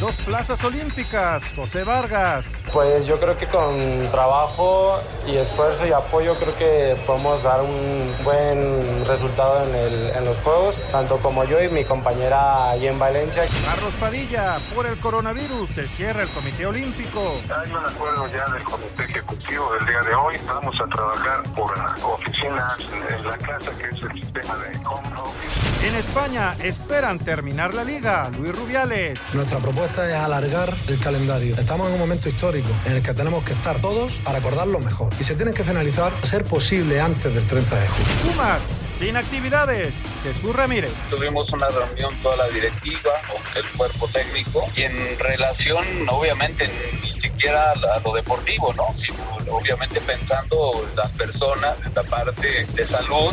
dos 0.00 0.16
plazas 0.24 0.64
olímpicas. 0.64 1.42
José 1.54 1.84
Vargas. 1.84 2.46
Pues 2.72 3.06
yo 3.06 3.18
creo 3.20 3.36
que 3.36 3.46
con 3.46 4.08
trabajo 4.10 4.98
y 5.26 5.36
esfuerzo 5.36 5.86
y 5.86 5.92
apoyo 5.92 6.34
creo 6.34 6.54
que 6.56 6.96
podemos 7.06 7.42
dar 7.42 7.60
un 7.60 8.14
buen 8.24 9.04
resultado 9.06 9.64
en, 9.64 9.74
el, 9.74 10.06
en 10.16 10.24
los 10.24 10.38
Juegos, 10.38 10.80
tanto 10.90 11.18
como 11.18 11.44
yo 11.44 11.62
y 11.62 11.68
mi 11.68 11.84
compañera 11.84 12.70
allí 12.70 12.86
en 12.86 12.98
Valencia. 12.98 13.42
Carlos 13.66 13.92
Padilla, 14.00 14.56
por 14.74 14.86
el 14.86 14.96
coronavirus 14.98 15.70
se 15.70 15.88
cierra 15.88 16.22
el 16.22 16.28
Comité 16.30 16.66
Olímpico. 16.66 17.34
Hay 17.44 17.70
un 17.70 17.84
acuerdo 17.84 18.26
ya 18.26 18.46
del 18.52 18.62
Comité 18.62 19.04
Ejecutivo 19.04 19.72
del 19.74 19.86
día 19.86 20.00
de 20.00 20.14
hoy. 20.14 20.36
Vamos 20.46 20.80
a 20.80 20.86
trabajar 20.86 21.42
por 21.54 21.74
oficinas 22.04 22.76
en 22.90 23.24
la 23.26 23.36
casa, 23.36 23.70
que 23.76 23.84
es 23.84 24.02
el 24.02 24.12
sistema 24.20 24.56
de 24.56 24.76
home 24.86 25.20
office. 25.20 25.58
En 25.86 25.94
España 25.94 26.54
esperan 26.62 27.18
terminar 27.18 27.72
la 27.72 27.84
liga. 27.84 28.30
Luis 28.36 28.54
Rubiales. 28.54 29.18
Nuestra 29.32 29.57
propuesta 29.60 30.08
es 30.08 30.14
alargar 30.14 30.72
el 30.88 30.98
calendario. 30.98 31.54
Estamos 31.54 31.88
en 31.88 31.94
un 31.94 32.00
momento 32.00 32.28
histórico 32.28 32.68
en 32.84 32.96
el 32.96 33.02
que 33.02 33.14
tenemos 33.14 33.44
que 33.44 33.52
estar 33.52 33.80
todos 33.80 34.14
para 34.24 34.38
acordar 34.38 34.66
lo 34.66 34.78
mejor. 34.80 35.12
Y 35.18 35.24
se 35.24 35.34
tienen 35.34 35.54
que 35.54 35.64
finalizar, 35.64 36.12
ser 36.22 36.44
posible, 36.44 37.00
antes 37.00 37.32
del 37.34 37.44
30 37.44 37.80
de 37.80 37.88
julio. 37.88 38.32
Pumas, 38.32 38.60
sin 38.98 39.16
actividades. 39.16 39.94
Jesús 40.22 40.54
Ramírez. 40.54 40.92
Tuvimos 41.10 41.50
una 41.52 41.68
reunión 41.68 42.14
toda 42.22 42.36
la 42.36 42.48
directiva 42.48 43.12
con 43.28 43.42
el 43.56 43.68
cuerpo 43.76 44.08
técnico 44.08 44.64
y 44.76 44.82
en 44.82 45.18
relación, 45.18 45.84
obviamente, 46.08 46.68
ni 47.02 47.20
siquiera 47.20 47.72
a 47.72 48.00
lo 48.00 48.12
deportivo, 48.12 48.72
¿no? 48.74 48.86
Sino 48.94 49.56
obviamente 49.56 50.00
pensando 50.00 50.72
en 50.88 50.96
las 50.96 51.10
personas, 51.12 51.76
en 51.86 51.94
la 51.94 52.02
parte 52.02 52.66
de 52.74 52.84
salud. 52.84 53.32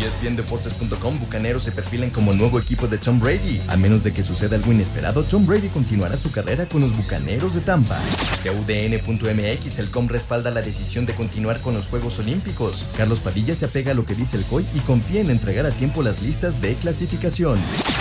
ESPNDeportes.com 0.00 1.18
Bucaneros 1.18 1.64
se 1.64 1.72
perfilan 1.72 2.10
como 2.10 2.32
nuevo 2.32 2.58
equipo 2.58 2.86
de 2.86 2.98
Tom 2.98 3.18
Brady. 3.20 3.62
A 3.68 3.76
menos 3.76 4.04
de 4.04 4.12
que 4.12 4.22
suceda 4.22 4.56
algo 4.56 4.72
inesperado, 4.72 5.24
Tom 5.24 5.46
Brady 5.46 5.68
continuará 5.68 6.16
su 6.16 6.30
carrera 6.30 6.66
con 6.66 6.80
los 6.80 6.96
Bucaneros 6.96 7.54
de 7.54 7.60
Tampa. 7.60 7.98
De 8.42 8.50
UDN.mx, 8.50 9.78
el 9.78 9.90
COM 9.90 10.08
respalda 10.08 10.50
la 10.50 10.62
decisión 10.62 11.06
de 11.06 11.14
continuar 11.14 11.60
con 11.60 11.74
los 11.74 11.88
Juegos 11.88 12.18
Olímpicos. 12.18 12.84
Carlos 12.96 13.20
Padilla 13.20 13.54
se 13.54 13.66
apega 13.66 13.92
a 13.92 13.94
lo 13.94 14.04
que 14.04 14.14
dice 14.14 14.36
el 14.36 14.44
COI 14.44 14.66
y 14.74 14.80
confía 14.80 15.20
en 15.20 15.30
entregar 15.30 15.66
a 15.66 15.70
tiempo 15.70 16.02
las 16.02 16.22
listas 16.22 16.60
de 16.60 16.74
clasificación. 16.74 17.58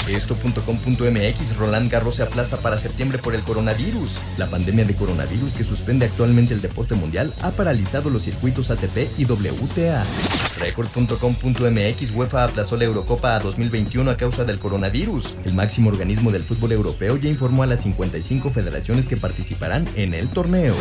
Esto.com.mx, 0.07 1.55
Roland 1.57 1.91
Garros 1.91 2.15
se 2.15 2.23
aplaza 2.23 2.57
para 2.61 2.77
septiembre 2.77 3.17
por 3.17 3.35
el 3.35 3.41
coronavirus. 3.41 4.17
La 4.37 4.49
pandemia 4.49 4.85
de 4.85 4.95
coronavirus 4.95 5.53
que 5.53 5.63
suspende 5.63 6.05
actualmente 6.05 6.53
el 6.53 6.61
deporte 6.61 6.95
mundial 6.95 7.33
ha 7.41 7.51
paralizado 7.51 8.09
los 8.09 8.23
circuitos 8.23 8.71
ATP 8.71 9.09
y 9.17 9.25
WTA. 9.25 10.05
Record.com.mx, 10.59 11.86
UEFA 12.13 12.43
aplazó 12.43 12.75
la 12.75 12.85
Eurocopa 12.85 13.35
a 13.35 13.39
2021 13.39 14.09
a 14.09 14.17
causa 14.17 14.43
del 14.43 14.59
coronavirus. 14.59 15.35
El 15.45 15.53
máximo 15.53 15.89
organismo 15.89 16.31
del 16.31 16.43
fútbol 16.43 16.73
europeo 16.73 17.17
ya 17.17 17.29
informó 17.29 17.63
a 17.63 17.67
las 17.67 17.81
55 17.81 18.49
federaciones 18.49 19.07
que 19.07 19.17
participarán 19.17 19.87
en 19.95 20.13
el 20.13 20.27
torneo. 20.27 20.75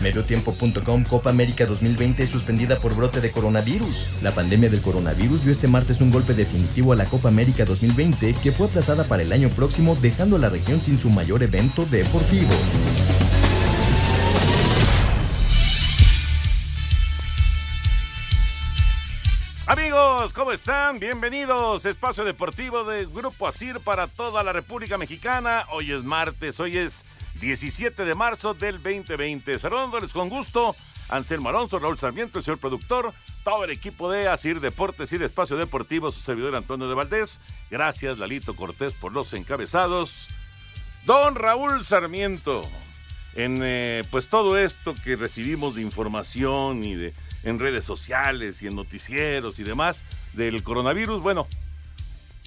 Mediotiempo.com, 0.00 1.04
Copa 1.04 1.30
América 1.30 1.64
2020 1.64 2.26
suspendida 2.26 2.78
por 2.78 2.94
brote 2.94 3.20
de 3.20 3.30
coronavirus. 3.30 4.06
La 4.22 4.32
pandemia 4.32 4.68
del 4.68 4.82
coronavirus 4.82 5.42
dio 5.42 5.52
este 5.52 5.68
martes 5.68 6.00
un 6.00 6.10
golpe 6.10 6.34
definitivo 6.34 6.92
a 6.92 6.96
la 6.96 7.06
Copa 7.06 7.28
América 7.28 7.64
2020 7.64 8.34
que 8.42 8.52
fue 8.52 8.66
aplazada 8.66 9.04
para 9.04 9.22
el 9.22 9.32
año 9.32 9.48
próximo 9.48 9.96
dejando 10.00 10.36
a 10.36 10.40
la 10.40 10.48
región 10.48 10.82
sin 10.82 10.98
su 10.98 11.08
mayor 11.10 11.42
evento 11.42 11.86
deportivo. 11.86 12.52
Amigos, 19.72 20.34
¿cómo 20.34 20.52
están? 20.52 20.98
Bienvenidos. 20.98 21.86
Espacio 21.86 22.26
Deportivo 22.26 22.84
de 22.84 23.06
Grupo 23.06 23.48
Asir 23.48 23.80
para 23.80 24.06
toda 24.06 24.42
la 24.42 24.52
República 24.52 24.98
Mexicana. 24.98 25.64
Hoy 25.70 25.92
es 25.92 26.04
martes, 26.04 26.60
hoy 26.60 26.76
es 26.76 27.06
17 27.40 28.04
de 28.04 28.14
marzo 28.14 28.52
del 28.52 28.82
2020. 28.82 29.58
Saludándoles 29.58 30.12
con 30.12 30.28
gusto, 30.28 30.76
Anselmo 31.08 31.48
Alonso, 31.48 31.78
Raúl 31.78 31.96
Sarmiento, 31.96 32.38
el 32.38 32.44
señor 32.44 32.58
productor, 32.58 33.14
todo 33.44 33.64
el 33.64 33.70
equipo 33.70 34.10
de 34.10 34.28
Asir 34.28 34.60
Deportes 34.60 35.10
y 35.14 35.16
de 35.16 35.24
Espacio 35.24 35.56
Deportivo, 35.56 36.12
su 36.12 36.20
servidor 36.20 36.54
Antonio 36.54 36.86
de 36.86 36.94
Valdés. 36.94 37.40
Gracias, 37.70 38.18
Lalito 38.18 38.54
Cortés, 38.54 38.92
por 38.92 39.12
los 39.12 39.32
encabezados. 39.32 40.28
Don 41.06 41.34
Raúl 41.34 41.82
Sarmiento, 41.82 42.60
en 43.34 43.60
eh, 43.62 44.04
pues 44.10 44.28
todo 44.28 44.58
esto 44.58 44.94
que 45.02 45.16
recibimos 45.16 45.76
de 45.76 45.80
información 45.80 46.84
y 46.84 46.94
de 46.94 47.14
en 47.44 47.58
redes 47.58 47.84
sociales 47.84 48.62
y 48.62 48.66
en 48.66 48.76
noticieros 48.76 49.58
y 49.58 49.64
demás 49.64 50.02
del 50.32 50.62
coronavirus, 50.62 51.22
bueno, 51.22 51.46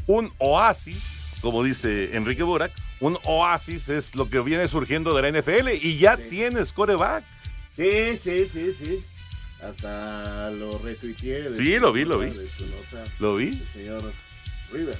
un 0.07 0.31
oasis, 0.37 1.03
como 1.41 1.63
dice 1.63 2.15
Enrique 2.15 2.43
Burak, 2.43 2.71
un 2.99 3.17
oasis 3.23 3.89
es 3.89 4.15
lo 4.15 4.29
que 4.29 4.39
viene 4.39 4.67
surgiendo 4.67 5.15
de 5.15 5.21
la 5.21 5.41
NFL 5.41 5.69
y 5.81 5.97
ya 5.97 6.17
tienes 6.17 6.71
coreback. 6.73 7.23
Sí, 7.75 8.17
sí, 8.17 8.47
sí, 8.51 8.73
sí. 8.73 9.03
Hasta 9.61 10.51
lo 10.51 10.77
retuiteé. 10.77 11.53
Sí, 11.53 11.79
lo 11.79 11.91
vi, 11.91 12.05
lo 12.05 12.19
vi. 12.19 12.31
Lo 13.19 13.35
vi. 13.35 13.47
El 13.47 13.67
señor 13.73 14.13
Rivers. 14.71 14.99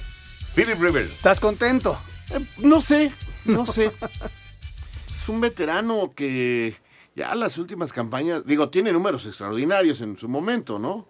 Philip 0.54 0.80
Rivers. 0.80 1.12
¿Estás 1.12 1.40
contento? 1.40 1.98
Eh, 2.30 2.44
no 2.58 2.80
sé, 2.80 3.12
no 3.44 3.66
sé. 3.66 3.92
es 5.22 5.28
un 5.28 5.40
veterano 5.40 6.12
que 6.16 6.74
ya 7.16 7.34
las 7.34 7.58
últimas 7.58 7.92
campañas, 7.92 8.44
digo, 8.46 8.68
tiene 8.68 8.92
números 8.92 9.26
extraordinarios 9.26 10.00
en 10.02 10.16
su 10.18 10.28
momento, 10.28 10.78
¿no? 10.78 11.08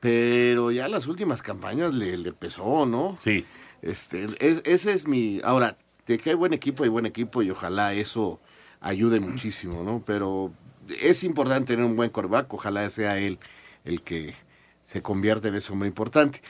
Pero 0.00 0.70
ya 0.70 0.86
las 0.88 1.06
últimas 1.06 1.42
campañas 1.42 1.94
le, 1.94 2.16
le 2.18 2.32
pesó, 2.32 2.86
¿no? 2.86 3.16
Sí. 3.20 3.44
Este, 3.82 4.26
es- 4.38 4.62
ese 4.64 4.92
es 4.92 5.06
mi. 5.06 5.40
Ahora, 5.42 5.76
de 6.06 6.18
que 6.18 6.30
hay 6.30 6.36
buen 6.36 6.52
equipo, 6.52 6.84
hay 6.84 6.88
buen 6.90 7.06
equipo 7.06 7.42
y 7.42 7.50
ojalá 7.50 7.94
eso 7.94 8.40
ayude 8.80 9.18
muchísimo, 9.20 9.82
¿no? 9.82 10.02
Pero 10.06 10.52
es 11.00 11.24
importante 11.24 11.72
tener 11.74 11.84
un 11.84 11.96
buen 11.96 12.10
coreback, 12.10 12.52
ojalá 12.54 12.88
sea 12.90 13.18
él 13.18 13.38
el 13.84 14.02
que 14.02 14.34
se 14.82 15.02
convierta 15.02 15.48
en 15.48 15.54
ese 15.56 15.72
hombre 15.72 15.88
importante. 15.88 16.42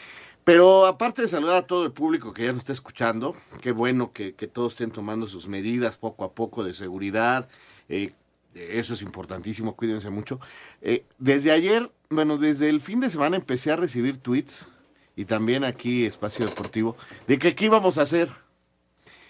Pero 0.44 0.86
aparte 0.86 1.22
de 1.22 1.28
saludar 1.28 1.56
a 1.56 1.66
todo 1.66 1.84
el 1.84 1.92
público 1.92 2.32
que 2.32 2.44
ya 2.44 2.52
nos 2.52 2.60
está 2.62 2.72
escuchando, 2.72 3.34
qué 3.62 3.72
bueno 3.72 4.12
que, 4.12 4.34
que 4.34 4.46
todos 4.46 4.74
estén 4.74 4.90
tomando 4.90 5.26
sus 5.26 5.48
medidas 5.48 5.96
poco 5.96 6.24
a 6.24 6.32
poco 6.34 6.62
de 6.64 6.74
seguridad. 6.74 7.48
eh, 7.88 8.12
eso 8.56 8.94
es 8.94 9.02
importantísimo, 9.02 9.76
cuídense 9.76 10.10
mucho. 10.10 10.40
Eh, 10.82 11.04
desde 11.18 11.52
ayer, 11.52 11.90
bueno, 12.10 12.38
desde 12.38 12.68
el 12.68 12.80
fin 12.80 13.00
de 13.00 13.10
semana 13.10 13.36
empecé 13.36 13.72
a 13.72 13.76
recibir 13.76 14.18
tweets 14.18 14.66
y 15.14 15.24
también 15.24 15.64
aquí 15.64 16.04
Espacio 16.06 16.46
Deportivo 16.46 16.96
de 17.26 17.38
que 17.38 17.54
qué 17.54 17.66
íbamos 17.66 17.98
a 17.98 18.02
hacer. 18.02 18.28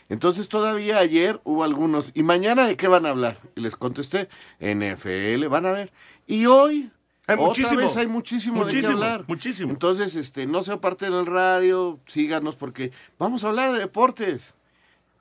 Entonces 0.08 0.48
todavía 0.48 0.98
ayer 0.98 1.40
hubo 1.44 1.64
algunos, 1.64 2.12
¿y 2.14 2.22
mañana 2.22 2.66
de 2.68 2.76
qué 2.76 2.86
van 2.86 3.06
a 3.06 3.10
hablar? 3.10 3.38
Y 3.56 3.60
les 3.60 3.74
contesté, 3.76 4.28
NFL, 4.60 5.48
van 5.48 5.66
a 5.66 5.72
ver. 5.72 5.92
Y 6.28 6.46
hoy, 6.46 6.90
Hay 7.26 7.34
otra 7.34 7.46
muchísimo. 7.48 7.80
vez 7.80 7.96
hay 7.96 8.06
muchísimo, 8.06 8.54
de 8.64 8.70
qué 8.70 8.76
Muchísimo, 8.76 8.92
hablar. 9.02 9.24
muchísimo. 9.26 9.70
Entonces, 9.72 10.14
este, 10.14 10.46
no 10.46 10.62
se 10.62 10.70
aparten 10.72 11.10
del 11.10 11.26
radio, 11.26 11.98
síganos 12.06 12.54
porque 12.54 12.92
vamos 13.18 13.42
a 13.42 13.48
hablar 13.48 13.72
de 13.72 13.80
deportes. 13.80 14.54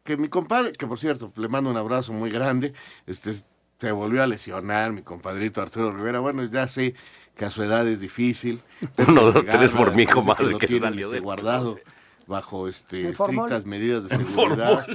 Que 0.03 0.17
mi 0.17 0.29
compadre, 0.29 0.73
que 0.73 0.85
por 0.85 0.99
cierto, 0.99 1.33
le 1.35 1.47
mando 1.47 1.71
un 1.71 1.77
abrazo 1.77 2.13
muy 2.13 2.29
grande, 2.29 2.73
este, 3.07 3.33
se 3.79 3.91
volvió 3.91 4.23
a 4.23 4.27
lesionar, 4.27 4.91
mi 4.93 5.01
compadrito 5.01 5.61
Arturo 5.61 5.91
Rivera. 5.91 6.19
Bueno, 6.19 6.43
ya 6.45 6.67
sé 6.67 6.95
que 7.35 7.45
a 7.45 7.49
su 7.49 7.63
edad 7.63 7.87
es 7.87 7.99
difícil. 7.99 8.61
Uno, 9.07 9.33
que 9.33 9.41
dos, 9.41 9.45
tres 9.45 9.71
por 9.71 9.95
mi 9.95 10.05
comadre 10.05 10.57
que 10.57 10.67
tienen, 10.67 10.89
salió 10.89 11.07
este, 11.07 11.15
del 11.15 11.23
guardado. 11.23 11.79
Bajo 12.27 12.67
este 12.67 13.09
estrictas 13.09 13.65
medidas 13.65 14.03
de 14.09 14.17
seguridad. 14.17 14.87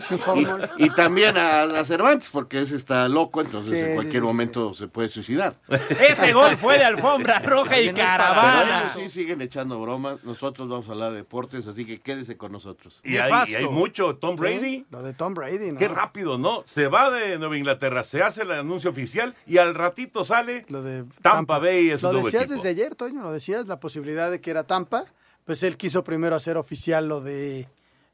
Y, 0.79 0.85
y 0.85 0.91
también 0.91 1.37
a, 1.37 1.63
a 1.63 1.85
Cervantes, 1.85 2.29
porque 2.31 2.61
ese 2.61 2.77
está 2.77 3.09
loco, 3.09 3.41
entonces 3.41 3.71
Sí, 3.71 3.77
en 3.79 3.95
cualquier 3.95 4.15
sí, 4.23 4.27
sí. 4.27 4.27
momento 4.27 4.75
se 4.75 4.89
puede 4.89 5.09
suicidar. 5.09 5.55
Ese 5.69 6.33
gol 6.33 6.57
fue 6.57 6.79
de 6.79 6.85
alfombra 6.85 7.39
roja 7.45 7.81
y 7.81 7.93
caravana. 7.93 8.81
ellos 8.81 8.93
sí 8.93 9.09
siguen 9.09 9.41
echando 9.43 9.81
bromas. 9.81 10.23
Nosotros 10.25 10.69
vamos 10.69 10.89
a 10.89 10.93
hablar 10.93 11.11
de 11.13 11.19
deportes, 11.19 11.67
así 11.67 11.85
que 11.85 12.01
quédese 12.01 12.37
con 12.37 12.53
nosotros. 12.53 13.01
Y 13.05 13.17
hay, 13.19 13.33
y 13.51 13.55
hay 13.55 13.69
mucho. 13.69 14.17
Tom 14.17 14.37
Brady. 14.37 14.87
Lo 14.91 15.03
de 15.03 15.13
Tom 15.13 15.35
Brady, 15.35 15.73
¿no? 15.73 15.79
Qué 15.79 15.89
rápido, 15.89 16.39
¿no? 16.39 16.63
Se 16.65 16.89
va 16.89 17.11
de 17.11 17.39
Nueva 17.39 17.57
Inglaterra, 17.57 18.03
se 18.05 18.23
hace 18.23 18.43
el 18.43 18.51
anuncio 18.53 18.91
oficial 18.91 19.35
y 19.47 19.59
al 19.59 19.75
ratito 19.75 20.25
sale 20.25 20.65
Lo 20.69 20.83
de 20.83 21.05
Tampa, 21.23 21.59
Bay 21.59 21.91
es 21.91 22.03
Lo 22.03 22.13
decías 22.13 22.45
equipo. 22.45 22.57
desde 22.57 22.69
ayer, 22.71 22.95
Toño, 22.95 23.23
lo 23.23 23.33
decías, 23.33 23.67
la 23.69 23.79
posibilidad 23.81 24.31
de 24.31 24.41
que 24.41 24.51
era 24.51 24.65
Tampa. 24.65 25.05
Pues 25.51 25.65
él 25.65 25.77
quiso 25.77 26.05
primero 26.05 26.37
hacer 26.37 26.57
oficial 26.57 27.09
lo 27.09 27.21
de 27.21 27.67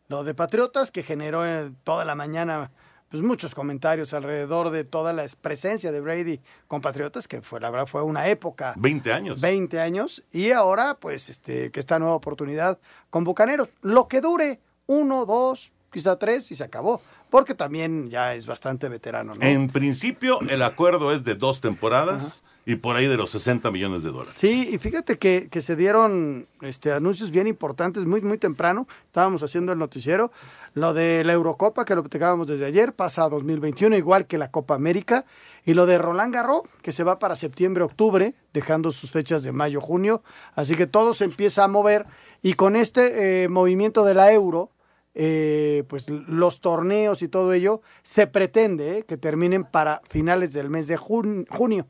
lo 0.09 0.25
de 0.25 0.33
Patriotas, 0.33 0.91
que 0.91 1.03
generó 1.03 1.44
eh, 1.44 1.71
toda 1.85 2.06
la 2.06 2.15
mañana 2.15 2.71
pues 3.11 3.23
muchos 3.23 3.55
comentarios 3.55 4.15
alrededor 4.15 4.71
de 4.71 4.85
toda 4.85 5.12
la 5.12 5.27
presencia 5.43 5.93
de 5.93 6.00
Brady 6.00 6.41
con 6.67 6.81
Patriotas, 6.81 7.29
que 7.29 7.43
fue 7.43 7.61
la 7.61 7.69
verdad 7.69 7.85
fue 7.85 8.00
una 8.00 8.29
época. 8.29 8.73
20 8.79 9.12
años. 9.12 9.41
20 9.43 9.79
años. 9.79 10.25
Y 10.33 10.53
ahora 10.53 10.97
pues 10.99 11.29
este 11.29 11.71
que 11.71 11.79
esta 11.79 11.99
nueva 11.99 12.15
oportunidad 12.15 12.79
con 13.11 13.25
Bucaneros, 13.25 13.69
lo 13.83 14.09
que 14.09 14.23
dure 14.23 14.61
uno, 14.87 15.27
dos, 15.27 15.73
quizá 15.93 16.19
tres 16.19 16.50
y 16.50 16.55
se 16.55 16.65
acabó, 16.65 17.03
porque 17.29 17.55
también 17.55 18.09
ya 18.09 18.33
es 18.33 18.47
bastante 18.47 18.88
veterano, 18.88 19.35
¿no? 19.35 19.47
En 19.47 19.69
principio, 19.69 20.41
el 20.49 20.62
acuerdo 20.62 21.12
es 21.12 21.23
de 21.23 21.35
dos 21.35 21.61
temporadas 21.61 22.43
y 22.68 22.74
por 22.76 22.96
ahí 22.96 23.06
de 23.06 23.16
los 23.16 23.30
60 23.30 23.70
millones 23.70 24.02
de 24.02 24.10
dólares. 24.10 24.34
Sí, 24.38 24.70
y 24.72 24.78
fíjate 24.78 25.18
que, 25.18 25.48
que 25.48 25.60
se 25.62 25.76
dieron 25.76 26.48
este, 26.62 26.90
anuncios 26.92 27.30
bien 27.30 27.46
importantes 27.46 28.04
muy, 28.04 28.20
muy 28.20 28.38
temprano. 28.38 28.88
Estábamos 29.06 29.42
haciendo 29.44 29.72
el 29.72 29.78
noticiero. 29.78 30.32
Lo 30.74 30.92
de 30.92 31.22
la 31.24 31.32
Eurocopa, 31.32 31.84
que 31.84 31.94
lo 31.94 32.02
platicábamos 32.02 32.48
desde 32.48 32.64
ayer, 32.64 32.92
pasa 32.92 33.22
a 33.22 33.28
2021, 33.28 33.96
igual 33.96 34.26
que 34.26 34.36
la 34.36 34.50
Copa 34.50 34.74
América. 34.74 35.24
Y 35.64 35.74
lo 35.74 35.86
de 35.86 35.96
Roland 35.96 36.34
Garros, 36.34 36.62
que 36.82 36.90
se 36.92 37.04
va 37.04 37.20
para 37.20 37.36
septiembre-octubre, 37.36 38.34
dejando 38.52 38.90
sus 38.90 39.12
fechas 39.12 39.44
de 39.44 39.52
mayo-junio. 39.52 40.22
Así 40.56 40.74
que 40.74 40.88
todo 40.88 41.12
se 41.12 41.24
empieza 41.24 41.62
a 41.62 41.68
mover. 41.68 42.06
Y 42.42 42.54
con 42.54 42.74
este 42.74 43.44
eh, 43.44 43.48
movimiento 43.48 44.04
de 44.04 44.14
la 44.14 44.32
Euro, 44.32 44.72
eh, 45.14 45.84
pues 45.88 46.10
los 46.10 46.60
torneos 46.60 47.22
y 47.22 47.28
todo 47.28 47.52
ello, 47.52 47.80
se 48.02 48.26
pretende 48.26 48.98
eh, 48.98 49.02
que 49.04 49.16
terminen 49.16 49.62
para 49.64 50.02
finales 50.10 50.52
del 50.52 50.68
mes 50.68 50.88
de 50.88 50.96
jun- 50.98 51.46
junio. 51.48 51.86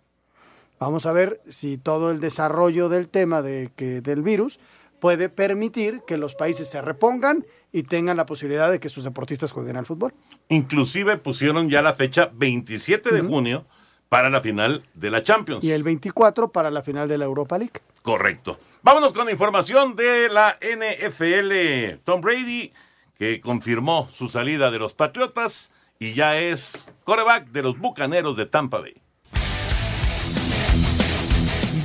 Vamos 0.78 1.06
a 1.06 1.12
ver 1.12 1.40
si 1.48 1.78
todo 1.78 2.10
el 2.10 2.20
desarrollo 2.20 2.88
del 2.88 3.08
tema 3.08 3.42
de 3.42 3.70
que, 3.74 4.00
del 4.00 4.22
virus 4.22 4.60
puede 5.00 5.28
permitir 5.28 6.02
que 6.06 6.16
los 6.16 6.34
países 6.34 6.68
se 6.68 6.80
repongan 6.82 7.46
y 7.72 7.82
tengan 7.82 8.16
la 8.16 8.26
posibilidad 8.26 8.70
de 8.70 8.80
que 8.80 8.88
sus 8.88 9.04
deportistas 9.04 9.52
jueguen 9.52 9.76
al 9.76 9.86
fútbol. 9.86 10.14
Inclusive 10.48 11.16
pusieron 11.18 11.68
ya 11.68 11.82
la 11.82 11.94
fecha 11.94 12.30
27 12.32 13.12
de 13.12 13.22
junio 13.22 13.66
para 14.08 14.30
la 14.30 14.40
final 14.40 14.84
de 14.94 15.10
la 15.10 15.22
Champions. 15.22 15.64
Y 15.64 15.72
el 15.72 15.82
24 15.82 16.52
para 16.52 16.70
la 16.70 16.82
final 16.82 17.08
de 17.08 17.18
la 17.18 17.24
Europa 17.24 17.58
League. 17.58 17.80
Correcto. 18.02 18.58
Vámonos 18.82 19.12
con 19.12 19.26
la 19.26 19.32
información 19.32 19.96
de 19.96 20.28
la 20.28 20.58
NFL. 20.60 22.00
Tom 22.04 22.20
Brady, 22.20 22.72
que 23.16 23.40
confirmó 23.40 24.08
su 24.10 24.28
salida 24.28 24.70
de 24.70 24.78
los 24.78 24.94
Patriotas 24.94 25.72
y 25.98 26.14
ya 26.14 26.38
es 26.38 26.90
coreback 27.04 27.48
de 27.48 27.62
los 27.62 27.78
Bucaneros 27.78 28.36
de 28.36 28.46
Tampa 28.46 28.80
Bay. 28.80 28.94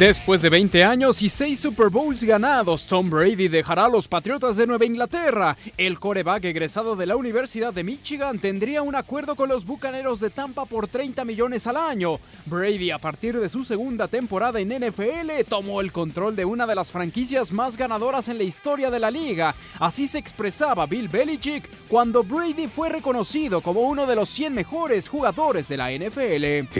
Después 0.01 0.41
de 0.41 0.49
20 0.49 0.83
años 0.83 1.21
y 1.21 1.29
6 1.29 1.59
Super 1.59 1.89
Bowls 1.89 2.23
ganados, 2.23 2.87
Tom 2.87 3.07
Brady 3.07 3.47
dejará 3.47 3.85
a 3.85 3.87
los 3.89 4.07
Patriotas 4.07 4.57
de 4.57 4.65
Nueva 4.65 4.83
Inglaterra. 4.83 5.55
El 5.77 5.99
coreback 5.99 6.43
egresado 6.45 6.95
de 6.95 7.05
la 7.05 7.15
Universidad 7.15 7.71
de 7.71 7.83
Michigan 7.83 8.39
tendría 8.39 8.81
un 8.81 8.95
acuerdo 8.95 9.35
con 9.35 9.47
los 9.47 9.63
Bucaneros 9.63 10.19
de 10.19 10.31
Tampa 10.31 10.65
por 10.65 10.87
30 10.87 11.23
millones 11.23 11.67
al 11.67 11.77
año. 11.77 12.19
Brady, 12.47 12.89
a 12.89 12.97
partir 12.97 13.39
de 13.39 13.47
su 13.47 13.63
segunda 13.63 14.07
temporada 14.07 14.59
en 14.59 14.69
NFL, 14.69 15.47
tomó 15.47 15.81
el 15.81 15.91
control 15.91 16.35
de 16.35 16.45
una 16.45 16.65
de 16.65 16.73
las 16.73 16.91
franquicias 16.91 17.51
más 17.51 17.77
ganadoras 17.77 18.27
en 18.27 18.39
la 18.39 18.43
historia 18.43 18.89
de 18.89 18.99
la 18.99 19.11
liga. 19.11 19.53
Así 19.77 20.07
se 20.07 20.17
expresaba 20.17 20.87
Bill 20.87 21.09
Belichick 21.09 21.69
cuando 21.87 22.23
Brady 22.23 22.65
fue 22.65 22.89
reconocido 22.89 23.61
como 23.61 23.81
uno 23.81 24.07
de 24.07 24.15
los 24.15 24.29
100 24.29 24.51
mejores 24.51 25.07
jugadores 25.07 25.67
de 25.67 25.77
la 25.77 25.91
NFL. 25.91 26.73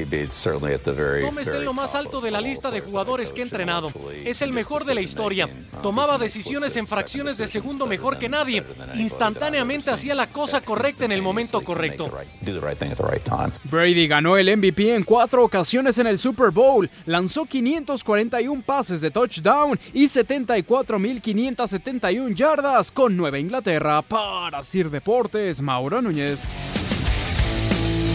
Tom 1.22 1.38
está 1.38 1.58
en 1.58 1.66
lo 1.66 1.74
más 1.74 1.94
alto 1.94 2.20
de 2.20 2.32
la 2.32 2.42
lista 2.42 2.72
de 2.72 2.82
jugadores 2.82 3.11
que 3.12 3.42
he 3.42 3.44
entrenado. 3.44 3.90
Es 4.24 4.42
el 4.42 4.54
mejor 4.54 4.86
de 4.86 4.96
la 4.96 5.02
historia. 5.02 5.50
Tomaba 5.84 6.18
decisiones 6.18 6.78
en 6.78 6.88
fracciones 6.88 7.38
de 7.38 7.46
segundo 7.46 7.86
mejor 7.86 8.18
que 8.18 8.30
nadie. 8.30 8.64
Instantáneamente 8.96 9.92
hacía 9.92 10.16
la 10.16 10.28
cosa 10.28 10.62
correcta 10.62 11.04
en 11.04 11.12
el 11.12 11.22
momento 11.22 11.60
correcto. 11.62 12.10
Brady 13.66 14.08
ganó 14.08 14.38
el 14.38 14.58
MVP 14.58 14.96
en 14.96 15.04
cuatro 15.04 15.44
ocasiones 15.44 15.98
en 15.98 16.08
el 16.08 16.18
Super 16.18 16.52
Bowl, 16.52 16.90
lanzó 17.06 17.44
541 17.46 18.64
pases 18.66 19.02
de 19.02 19.12
touchdown 19.12 19.78
y 19.94 20.06
74.571 20.06 22.34
yardas 22.34 22.92
con 22.92 23.18
Nueva 23.18 23.40
Inglaterra. 23.40 24.02
Para 24.04 24.64
Sir 24.64 24.90
Deportes, 24.90 25.60
Mauro 25.62 26.02
Núñez. 26.02 26.40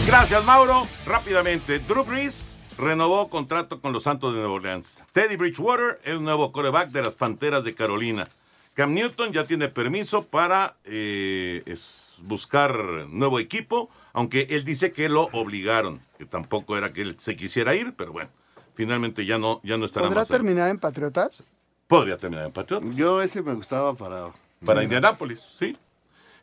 Gracias, 0.07 0.43
Mauro. 0.43 0.87
Rápidamente, 1.05 1.77
Drew 1.79 2.03
Brees 2.03 2.56
renovó 2.77 3.29
contrato 3.29 3.81
con 3.81 3.93
los 3.93 4.03
Santos 4.03 4.33
de 4.33 4.39
Nueva 4.39 4.53
Orleans. 4.55 5.03
Teddy 5.11 5.35
Bridgewater 5.35 5.99
es 6.03 6.11
el 6.13 6.23
nuevo 6.23 6.51
coreback 6.51 6.89
de 6.91 7.01
las 7.01 7.15
Panteras 7.15 7.63
de 7.63 7.73
Carolina. 7.75 8.27
Cam 8.73 8.93
Newton 8.93 9.31
ya 9.33 9.43
tiene 9.45 9.69
permiso 9.69 10.23
para 10.23 10.75
eh, 10.85 11.63
es- 11.65 12.03
buscar 12.19 12.75
nuevo 13.09 13.39
equipo, 13.39 13.89
aunque 14.13 14.47
él 14.49 14.63
dice 14.63 14.91
que 14.91 15.09
lo 15.09 15.23
obligaron, 15.33 15.99
que 16.17 16.25
tampoco 16.25 16.77
era 16.77 16.91
que 16.93 17.01
él 17.03 17.15
se 17.19 17.35
quisiera 17.35 17.75
ir, 17.75 17.93
pero 17.95 18.11
bueno, 18.11 18.29
finalmente 18.75 19.25
ya 19.25 19.37
no, 19.37 19.59
ya 19.63 19.77
no 19.77 19.85
estará 19.85 20.07
¿Podrá 20.07 20.21
más. 20.21 20.31
ahí. 20.31 20.37
terminar 20.37 20.69
en 20.69 20.79
Patriotas? 20.79 21.43
Podría 21.87 22.17
terminar 22.17 22.45
en 22.47 22.51
Patriotas. 22.51 22.95
Yo 22.95 23.21
ese 23.21 23.41
me 23.41 23.53
gustaba 23.53 23.93
para... 23.93 24.31
Para 24.65 24.83
Indianápolis, 24.83 25.39
sí. 25.41 25.77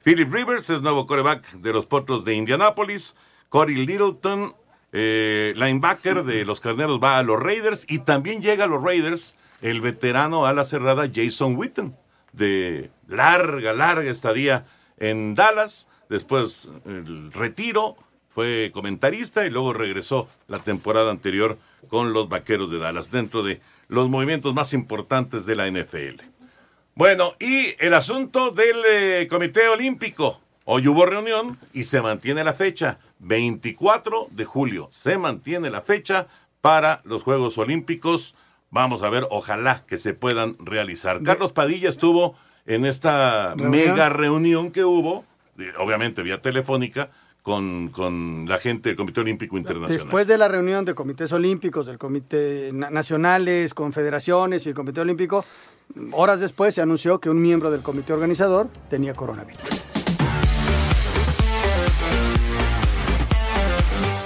Philip 0.04 0.32
Rivers 0.32 0.70
es 0.70 0.80
nuevo 0.82 1.06
coreback 1.06 1.50
de 1.54 1.72
los 1.72 1.86
Potros 1.86 2.24
de 2.24 2.34
Indianápolis. 2.34 3.16
Corey 3.48 3.74
Littleton, 3.86 4.54
eh, 4.94 5.52
linebacker 5.56 6.22
de 6.22 6.44
los 6.44 6.60
Carneros, 6.60 7.00
va 7.02 7.18
a 7.18 7.22
los 7.22 7.40
Raiders. 7.40 7.84
Y 7.88 7.98
también 7.98 8.40
llega 8.40 8.64
a 8.64 8.68
los 8.68 8.82
Raiders 8.82 9.36
el 9.60 9.80
veterano 9.80 10.46
a 10.46 10.52
la 10.52 10.64
cerrada 10.64 11.10
Jason 11.12 11.56
Witten, 11.56 11.96
de 12.32 12.90
larga, 13.08 13.72
larga 13.72 14.10
estadía 14.10 14.66
en 14.98 15.34
Dallas. 15.34 15.88
Después 16.08 16.68
el 16.86 17.32
retiro, 17.32 17.96
fue 18.34 18.70
comentarista 18.74 19.46
y 19.46 19.50
luego 19.50 19.72
regresó 19.72 20.28
la 20.48 20.58
temporada 20.58 21.10
anterior 21.10 21.56
con 21.88 22.12
los 22.12 22.28
Vaqueros 22.28 22.68
de 22.70 22.78
Dallas, 22.78 23.12
dentro 23.12 23.44
de 23.44 23.60
los 23.88 24.08
movimientos 24.08 24.54
más 24.54 24.72
importantes 24.74 25.46
de 25.46 25.54
la 25.54 25.70
NFL. 25.70 26.22
Bueno, 26.96 27.34
y 27.38 27.76
el 27.78 27.94
asunto 27.94 28.50
del 28.50 28.76
eh, 28.88 29.26
Comité 29.28 29.68
Olímpico. 29.68 30.40
Hoy 30.64 30.88
hubo 30.88 31.04
reunión 31.04 31.58
y 31.72 31.84
se 31.84 32.00
mantiene 32.00 32.42
la 32.42 32.54
fecha, 32.54 32.98
24 33.24 34.26
de 34.30 34.44
julio. 34.44 34.88
Se 34.90 35.18
mantiene 35.18 35.70
la 35.70 35.82
fecha 35.82 36.26
para 36.60 37.00
los 37.04 37.22
Juegos 37.22 37.58
Olímpicos. 37.58 38.34
Vamos 38.70 39.02
a 39.02 39.10
ver, 39.10 39.26
ojalá 39.30 39.84
que 39.86 39.98
se 39.98 40.14
puedan 40.14 40.56
realizar. 40.58 41.22
Carlos 41.22 41.52
Padilla 41.52 41.88
estuvo 41.88 42.34
en 42.66 42.86
esta 42.86 43.54
¿Reunión? 43.54 43.70
mega 43.70 44.08
reunión 44.08 44.70
que 44.70 44.84
hubo, 44.84 45.24
eh, 45.58 45.72
obviamente 45.78 46.22
vía 46.22 46.40
telefónica, 46.40 47.10
con, 47.42 47.88
con 47.90 48.46
la 48.48 48.58
gente 48.58 48.88
del 48.88 48.96
Comité 48.96 49.20
Olímpico 49.20 49.58
Internacional. 49.58 49.98
Después 50.02 50.26
de 50.26 50.38
la 50.38 50.48
reunión 50.48 50.86
de 50.86 50.94
comités 50.94 51.30
olímpicos, 51.32 51.84
del 51.84 51.98
comité 51.98 52.70
na- 52.72 52.88
nacionales, 52.88 53.74
confederaciones 53.74 54.64
y 54.64 54.70
el 54.70 54.74
comité 54.74 55.02
olímpico, 55.02 55.44
horas 56.12 56.40
después 56.40 56.74
se 56.74 56.80
anunció 56.80 57.20
que 57.20 57.28
un 57.28 57.42
miembro 57.42 57.70
del 57.70 57.82
comité 57.82 58.14
organizador 58.14 58.68
tenía 58.88 59.12
coronavirus. 59.12 59.60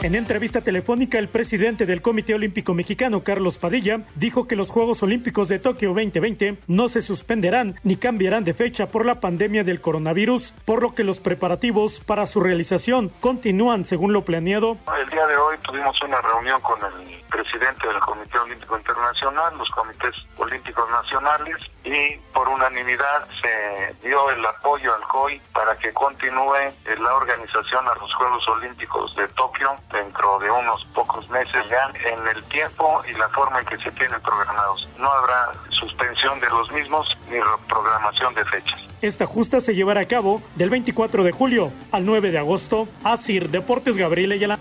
En 0.01 0.15
entrevista 0.15 0.61
telefónica, 0.61 1.19
el 1.19 1.27
presidente 1.27 1.85
del 1.85 2.03
Comité 2.03 2.33
Olímpico 2.33 2.73
Mexicano, 2.73 3.25
Carlos 3.25 3.59
Padilla, 3.59 4.03
dijo 4.15 4.47
que 4.47 4.55
los 4.55 4.71
Juegos 4.71 5.03
Olímpicos 5.03 5.49
de 5.49 5.59
Tokio 5.59 5.89
2020 5.89 6.59
no 6.69 6.87
se 6.87 7.03
suspenderán 7.03 7.75
ni 7.83 7.97
cambiarán 7.97 8.45
de 8.45 8.55
fecha 8.55 8.87
por 8.87 9.05
la 9.05 9.19
pandemia 9.19 9.65
del 9.65 9.81
coronavirus, 9.81 10.55
por 10.65 10.83
lo 10.83 10.95
que 10.95 11.03
los 11.03 11.19
preparativos 11.19 11.99
para 11.99 12.29
su 12.29 12.39
realización 12.39 13.09
continúan 13.21 13.85
según 13.85 14.13
lo 14.13 14.23
planeado. 14.23 14.77
El 15.03 15.11
día 15.11 15.27
de 15.27 15.37
hoy 15.37 15.57
tuvimos 15.67 16.01
una 16.03 16.21
reunión 16.21 16.61
con 16.61 16.79
el 16.79 17.25
presidente 17.29 17.89
del 17.89 17.99
Comité 17.99 18.39
Olímpico 18.39 18.79
Internacional, 18.79 19.59
los 19.59 19.69
comités 19.71 20.15
olímpicos 20.37 20.89
nacionales 20.91 21.57
y 21.85 22.17
por 22.33 22.49
unanimidad 22.49 23.27
se 23.43 24.07
dio 24.07 24.31
el 24.31 24.47
apoyo 24.47 24.95
al 24.95 25.03
COI 25.09 25.41
para 25.53 25.77
que 25.77 25.93
continúe 25.93 26.73
la 27.01 27.15
organización 27.15 27.87
a 27.89 27.95
los 27.95 28.15
Juegos 28.15 28.49
Olímpicos 28.49 29.15
de 29.17 29.27
Tokio 29.29 29.75
dentro 29.93 30.39
de 30.39 30.51
unos 30.51 30.85
pocos 30.95 31.29
meses 31.31 31.65
ya 31.71 31.93
en 32.11 32.37
el 32.37 32.45
tiempo 32.45 33.03
y 33.09 33.17
la 33.17 33.29
forma 33.31 33.61
en 33.61 33.67
que 33.67 33.79
se 33.79 33.91
tienen 33.93 34.21
programados. 34.21 34.89
No 34.99 35.11
habrá 35.11 35.53
suspensión 35.71 36.41
de 36.41 36.49
los 36.49 36.71
mismos 36.73 37.07
ni 37.31 37.39
programación 37.69 38.35
de 38.35 38.45
fechas. 38.45 38.81
Esta 39.01 39.27
justa 39.27 39.61
se 39.61 39.75
llevará 39.75 40.01
a 40.01 40.07
cabo 40.07 40.43
del 40.57 40.71
24 40.71 41.23
de 41.23 41.33
julio 41.33 41.73
al 41.93 42.05
9 42.05 42.33
de 42.33 42.39
agosto. 42.39 42.89
Asir 43.05 43.51
Deportes 43.51 43.97
Gabriel 43.97 44.33
Ayala. 44.33 44.59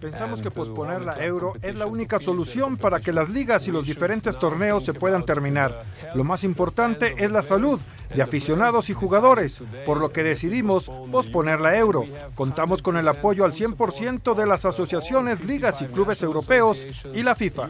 Pensamos 0.00 0.40
que 0.40 0.50
posponer 0.50 1.04
la 1.04 1.22
euro 1.24 1.52
es 1.62 1.76
la 1.76 1.86
única 1.86 2.18
solución 2.18 2.76
para 2.76 2.98
que 2.98 3.12
las 3.12 3.28
ligas 3.28 3.68
y 3.68 3.70
los 3.70 3.86
diferentes 3.86 4.38
torneos 4.38 4.84
se 4.84 4.94
puedan 4.94 5.24
terminar. 5.24 5.84
Lo 6.14 6.24
más 6.24 6.44
importante 6.44 7.14
es 7.18 7.30
la 7.30 7.42
salud 7.42 7.78
de 8.14 8.22
aficionados 8.22 8.90
y 8.90 8.94
jugadores, 8.94 9.62
por 9.84 10.00
lo 10.00 10.10
que 10.12 10.22
decidimos 10.22 10.90
posponer 11.12 11.60
la 11.60 11.76
euro. 11.76 12.04
Contamos 12.34 12.82
con 12.82 12.96
el 12.96 13.06
apoyo 13.06 13.44
al 13.44 13.52
100% 13.52 14.34
de 14.34 14.46
las 14.46 14.64
asociaciones, 14.64 15.44
ligas 15.44 15.82
y 15.82 15.86
clubes 15.86 16.22
europeos 16.22 16.86
y 17.14 17.22
la 17.22 17.34
FIFA. 17.34 17.68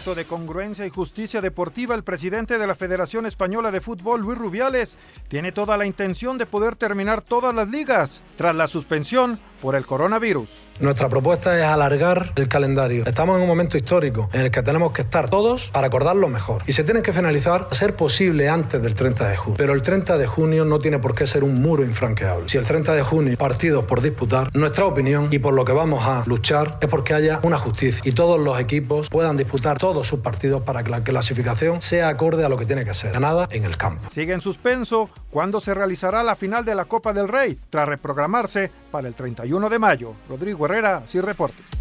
De 0.00 0.24
congruencia 0.24 0.86
y 0.86 0.90
justicia 0.90 1.42
deportiva, 1.42 1.94
el 1.94 2.02
presidente 2.02 2.56
de 2.56 2.66
la 2.66 2.74
Federación 2.74 3.26
Española 3.26 3.70
de 3.70 3.82
Fútbol, 3.82 4.22
Luis 4.22 4.38
Rubiales, 4.38 4.96
tiene 5.28 5.52
toda 5.52 5.76
la 5.76 5.84
intención 5.84 6.38
de 6.38 6.46
poder 6.46 6.74
terminar 6.74 7.20
todas 7.20 7.54
las 7.54 7.68
ligas 7.68 8.22
tras 8.34 8.56
la 8.56 8.66
suspensión 8.66 9.38
por 9.60 9.74
el 9.76 9.86
coronavirus. 9.86 10.48
Nuestra 10.80 11.10
propuesta 11.10 11.58
es 11.58 11.64
alargar 11.64 12.32
el 12.36 12.48
calendario. 12.48 13.04
Estamos 13.04 13.36
en 13.36 13.42
un 13.42 13.48
momento 13.48 13.76
histórico 13.76 14.30
en 14.32 14.40
el 14.40 14.50
que 14.50 14.62
tenemos 14.62 14.92
que 14.92 15.02
estar 15.02 15.28
todos 15.28 15.68
para 15.70 15.88
acordarlo 15.88 16.26
mejor. 16.28 16.62
Y 16.66 16.72
se 16.72 16.84
tienen 16.84 17.02
que 17.02 17.12
finalizar, 17.12 17.68
a 17.70 17.74
ser 17.74 17.94
posible, 17.94 18.48
antes 18.48 18.80
del 18.80 18.94
30 18.94 19.28
de 19.28 19.36
junio. 19.36 19.56
Pero 19.58 19.74
el 19.74 19.82
30 19.82 20.16
de 20.16 20.26
junio 20.26 20.64
no 20.64 20.80
tiene 20.80 20.98
por 20.98 21.14
qué 21.14 21.26
ser 21.26 21.44
un 21.44 21.60
muro 21.60 21.84
infranqueable. 21.84 22.48
Si 22.48 22.56
el 22.56 22.64
30 22.64 22.94
de 22.94 23.02
junio 23.02 23.36
partidos 23.36 23.84
por 23.84 24.00
disputar, 24.00 24.48
nuestra 24.56 24.86
opinión 24.86 25.28
y 25.30 25.38
por 25.38 25.52
lo 25.52 25.66
que 25.66 25.72
vamos 25.72 26.06
a 26.06 26.24
luchar 26.26 26.78
es 26.80 26.88
porque 26.88 27.12
haya 27.12 27.40
una 27.42 27.58
justicia 27.58 28.00
y 28.04 28.12
todos 28.12 28.40
los 28.40 28.58
equipos 28.58 29.10
puedan 29.10 29.36
disputar 29.36 29.78
todos 29.78 30.06
sus 30.06 30.20
partidos 30.20 30.62
para 30.62 30.82
que 30.82 30.90
la 30.90 31.04
clasificación 31.04 31.82
sea 31.82 32.08
acorde 32.08 32.44
a 32.44 32.48
lo 32.48 32.56
que 32.56 32.64
tiene 32.64 32.86
que 32.86 32.94
ser. 32.94 33.12
Ganada 33.12 33.48
en 33.50 33.64
el 33.64 33.76
campo. 33.76 34.08
Sigue 34.10 34.32
en 34.32 34.40
suspenso 34.40 35.10
cuándo 35.28 35.60
se 35.60 35.74
realizará 35.74 36.22
la 36.22 36.36
final 36.36 36.64
de 36.64 36.74
la 36.74 36.86
Copa 36.86 37.12
del 37.12 37.28
Rey, 37.28 37.58
tras 37.68 37.86
reprogramarse 37.86 38.70
para 38.90 39.06
el 39.06 39.14
31 39.14 39.49
de 39.68 39.78
mayo. 39.78 40.14
Rodrigo 40.28 40.64
Herrera, 40.66 41.02
Sir 41.06 41.24
Reportes. 41.24 41.79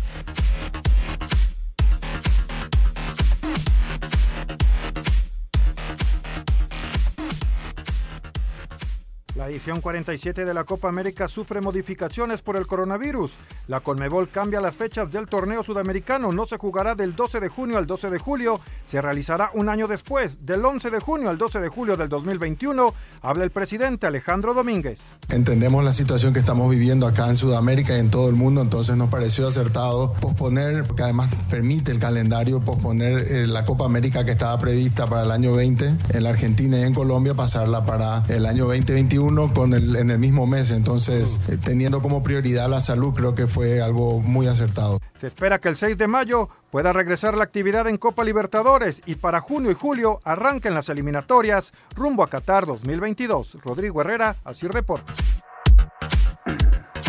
La 9.39 9.47
edición 9.47 9.79
47 9.79 10.43
de 10.43 10.53
la 10.53 10.65
Copa 10.65 10.89
América 10.89 11.29
sufre 11.29 11.61
modificaciones 11.61 12.41
por 12.41 12.57
el 12.57 12.67
coronavirus. 12.67 13.31
La 13.69 13.79
Conmebol 13.79 14.27
cambia 14.27 14.59
las 14.59 14.75
fechas 14.75 15.09
del 15.13 15.27
torneo 15.27 15.63
sudamericano. 15.63 16.33
No 16.33 16.45
se 16.45 16.57
jugará 16.57 16.93
del 16.93 17.15
12 17.15 17.39
de 17.39 17.47
junio 17.47 17.77
al 17.77 17.87
12 17.87 18.09
de 18.09 18.19
julio. 18.19 18.59
Se 18.85 19.01
realizará 19.01 19.49
un 19.53 19.69
año 19.69 19.87
después, 19.87 20.45
del 20.45 20.65
11 20.65 20.89
de 20.89 20.99
junio 20.99 21.29
al 21.29 21.37
12 21.37 21.61
de 21.61 21.69
julio 21.69 21.95
del 21.95 22.09
2021. 22.09 22.93
Habla 23.21 23.45
el 23.45 23.51
presidente 23.51 24.07
Alejandro 24.07 24.53
Domínguez. 24.53 24.99
Entendemos 25.29 25.85
la 25.85 25.93
situación 25.93 26.33
que 26.33 26.39
estamos 26.39 26.69
viviendo 26.69 27.07
acá 27.07 27.29
en 27.29 27.37
Sudamérica 27.37 27.95
y 27.95 28.01
en 28.01 28.11
todo 28.11 28.27
el 28.27 28.35
mundo, 28.35 28.61
entonces 28.61 28.97
nos 28.97 29.09
pareció 29.09 29.47
acertado 29.47 30.11
posponer, 30.19 30.83
porque 30.83 31.03
además 31.03 31.33
permite 31.49 31.93
el 31.93 31.99
calendario 31.99 32.59
posponer 32.59 33.19
eh, 33.19 33.47
la 33.47 33.63
Copa 33.63 33.85
América 33.85 34.25
que 34.25 34.31
estaba 34.31 34.59
prevista 34.59 35.07
para 35.07 35.23
el 35.23 35.31
año 35.31 35.53
20 35.53 35.93
en 36.09 36.23
la 36.23 36.29
Argentina 36.31 36.77
y 36.77 36.83
en 36.83 36.93
Colombia, 36.93 37.35
pasarla 37.35 37.85
para 37.85 38.25
el 38.27 38.45
año 38.45 38.65
2021 38.65 39.28
con 39.53 39.73
el, 39.73 39.95
en 39.95 40.09
el 40.09 40.17
mismo 40.17 40.47
mes. 40.47 40.71
Entonces, 40.71 41.49
eh, 41.49 41.57
teniendo 41.63 42.01
como 42.01 42.23
prioridad 42.23 42.67
la 42.67 42.81
salud, 42.81 43.13
creo 43.13 43.35
que 43.35 43.45
fue 43.47 43.81
algo 43.81 44.19
muy 44.19 44.47
acertado. 44.47 44.99
Se 45.21 45.27
espera 45.27 45.59
que 45.59 45.69
el 45.69 45.75
6 45.75 45.97
de 45.97 46.07
mayo 46.07 46.49
pueda 46.71 46.93
regresar 46.93 47.37
la 47.37 47.43
actividad 47.43 47.87
en 47.87 47.97
Copa 47.97 48.23
Libertadores 48.23 49.01
y 49.05 49.15
para 49.15 49.39
junio 49.39 49.69
y 49.69 49.75
julio 49.75 50.19
arranquen 50.23 50.73
las 50.73 50.89
eliminatorias 50.89 51.73
rumbo 51.95 52.23
a 52.23 52.29
Qatar 52.29 52.65
2022. 52.65 53.57
Rodrigo 53.63 54.01
Herrera, 54.01 54.35
Asir 54.43 54.71
Deportes. 54.71 55.15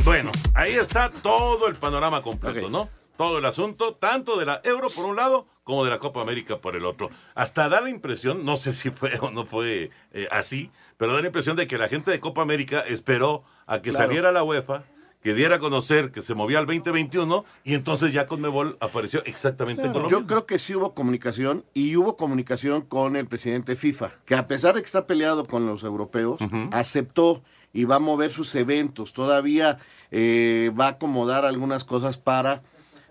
Bueno, 0.04 0.30
ahí 0.54 0.74
está 0.74 1.10
todo 1.10 1.68
el 1.68 1.76
panorama 1.76 2.22
completo, 2.22 2.68
¿no? 2.68 2.88
Todo 3.16 3.38
el 3.38 3.46
asunto, 3.46 3.94
tanto 3.94 4.38
de 4.38 4.46
la 4.46 4.60
Euro 4.64 4.90
por 4.90 5.06
un 5.06 5.16
lado 5.16 5.46
como 5.64 5.84
de 5.84 5.90
la 5.90 5.98
Copa 5.98 6.20
América 6.22 6.58
por 6.60 6.74
el 6.76 6.84
otro. 6.84 7.10
Hasta 7.34 7.68
da 7.68 7.80
la 7.80 7.90
impresión, 7.90 8.44
no 8.44 8.56
sé 8.56 8.72
si 8.72 8.90
fue 8.90 9.18
o 9.20 9.30
no 9.30 9.44
fue 9.46 9.90
eh, 10.12 10.28
así, 10.30 10.70
pero 10.96 11.14
da 11.14 11.20
la 11.20 11.26
impresión 11.26 11.56
de 11.56 11.66
que 11.66 11.78
la 11.78 11.88
gente 11.88 12.10
de 12.10 12.20
Copa 12.20 12.42
América 12.42 12.80
esperó 12.80 13.44
a 13.66 13.80
que 13.80 13.90
Claro. 13.90 14.06
saliera 14.06 14.32
la 14.32 14.42
UEFA, 14.42 14.84
que 15.22 15.34
diera 15.34 15.56
a 15.56 15.58
conocer 15.58 16.12
que 16.12 16.22
se 16.22 16.34
movía 16.34 16.58
al 16.58 16.64
2021 16.66 17.44
y 17.62 17.74
entonces 17.74 18.10
ya 18.12 18.24
Conmebol 18.26 18.78
apareció 18.80 19.22
exactamente 19.26 19.82
con 19.82 19.92
lo 20.04 20.08
Yo 20.08 20.16
mismo. 20.20 20.26
creo 20.26 20.46
que 20.46 20.58
sí 20.58 20.74
hubo 20.74 20.94
comunicación 20.94 21.66
y 21.74 21.94
hubo 21.96 22.16
comunicación 22.16 22.80
con 22.80 23.16
el 23.16 23.26
presidente 23.26 23.76
FIFA, 23.76 24.12
que 24.24 24.34
a 24.34 24.48
pesar 24.48 24.74
de 24.74 24.80
que 24.80 24.86
está 24.86 25.06
peleado 25.06 25.44
con 25.44 25.66
los 25.66 25.82
europeos, 25.84 26.40
aceptó 26.72 27.42
y 27.72 27.84
va 27.84 27.96
a 27.96 28.00
mover 28.00 28.30
sus 28.30 28.54
eventos. 28.54 29.12
Todavía 29.12 29.76
eh, 30.10 30.72
va 30.78 30.86
a 30.86 30.90
acomodar 30.92 31.44
algunas 31.44 31.84
cosas 31.84 32.16
para 32.18 32.62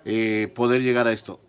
eh, 0.03 0.51
poder 0.55 0.81
llegar 0.81 1.07
a 1.07 1.11
esto. 1.11 1.39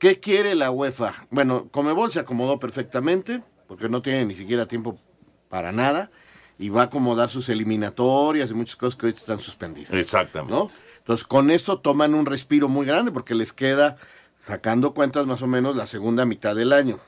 ¿Qué 0.00 0.18
quiere 0.18 0.54
la 0.54 0.70
UEFA? 0.70 1.26
Bueno, 1.30 1.68
Comebol 1.70 2.10
se 2.10 2.20
acomodó 2.20 2.58
perfectamente, 2.58 3.42
porque 3.68 3.90
no 3.90 4.00
tiene 4.00 4.24
ni 4.24 4.34
siquiera 4.34 4.64
tiempo 4.64 4.98
para 5.50 5.72
nada, 5.72 6.10
y 6.58 6.70
va 6.70 6.80
a 6.80 6.84
acomodar 6.84 7.28
sus 7.28 7.50
eliminatorias 7.50 8.50
y 8.50 8.54
muchas 8.54 8.76
cosas 8.76 8.98
que 8.98 9.06
hoy 9.06 9.12
están 9.14 9.40
suspendidas. 9.40 9.92
Exactamente. 9.92 10.54
¿no? 10.54 10.70
Entonces, 11.00 11.26
con 11.26 11.50
esto 11.50 11.80
toman 11.80 12.14
un 12.14 12.24
respiro 12.24 12.66
muy 12.66 12.86
grande 12.86 13.12
porque 13.12 13.34
les 13.34 13.52
queda, 13.52 13.98
sacando 14.46 14.94
cuentas 14.94 15.26
más 15.26 15.42
o 15.42 15.46
menos, 15.46 15.76
la 15.76 15.86
segunda 15.86 16.24
mitad 16.24 16.56
del 16.56 16.72
año. 16.72 16.98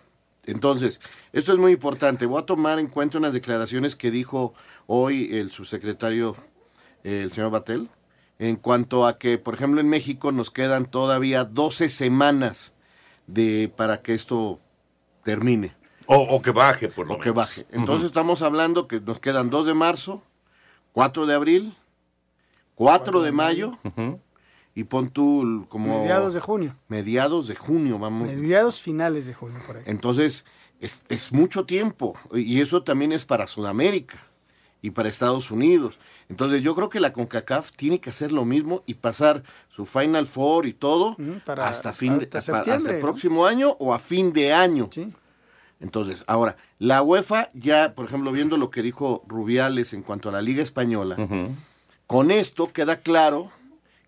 Entonces, 0.44 1.00
esto 1.32 1.54
es 1.54 1.58
muy 1.58 1.72
importante. 1.72 2.26
Voy 2.26 2.42
a 2.42 2.46
tomar 2.46 2.78
en 2.78 2.88
cuenta 2.88 3.16
unas 3.16 3.32
declaraciones 3.32 3.96
que 3.96 4.10
dijo 4.10 4.52
hoy 4.86 5.30
el 5.38 5.50
subsecretario, 5.50 6.36
el 7.04 7.32
señor 7.32 7.52
Batel, 7.52 7.88
en 8.38 8.56
cuanto 8.56 9.06
a 9.06 9.16
que, 9.16 9.38
por 9.38 9.54
ejemplo, 9.54 9.80
en 9.80 9.88
México 9.88 10.30
nos 10.30 10.50
quedan 10.50 10.84
todavía 10.84 11.44
12 11.44 11.88
semanas 11.88 12.71
de, 13.26 13.72
para 13.74 14.02
que 14.02 14.14
esto 14.14 14.60
termine. 15.24 15.74
O, 16.06 16.42
que 16.42 16.50
baje, 16.50 16.88
por 16.88 17.06
lo 17.06 17.14
o 17.14 17.18
que 17.20 17.30
baje. 17.30 17.64
Entonces 17.70 18.06
estamos 18.06 18.42
hablando 18.42 18.86
que 18.86 19.00
nos 19.00 19.20
quedan 19.20 19.48
2 19.48 19.66
de 19.66 19.74
marzo, 19.74 20.22
4 20.92 21.26
de 21.26 21.34
abril, 21.34 21.76
4 22.74 23.22
de 23.22 23.32
mayo, 23.32 23.78
y 24.74 24.84
pon 24.84 25.08
tú 25.08 25.64
como... 25.68 26.00
Mediados 26.00 26.34
de 26.34 26.40
junio. 26.40 26.76
Mediados 26.88 27.46
de 27.46 27.54
junio, 27.54 27.98
vamos. 27.98 28.28
Mediados 28.28 28.82
finales 28.82 29.24
de 29.24 29.32
junio, 29.32 29.60
por 29.66 29.78
ahí. 29.78 29.84
Entonces, 29.86 30.44
es, 30.80 31.02
es 31.08 31.32
mucho 31.32 31.64
tiempo, 31.64 32.18
y 32.34 32.60
eso 32.60 32.82
también 32.82 33.12
es 33.12 33.24
para 33.24 33.46
Sudamérica 33.46 34.31
y 34.82 34.90
para 34.90 35.08
Estados 35.08 35.50
Unidos. 35.50 35.98
Entonces 36.28 36.60
yo 36.62 36.74
creo 36.74 36.88
que 36.88 37.00
la 37.00 37.12
CONCACAF 37.12 37.70
tiene 37.72 38.00
que 38.00 38.10
hacer 38.10 38.32
lo 38.32 38.44
mismo 38.44 38.82
y 38.84 38.94
pasar 38.94 39.44
su 39.68 39.86
Final 39.86 40.26
Four 40.26 40.66
y 40.66 40.74
todo 40.74 41.16
hasta 41.56 41.92
fin 41.92 42.18
de, 42.18 42.28
hasta, 42.36 42.74
el 42.74 42.98
próximo 42.98 43.46
año 43.46 43.76
o 43.78 43.94
a 43.94 43.98
fin 43.98 44.32
de 44.32 44.52
año. 44.52 44.90
Entonces, 45.80 46.24
ahora, 46.26 46.56
la 46.78 47.02
UEFA 47.02 47.50
ya, 47.54 47.94
por 47.94 48.06
ejemplo, 48.06 48.32
viendo 48.32 48.56
lo 48.56 48.70
que 48.70 48.82
dijo 48.82 49.24
Rubiales 49.26 49.92
en 49.92 50.02
cuanto 50.02 50.28
a 50.28 50.32
la 50.32 50.42
Liga 50.42 50.62
Española, 50.62 51.16
con 52.06 52.30
esto 52.30 52.72
queda 52.72 52.96
claro 52.96 53.50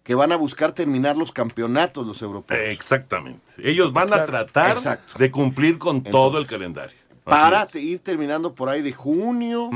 que 0.02 0.14
van 0.14 0.32
a 0.32 0.36
buscar 0.36 0.72
terminar 0.72 1.16
los 1.16 1.32
campeonatos 1.32 2.06
los 2.06 2.20
europeos. 2.20 2.60
Exactamente. 2.68 3.52
Ellos 3.58 3.92
van 3.92 4.12
a 4.12 4.24
tratar 4.24 4.76
de 5.18 5.30
cumplir 5.30 5.78
con 5.78 6.02
todo 6.02 6.38
el 6.38 6.46
calendario. 6.46 6.96
para 7.24 7.66
ir 7.74 8.00
terminando 8.00 8.54
por 8.54 8.68
ahí 8.68 8.82
de 8.82 8.92
junio 8.92 9.70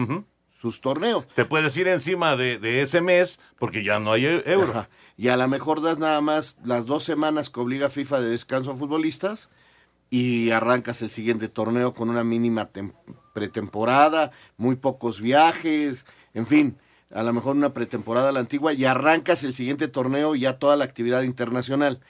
sus 0.61 0.81
torneos. 0.81 1.27
Te 1.35 1.45
puedes 1.45 1.77
ir 1.77 1.87
encima 1.89 2.37
de, 2.37 2.83
ese 2.83 3.01
mes 3.01 3.41
porque 3.59 3.85
ya 3.85 4.01
no 4.01 4.13
hay 4.13 4.27
e-, 4.27 4.43
euro. 4.47 4.87
Y 5.17 5.29
a 5.29 5.37
lo 5.37 5.47
mejor 5.49 5.81
das 5.81 5.99
nada 5.99 6.21
más 6.21 6.59
las 6.65 6.87
dos 6.87 7.05
semanas 7.05 7.51
que 7.51 7.61
obliga 7.61 7.91
FIFA 7.91 8.21
de 8.21 8.31
descanso 8.31 8.73
a 8.73 8.77
futbolistas 8.77 9.51
y 10.11 10.51
arrancas 10.51 11.03
el 11.03 11.11
siguiente 11.11 11.49
torneo 11.49 11.95
con 11.95 12.11
una 12.11 12.25
mínima 12.25 12.71
pretemporada, 13.35 14.33
muy 14.57 14.77
pocos 14.77 15.21
viajes, 15.21 16.07
en 16.35 16.47
fin, 16.47 16.79
a 17.15 17.23
lo 17.23 17.33
mejor 17.33 17.57
una 17.57 17.73
pretemporada 17.73 18.31
a 18.31 18.33
la 18.33 18.41
antigua 18.41 18.73
y 18.73 18.85
arrancas 18.85 19.45
el 19.45 19.55
siguiente 19.55 19.87
torneo 19.87 20.35
y 20.35 20.41
ya 20.41 20.59
toda 20.59 20.77
la 20.77 20.85
actividad 20.85 21.23
internacional. 21.23 22.01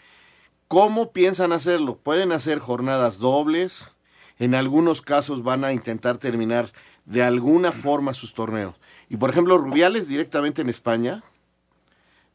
¿Cómo 0.69 1.13
piensan 1.13 1.53
hacerlo? 1.53 1.97
Pueden 1.97 2.31
hacer 2.31 2.59
jornadas 2.59 3.19
dobles, 3.19 3.91
en 4.39 4.55
algunos 4.55 5.03
casos 5.03 5.43
van 5.43 5.65
a 5.65 5.73
intentar 5.73 6.19
terminar 6.19 6.73
de 7.09 7.23
alguna 7.23 7.73
forma 7.73 8.15
sus 8.15 8.35
torneos. 8.35 8.75
Y 9.09 9.17
por 9.17 9.31
ejemplo, 9.31 9.57
Rubiales 9.57 10.09
directamente 10.09 10.61
en 10.61 10.69
España 10.69 11.25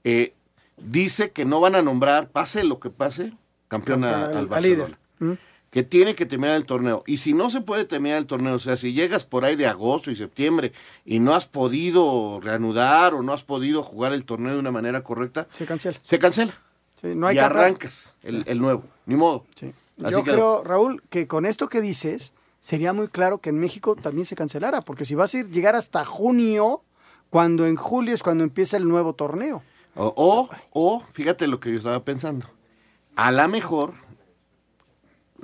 eh, 0.03 0.34
dice 0.77 1.32
que 1.32 1.46
no 1.46 1.60
van 1.62 1.75
a 1.75 1.82
nombrar, 1.82 2.30
pase 2.30 2.63
lo 2.63 2.80
que 2.80 2.89
pase, 2.89 3.34
campeón 3.68 4.03
al 4.03 4.48
Barcelona. 4.48 4.98
¿Mm? 5.20 5.34
Que 5.70 5.84
tiene 5.84 6.13
que 6.13 6.25
terminar 6.25 6.56
el 6.56 6.65
torneo. 6.65 7.03
Y 7.08 7.18
si 7.18 7.34
no 7.34 7.50
se 7.50 7.62
puede 7.62 7.86
terminar 7.86 8.18
el 8.18 8.27
torneo, 8.27 8.56
o 8.56 8.60
sea, 8.60 8.77
si 8.77 8.94
llegas 8.94 9.25
por 9.25 9.46
ahí 9.46 9.56
de 9.56 9.65
agosto 9.65 10.12
y 10.12 10.15
septiembre 10.15 10.72
y 11.03 11.20
no 11.20 11.34
has 11.34 11.48
podido 11.48 12.39
reanudar 12.42 13.13
o 13.15 13.24
no 13.24 13.34
has 13.34 13.44
podido 13.44 13.82
jugar 13.82 14.13
el 14.13 14.25
torneo 14.25 14.53
de 14.53 14.60
una 14.60 14.72
manera 14.72 15.03
correcta, 15.03 15.48
se 15.51 15.65
cancela. 15.65 16.00
Se 16.03 16.20
cancela. 16.20 16.53
no 17.01 17.27
hay 17.27 17.38
y 17.38 17.39
arrancas 17.39 18.13
el, 18.24 18.60
nuevo, 18.60 18.84
ni 19.06 19.15
modo. 19.15 19.46
Yo 19.98 20.24
creo, 20.24 20.63
Raúl, 20.63 21.03
que 21.10 21.27
con 21.27 21.46
esto 21.46 21.70
que 21.70 21.82
dices, 21.82 22.34
sería 22.63 22.93
muy 22.93 23.10
claro 23.10 23.39
que 23.39 23.50
en 23.50 23.60
México 23.60 23.96
también 23.96 24.25
se 24.25 24.36
cancelara, 24.36 24.82
porque 24.82 25.05
si 25.05 25.15
vas 25.15 25.34
a 25.34 25.39
ir, 25.39 25.50
llegar 25.50 25.75
hasta 25.75 26.05
junio, 26.05 26.79
cuando 27.29 27.67
en 27.67 27.75
julio 27.75 28.15
es 28.15 28.24
cuando 28.24 28.43
empieza 28.43 28.77
el 28.77 28.88
nuevo 28.88 29.13
torneo. 29.13 29.63
O, 29.96 30.50
o, 30.72 31.00
fíjate 31.12 31.48
lo 31.48 31.60
que 31.60 31.72
yo 31.72 31.77
estaba 31.77 32.03
pensando, 32.03 32.48
a 33.15 33.32
la 33.32 33.48
mejor, 33.48 33.93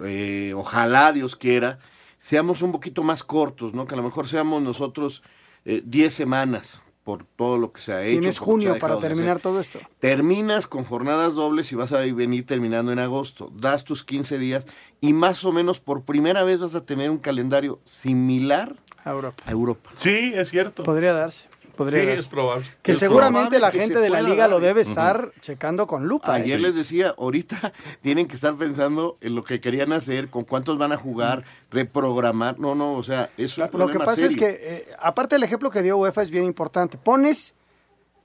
eh, 0.04 0.54
ojalá 0.56 1.12
Dios 1.12 1.36
quiera, 1.36 1.80
seamos 2.20 2.62
un 2.62 2.72
poquito 2.72 3.04
más 3.04 3.24
cortos, 3.24 3.74
¿no? 3.74 3.86
Que 3.86 3.94
a 3.94 3.98
lo 3.98 4.04
mejor 4.04 4.28
seamos 4.28 4.62
nosotros 4.64 5.22
10 5.66 5.84
eh, 5.94 6.10
semanas, 6.10 6.82
por 7.10 7.24
todo 7.24 7.58
lo 7.58 7.72
que 7.72 7.82
se 7.82 7.92
ha 7.92 8.04
hecho. 8.04 8.20
Tienes 8.20 8.38
junio 8.38 8.78
para 8.78 9.00
terminar 9.00 9.40
todo 9.40 9.60
esto. 9.60 9.80
Terminas 9.98 10.68
con 10.68 10.84
jornadas 10.84 11.34
dobles 11.34 11.72
y 11.72 11.76
vas 11.76 11.92
a 11.92 12.02
venir 12.02 12.46
terminando 12.46 12.92
en 12.92 13.00
agosto. 13.00 13.52
Das 13.52 13.84
tus 13.84 14.04
15 14.04 14.38
días 14.38 14.68
y 15.02 15.14
más 15.14 15.44
o 15.44 15.52
menos 15.52 15.80
por 15.80 16.04
primera 16.04 16.44
vez 16.44 16.60
vas 16.60 16.76
a 16.76 16.86
tener 16.86 17.10
un 17.10 17.18
calendario 17.18 17.80
similar 17.84 18.76
a 19.04 19.10
Europa. 19.10 19.44
A 19.48 19.52
Europa. 19.52 19.90
Sí, 19.98 20.34
es 20.36 20.52
cierto. 20.52 20.84
Podría 20.84 21.14
darse. 21.14 21.49
Podría 21.80 22.04
sí, 22.04 22.10
es 22.10 22.28
probable. 22.28 22.66
Que 22.82 22.94
seguramente 22.94 23.58
la 23.58 23.72
gente 23.72 24.00
de 24.00 24.10
la 24.10 24.22
liga 24.22 24.50
lo 24.50 24.60
debe 24.60 24.82
estar 24.82 25.32
checando 25.40 25.88
con 25.88 26.10
lupa. 26.10 26.34
Ayer 26.34 26.60
les 26.60 26.76
decía, 26.76 27.16
ahorita 27.18 27.72
tienen 28.02 28.28
que 28.28 28.36
estar 28.36 28.54
pensando 28.58 29.18
en 29.22 29.34
lo 29.34 29.46
que 29.46 29.62
querían 29.62 29.94
hacer, 29.94 30.28
con 30.28 30.44
cuántos 30.44 30.78
van 30.78 30.92
a 30.92 30.98
jugar, 30.98 31.46
reprogramar. 31.72 32.60
No, 32.60 32.76
no, 32.76 32.96
o 32.96 33.04
sea, 33.04 33.30
eso 33.38 33.64
es 33.64 33.74
Lo 33.74 33.88
que 33.88 33.98
pasa 33.98 34.26
es 34.26 34.36
que, 34.36 34.60
eh, 34.62 34.88
aparte 35.00 35.36
del 35.36 35.44
ejemplo 35.44 35.72
que 35.72 35.82
dio 35.82 35.96
UEFA 35.96 36.22
es 36.22 36.32
bien 36.32 36.44
importante. 36.44 36.98
Pones, 36.98 37.56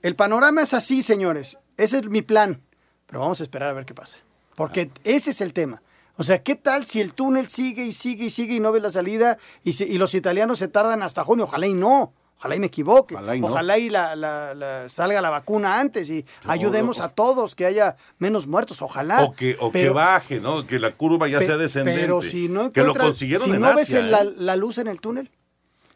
el 0.01 0.17
panorama 0.17 0.61
es 0.61 0.73
así, 0.73 1.01
señores. 1.01 1.57
Ese 1.77 1.99
es 1.99 2.09
mi 2.09 2.21
plan. 2.21 2.61
Pero 3.07 3.21
vamos 3.21 3.39
a 3.39 3.43
esperar 3.43 3.69
a 3.69 3.73
ver 3.73 3.85
qué 3.85 3.93
pasa. 3.93 4.17
Porque 4.57 4.91
ese 5.05 5.29
es 5.29 5.39
el 5.39 5.53
tema. 5.53 5.81
O 6.17 6.25
sea, 6.25 6.43
¿qué 6.43 6.55
tal 6.55 6.87
si 6.87 6.99
el 6.99 7.13
túnel 7.13 7.47
sigue 7.47 7.85
y 7.85 7.93
sigue 7.93 8.25
y 8.25 8.29
sigue 8.29 8.55
y 8.55 8.59
no 8.59 8.73
ve 8.73 8.81
la 8.81 8.91
salida 8.91 9.37
y, 9.63 9.81
y 9.81 9.97
los 9.97 10.13
italianos 10.13 10.59
se 10.59 10.67
tardan 10.67 11.03
hasta 11.03 11.23
junio? 11.23 11.45
Ojalá 11.45 11.67
y 11.67 11.73
no. 11.73 12.11
Ojalá 12.37 12.55
y 12.57 12.59
me 12.59 12.67
equivoque. 12.67 13.15
Ojalá 13.41 13.77
y, 13.77 13.89
la, 13.89 14.85
salga 14.87 15.21
la 15.21 15.29
vacuna 15.29 15.79
antes 15.79 16.09
y 16.09 16.25
ayudemos 16.45 16.99
a 16.99 17.09
todos, 17.09 17.55
que 17.55 17.65
haya 17.65 17.95
menos 18.19 18.45
muertos. 18.45 18.81
Ojalá. 18.81 19.23
O 19.23 19.33
que, 19.33 19.55
o 19.59 19.71
que 19.71 19.89
baje, 19.89 20.39
¿no? 20.39 20.67
Que 20.67 20.79
la 20.79 20.91
curva 20.95 21.27
ya 21.27 21.41
sea 21.41 21.57
descendente. 21.57 22.01
Pero 22.01 22.21
si 22.21 22.49
no 22.49 22.71
que 22.71 22.83
lo 22.83 22.93
consiguieron 22.93 23.45
si 23.45 23.51
en 23.51 23.61
no 23.61 23.73
ves 23.73 23.93
¿eh? 23.93 24.03
la, 24.03 24.55
luz 24.55 24.77
en 24.77 24.87
el 24.87 24.99
túnel. 24.99 25.31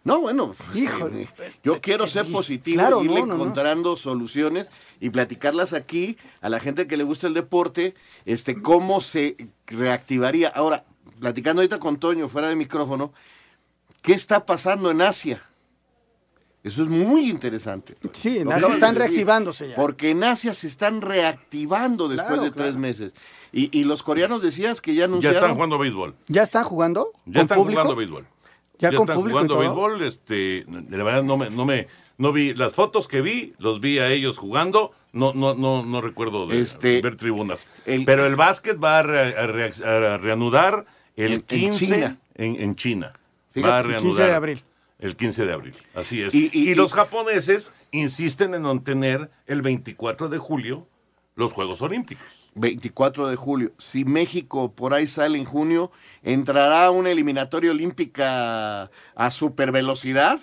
No, 0.06 0.22
bueno, 0.22 0.56
pues, 0.72 0.82
eh, 0.82 1.28
yo 1.62 1.80
quiero 1.82 2.08
ser 2.08 2.26
positivo, 2.26 3.04
irle 3.04 3.20
encontrando 3.20 3.98
soluciones 3.98 4.72
y 5.02 5.10
platicarlas 5.10 5.74
aquí 5.74 6.18
a 6.40 6.48
la 6.48 6.62
gente 6.62 6.88
que 6.88 6.96
le 6.96 7.04
gusta 7.04 7.28
el 7.28 7.34
deporte, 7.34 7.96
este, 8.26 8.62
cómo 8.62 9.02
se 9.02 9.36
reactivaría. 9.68 10.48
Ahora, 10.48 10.86
platicando 11.20 11.62
ahorita 11.62 11.80
con 11.80 12.00
Toño 12.00 12.30
fuera 12.30 12.48
de 12.48 12.56
micrófono, 12.56 13.14
¿qué 14.02 14.14
está 14.14 14.46
pasando 14.46 14.90
en 14.90 15.02
Asia? 15.02 15.44
Eso 16.64 16.84
es 16.84 16.90
muy 16.90 17.30
interesante. 17.30 17.96
Sí, 18.12 18.40
en 18.40 18.52
Asia 18.52 18.74
están 18.74 18.96
reactivándose 18.96 19.70
ya. 19.70 19.76
Porque 19.76 20.12
en 20.12 20.24
Asia 20.24 20.54
se 20.54 20.68
están 20.68 21.02
reactivando 21.02 22.10
después 22.10 22.42
de 22.42 22.52
tres 22.52 22.76
meses. 22.76 23.14
Y, 23.52 23.84
los 23.86 24.04
coreanos 24.04 24.44
decías 24.44 24.82
que 24.82 24.94
ya 24.94 25.06
anunciaron... 25.06 25.34
Ya 25.34 25.40
están 25.40 25.56
jugando 25.56 25.78
béisbol. 25.78 26.16
¿Ya 26.28 26.44
están 26.44 26.64
jugando? 26.66 27.12
Ya 27.26 27.42
están 27.42 27.64
jugando 27.64 27.96
béisbol. 27.96 28.26
Ya, 28.78 28.92
con 28.94 29.10
están 29.10 29.22
jugando 29.22 29.58
béisbol. 29.58 30.04
Este, 30.04 30.66
de 30.68 31.04
verdad 31.04 31.24
no 31.24 31.38
me, 31.38 31.50
no 31.50 31.66
me, 31.66 31.88
no 32.18 32.32
vi 32.32 32.54
las 32.54 32.76
fotos 32.76 33.08
que 33.08 33.22
vi, 33.22 33.54
los 33.58 33.82
vi 33.82 34.00
a 34.00 34.10
ellos 34.12 34.38
jugando. 34.38 34.94
No, 35.12 35.34
no, 35.34 35.56
no, 35.56 35.84
no 35.84 36.02
recuerdo 36.02 36.46
de 36.46 36.62
este, 36.62 37.02
ver 37.02 37.16
tribunas. 37.16 37.68
Pero 37.84 38.26
el 38.26 38.36
básquet 38.36 38.82
va 38.82 39.00
a, 39.00 40.18
reanudar 40.18 40.86
el 41.16 41.44
15 41.44 42.18
en 42.36 42.76
China. 42.76 43.14
va 43.58 43.80
a 43.80 43.82
reanudar. 43.82 44.02
15 44.02 44.24
de 44.24 44.34
abril. 44.34 44.64
El 45.00 45.16
15 45.16 45.46
de 45.46 45.54
abril, 45.54 45.76
así 45.96 46.22
es. 46.22 46.36
Y, 46.36 46.76
los 46.76 46.94
japoneses 46.94 47.72
insisten 47.92 48.54
en 48.54 48.64
no 48.64 48.82
tener 48.82 49.32
el 49.48 49.62
24 49.62 50.28
de 50.28 50.38
julio 50.38 50.88
los 51.36 51.54
Juegos 51.54 51.82
Olímpicos. 51.82 52.28
24 52.56 53.28
de 53.28 53.38
julio. 53.38 53.72
Si 53.78 54.04
México 54.04 54.74
por 54.74 54.94
ahí 54.94 55.08
sale 55.08 55.38
en 55.38 55.46
junio, 55.46 55.90
entrará 56.22 56.92
una 56.92 57.12
eliminatoria 57.12 57.72
olímpica 57.72 58.92
a 59.16 59.32
supervelocidad 59.32 60.42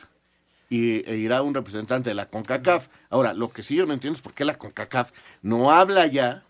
y 0.71 1.09
e 1.09 1.17
irá 1.17 1.43
un 1.43 1.53
representante 1.53 2.09
de 2.09 2.15
la 2.15 2.31
CONCACAF. 2.31 2.89
Ahora, 3.11 3.35
lo 3.35 3.51
que 3.51 3.63
sí 3.63 3.77
yo 3.77 3.85
no 3.85 3.93
entiendo 3.93 4.17
es 4.17 4.23
por 4.23 4.33
qué 4.33 4.47
la 4.47 4.55
CONCACAF 4.55 5.13
no 5.43 5.71
habla 5.71 6.07
ya 6.07 6.45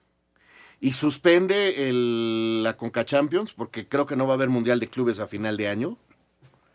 y 0.80 0.92
suspende 0.92 1.88
el, 1.88 2.62
la 2.62 2.76
CONCA 2.76 3.04
Champions, 3.04 3.52
porque 3.52 3.88
creo 3.88 4.06
que 4.06 4.16
no 4.16 4.26
va 4.26 4.34
a 4.34 4.36
haber 4.36 4.48
Mundial 4.48 4.78
de 4.78 4.88
Clubes 4.88 5.18
a 5.18 5.26
final 5.26 5.56
de 5.56 5.68
año. 5.68 5.98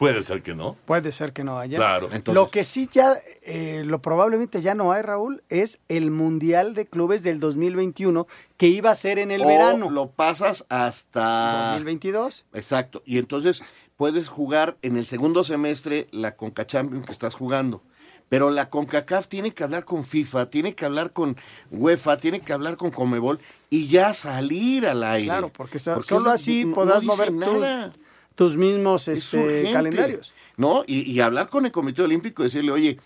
Puede 0.01 0.23
ser 0.23 0.41
que 0.41 0.55
no. 0.55 0.77
Puede 0.85 1.11
ser 1.11 1.31
que 1.31 1.43
no 1.43 1.59
haya. 1.59 1.77
Claro. 1.77 2.09
Lo 2.33 2.49
que 2.49 2.63
sí 2.63 2.89
ya, 2.91 3.13
eh, 3.43 3.83
lo 3.85 4.01
probablemente 4.01 4.63
ya 4.63 4.73
no 4.73 4.91
hay, 4.91 5.03
Raúl, 5.03 5.43
es 5.47 5.79
el 5.89 6.09
Mundial 6.09 6.73
de 6.73 6.87
Clubes 6.87 7.21
del 7.21 7.39
2021 7.39 8.25
que 8.57 8.65
iba 8.65 8.89
a 8.89 8.95
ser 8.95 9.19
en 9.19 9.29
el 9.29 9.45
verano. 9.45 9.91
Lo 9.91 10.09
pasas 10.09 10.65
hasta... 10.69 11.73
2022. 11.73 12.45
Exacto. 12.51 13.03
Y 13.05 13.19
entonces 13.19 13.63
puedes 13.95 14.27
jugar 14.27 14.75
en 14.81 14.97
el 14.97 15.05
segundo 15.05 15.43
semestre 15.43 16.07
la 16.09 16.35
Conca 16.35 16.65
Champions 16.65 17.05
que 17.05 17.11
estás 17.11 17.35
jugando. 17.35 17.83
Pero 18.27 18.49
la 18.49 18.71
CONCACAF 18.71 19.27
tiene 19.27 19.51
que 19.51 19.63
hablar 19.63 19.85
con 19.85 20.03
FIFA, 20.03 20.49
tiene 20.49 20.73
que 20.73 20.83
hablar 20.83 21.13
con 21.13 21.37
UEFA, 21.69 22.17
tiene 22.17 22.39
que 22.39 22.53
hablar 22.53 22.75
con 22.75 22.89
Comebol 22.89 23.39
y 23.69 23.87
ya 23.87 24.15
salir 24.15 24.87
al 24.87 25.03
aire. 25.03 25.27
Claro, 25.27 25.49
porque, 25.53 25.77
solo 25.77 26.31
así 26.31 26.65
podrás 26.65 27.03
mover 27.03 27.31
nada 27.31 27.93
tus 28.41 28.57
mismos 28.57 29.07
este, 29.07 29.69
calendarios. 29.71 30.33
¿No? 30.57 30.83
Y, 30.87 31.19
hablar 31.19 31.47
con 31.47 31.63
el 31.67 31.71
Comité 31.71 32.01
Olímpico 32.01 32.41
y 32.41 32.45
decirle, 32.45 32.71
oye, 32.71 32.97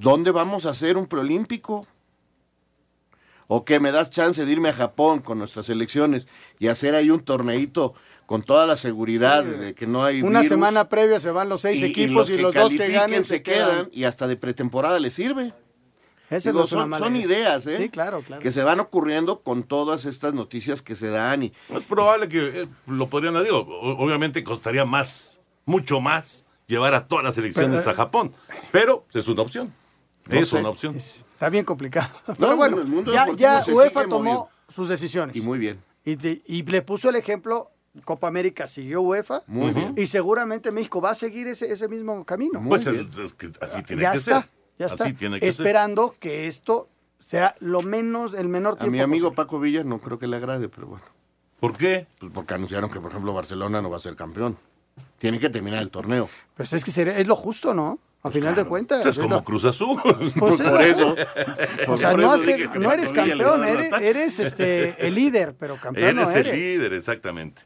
¿dónde 0.00 0.32
vamos 0.32 0.66
a 0.66 0.70
hacer 0.70 0.98
un 0.98 1.06
preolímpico? 1.06 1.86
o 3.46 3.64
que 3.64 3.78
me 3.80 3.90
das 3.90 4.10
chance 4.10 4.44
de 4.44 4.52
irme 4.52 4.68
a 4.70 4.72
Japón 4.74 5.20
con 5.20 5.38
nuestras 5.38 5.68
elecciones 5.70 6.26
y 6.58 6.68
hacer 6.68 6.94
ahí 6.94 7.10
un 7.10 7.20
torneito 7.20 7.94
con 8.26 8.42
toda 8.42 8.66
la 8.66 8.76
seguridad 8.76 9.44
Sí. 9.44 9.50
de 9.60 9.74
que 9.74 9.86
no 9.86 10.02
hay 10.04 10.20
Una 10.22 10.40
virus, 10.40 10.48
semana 10.48 10.88
previa 10.90 11.20
se 11.20 11.30
van 11.30 11.48
los 11.50 11.60
seis 11.62 11.80
y- 11.80 11.84
y 11.84 11.90
equipos 11.90 12.28
y 12.30 12.36
que 12.36 12.42
los, 12.42 12.54
dos 12.54 12.72
que 12.74 12.88
ganen 12.88 13.22
se 13.24 13.42
quedan 13.42 13.88
y 13.92 14.04
hasta 14.04 14.26
de 14.26 14.36
pretemporada 14.36 14.98
les 14.98 15.12
sirve. 15.14 15.52
Digo, 16.30 16.60
no 16.60 16.66
son, 16.96 17.16
ideas, 17.16 17.66
¿eh? 17.66 17.76
Sí, 17.78 17.88
claro, 17.90 18.20
claro. 18.22 18.42
Que 18.42 18.50
se 18.50 18.62
van 18.64 18.80
ocurriendo 18.80 19.40
con 19.42 19.62
todas 19.62 20.04
estas 20.04 20.34
noticias 20.34 20.82
que 20.82 20.96
se 20.96 21.08
dan 21.08 21.42
y 21.44 21.52
Es 21.68 21.82
probable 21.84 22.28
que 22.28 22.62
eh, 22.62 22.68
lo 22.86 23.08
podrían, 23.08 23.42
digo, 23.44 23.58
obviamente 23.58 24.42
costaría 24.42 24.84
más, 24.84 25.38
mucho 25.66 26.00
más, 26.00 26.46
llevar 26.66 26.94
a 26.94 27.06
todas 27.06 27.24
las 27.24 27.36
elecciones 27.38 27.80
Pero, 27.80 27.90
a 27.90 27.94
Japón. 27.94 28.32
Pero 28.72 29.06
es 29.12 29.28
una 29.28 29.42
opción. 29.42 29.72
No 30.26 30.40
es 30.40 30.48
sé. 30.48 30.56
una 30.58 30.70
opción. 30.70 30.96
Está 30.96 31.50
bien 31.50 31.64
complicado. 31.64 32.08
No, 32.26 32.34
Pero 32.38 32.56
bueno, 32.56 32.78
el 32.78 32.86
mundo 32.86 33.12
ya, 33.12 33.26
ya 33.36 33.62
se 33.62 33.72
UEFA 33.74 34.04
tomó 34.04 34.18
moviendo. 34.18 34.48
sus 34.68 34.88
decisiones. 34.88 35.36
Y 35.36 35.42
muy 35.42 35.58
bien. 35.58 35.82
Y, 36.04 36.16
te- 36.16 36.42
y 36.46 36.62
le 36.62 36.80
puso 36.82 37.10
el 37.10 37.16
ejemplo, 37.16 37.70
Copa 38.04 38.26
América 38.28 38.66
siguió 38.66 39.02
UEFA. 39.02 39.42
Muy 39.46 39.72
bien. 39.72 39.92
Y 39.96 40.06
seguramente 40.06 40.72
México 40.72 41.00
va 41.02 41.10
a 41.10 41.14
seguir 41.14 41.46
ese, 41.48 41.70
ese 41.70 41.86
mismo 41.88 42.24
camino. 42.24 42.62
Pues 42.66 42.86
es- 42.86 43.16
es 43.18 43.34
que 43.34 43.50
así 43.60 43.82
tiene 43.82 44.02
ya 44.02 44.12
que 44.12 44.18
está, 44.18 44.40
ser. 44.40 44.50
Ya 44.78 44.86
Así 44.86 44.94
está. 44.94 45.12
tiene 45.14 45.40
que 45.40 45.52
ser. 45.52 45.66
Esperando 45.66 46.14
que 46.18 46.46
esto 46.46 46.88
sea 47.18 47.54
lo 47.60 47.82
menos, 47.82 48.34
el 48.34 48.48
menor 48.48 48.74
A 48.74 48.76
tiempo 48.78 48.92
mi 48.92 49.00
amigo 49.00 49.28
posible. 49.28 49.36
Paco 49.44 49.60
Villa 49.60 49.84
no 49.84 49.98
creo 50.00 50.18
que 50.18 50.26
le 50.26 50.36
agrade, 50.36 50.68
pero 50.68 50.86
bueno. 50.88 51.04
¿Por 51.60 51.76
qué? 51.76 52.06
Pues 52.18 52.30
porque 52.34 52.54
anunciaron 52.54 52.90
que, 52.90 53.00
por 53.00 53.10
ejemplo, 53.10 53.32
Barcelona 53.32 53.80
no 53.80 53.88
va 53.90 53.96
a 53.96 54.00
ser 54.00 54.14
campeón. 54.16 54.56
Tiene 55.18 55.38
que 55.38 55.48
terminar 55.48 55.80
el 55.82 55.90
torneo. 55.90 56.28
Pues 56.56 56.72
es 56.72 56.84
que 56.84 56.90
sería- 56.90 57.16
es 57.18 57.26
lo 57.26 57.34
justo, 57.36 57.72
¿no? 57.72 57.98
A 58.22 58.30
final 58.30 58.54
de 58.54 58.64
cuentas. 58.64 59.00
Es 59.00 59.16
es 59.16 59.18
como 59.18 59.36
lo- 59.36 59.44
Cruz 59.44 59.64
Azul. 59.64 60.00
Pues 60.38 60.60
es 60.60 60.68
por 60.68 60.82
eso. 60.82 61.16
O 61.88 61.96
sea, 61.96 62.12
no, 62.14 62.40
que- 62.40 62.68
eres 62.92 63.12
campeón, 63.12 63.62
a 63.64 63.70
eres, 63.70 64.38
este, 64.38 65.06
el 65.06 65.14
líder, 65.14 65.54
pero 65.58 65.76
campeón 65.76 66.08
Eres 66.10 66.24
no 66.26 66.30
el 66.30 66.36
eres. 66.46 66.54
líder, 66.54 66.92
exactamente. 66.94 67.62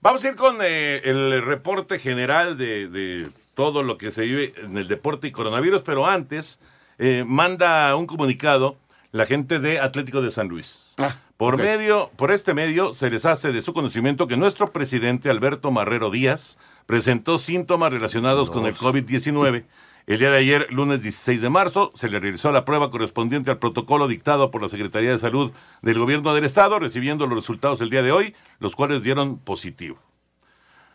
Vamos 0.00 0.24
a 0.24 0.28
ir 0.28 0.34
con 0.36 0.56
eh, 0.60 1.00
el 1.04 1.42
reporte 1.42 1.98
general 1.98 2.58
de, 2.58 2.88
de 2.88 3.28
todo 3.54 3.82
lo 3.82 3.98
que 3.98 4.10
se 4.10 4.22
vive 4.22 4.54
en 4.56 4.78
el 4.78 4.88
deporte 4.88 5.28
y 5.28 5.32
coronavirus, 5.32 5.82
pero 5.82 6.06
antes 6.06 6.58
eh, 6.98 7.24
manda 7.26 7.94
un 7.96 8.06
comunicado 8.06 8.76
la 9.12 9.26
gente 9.26 9.58
de 9.58 9.78
Atlético 9.78 10.22
de 10.22 10.30
San 10.30 10.48
Luis. 10.48 10.94
por 11.36 11.54
ok. 11.54 11.60
medio, 11.60 12.10
por 12.16 12.30
este 12.30 12.54
medio 12.54 12.94
se 12.94 13.10
les 13.10 13.26
hace 13.26 13.52
de 13.52 13.60
su 13.60 13.74
conocimiento 13.74 14.26
que 14.26 14.36
nuestro 14.36 14.72
presidente 14.72 15.28
Alberto 15.28 15.70
Marrero 15.70 16.10
Díaz 16.10 16.58
presentó 16.86 17.38
síntomas 17.38 17.92
relacionados 17.92 18.50
con 18.50 18.66
el 18.66 18.74
COVID-19. 18.74 19.64
El 20.06 20.18
día 20.18 20.30
de 20.30 20.38
ayer, 20.38 20.66
lunes 20.72 21.02
16 21.02 21.40
de 21.42 21.50
marzo, 21.50 21.92
se 21.94 22.08
le 22.08 22.18
realizó 22.18 22.50
la 22.50 22.64
prueba 22.64 22.90
correspondiente 22.90 23.50
al 23.50 23.58
protocolo 23.58 24.08
dictado 24.08 24.50
por 24.50 24.60
la 24.60 24.68
Secretaría 24.68 25.10
de 25.10 25.18
Salud 25.18 25.52
del 25.80 25.98
Gobierno 25.98 26.34
del 26.34 26.44
Estado, 26.44 26.78
recibiendo 26.80 27.26
los 27.26 27.38
resultados 27.38 27.80
el 27.80 27.90
día 27.90 28.02
de 28.02 28.10
hoy, 28.10 28.34
los 28.58 28.74
cuales 28.74 29.02
dieron 29.02 29.38
positivo. 29.38 29.98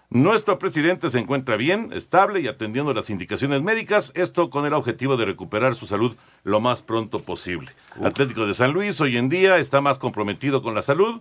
Nuestro 0.09 0.57
presidente 0.57 1.09
se 1.09 1.19
encuentra 1.19 1.57
bien, 1.57 1.89
estable 1.91 2.39
y 2.39 2.47
atendiendo 2.47 2.93
las 2.93 3.09
indicaciones 3.09 3.61
médicas, 3.61 4.13
esto 4.15 4.49
con 4.49 4.65
el 4.65 4.71
objetivo 4.71 5.17
de 5.17 5.25
recuperar 5.25 5.75
su 5.75 5.85
salud 5.85 6.15
lo 6.45 6.61
más 6.61 6.81
pronto 6.81 7.19
posible. 7.19 7.73
Atlético 8.01 8.47
de 8.47 8.53
San 8.53 8.71
Luis 8.71 9.01
hoy 9.01 9.17
en 9.17 9.27
día 9.27 9.57
está 9.57 9.81
más 9.81 9.99
comprometido 9.99 10.61
con 10.61 10.73
la 10.75 10.81
salud, 10.81 11.19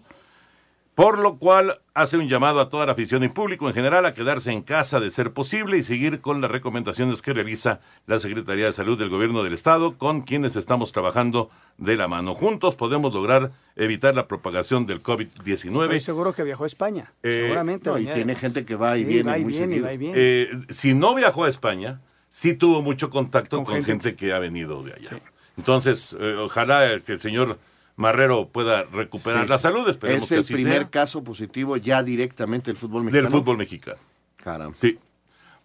por 0.96 1.18
lo 1.18 1.37
cual 1.37 1.78
hace 1.92 2.16
un 2.16 2.26
llamado 2.26 2.59
a 2.59 2.70
toda 2.70 2.87
la 2.87 2.92
afición 2.92 3.22
y 3.22 3.28
público 3.28 3.68
en 3.68 3.74
general 3.74 4.06
a 4.06 4.14
quedarse 4.14 4.50
en 4.50 4.62
casa 4.62 4.98
de 4.98 5.11
ser 5.11 5.30
posible 5.30 5.76
y 5.76 5.82
seguir 5.82 6.22
con 6.22 6.40
las 6.40 6.50
recomendaciones 6.50 7.20
que 7.20 7.35
realiza 7.35 7.80
la 8.06 8.18
Secretaría 8.18 8.64
de 8.64 8.72
Salud 8.72 8.98
del 8.98 9.11
Gobierno 9.11 9.42
del 9.42 9.52
Estado, 9.52 9.98
con 9.98 10.22
quienes 10.22 10.56
estamos 10.56 10.92
trabajando 10.92 11.50
de 11.76 11.96
la 11.96 12.09
mano. 12.09 12.35
Juntos 12.35 12.76
podemos 12.76 13.12
lograr 13.12 13.52
evitar 13.76 14.14
la 14.16 14.26
propagación 14.26 14.87
del 14.87 15.02
COVID-19. 15.02 15.82
Estoy 15.82 16.00
seguro 16.00 16.32
que 16.32 16.44
viajó 16.44 16.64
a 16.64 16.66
España. 16.66 17.12
Eh, 17.22 17.42
seguramente. 17.42 17.90
no, 17.90 17.98
y 17.98 18.06
tiene 18.06 18.35
gente 18.35 18.64
que 18.64 18.74
va 18.74 18.96
y 18.96 19.00
Sí, 19.00 19.04
viene 19.04 19.30
va 19.30 19.37
y 19.37 19.44
muy 19.44 19.52
viene, 19.52 19.80
va 19.82 19.92
y 19.92 19.98
viene. 19.98 20.14
Eh, 20.16 20.48
si 20.70 20.94
no 20.94 21.14
viajó 21.14 21.44
a 21.44 21.50
España, 21.50 22.00
sí 22.30 22.54
tuvo 22.54 22.80
mucho 22.80 23.11
contacto 23.11 23.59
con, 23.59 23.66
Con 23.66 23.74
gente, 23.74 23.90
gente 23.90 24.16
que... 24.16 24.32
ha 24.32 24.38
venido 24.38 24.82
de 24.82 24.94
allá. 24.94 25.20
Entonces, 25.59 26.16
eh, 26.18 26.37
ojalá 26.37 26.98
que 27.04 27.12
el 27.12 27.20
señor 27.20 27.59
Marrero 27.96 28.48
pueda 28.48 28.85
recuperar 28.85 29.44
Sí. 29.44 29.48
la 29.48 29.59
salud. 29.59 29.88
Esperemos 29.88 30.22
Es 30.24 30.28
que 30.28 30.35
el 30.37 30.40
así 30.40 30.52
primer 30.54 30.82
sea. 30.82 30.90
caso 30.90 31.24
positivo 31.24 31.76
ya 31.78 32.02
directamente 32.02 32.70
del 32.70 32.76
fútbol 32.76 33.04
mexicano. 33.04 33.22
Del 33.30 33.32
fútbol 33.40 33.56
mexicano. 33.56 33.98
Caramba. 34.37 34.76
Sí. 34.78 34.98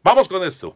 Vamos 0.03 0.27
con 0.27 0.43
esto. 0.43 0.75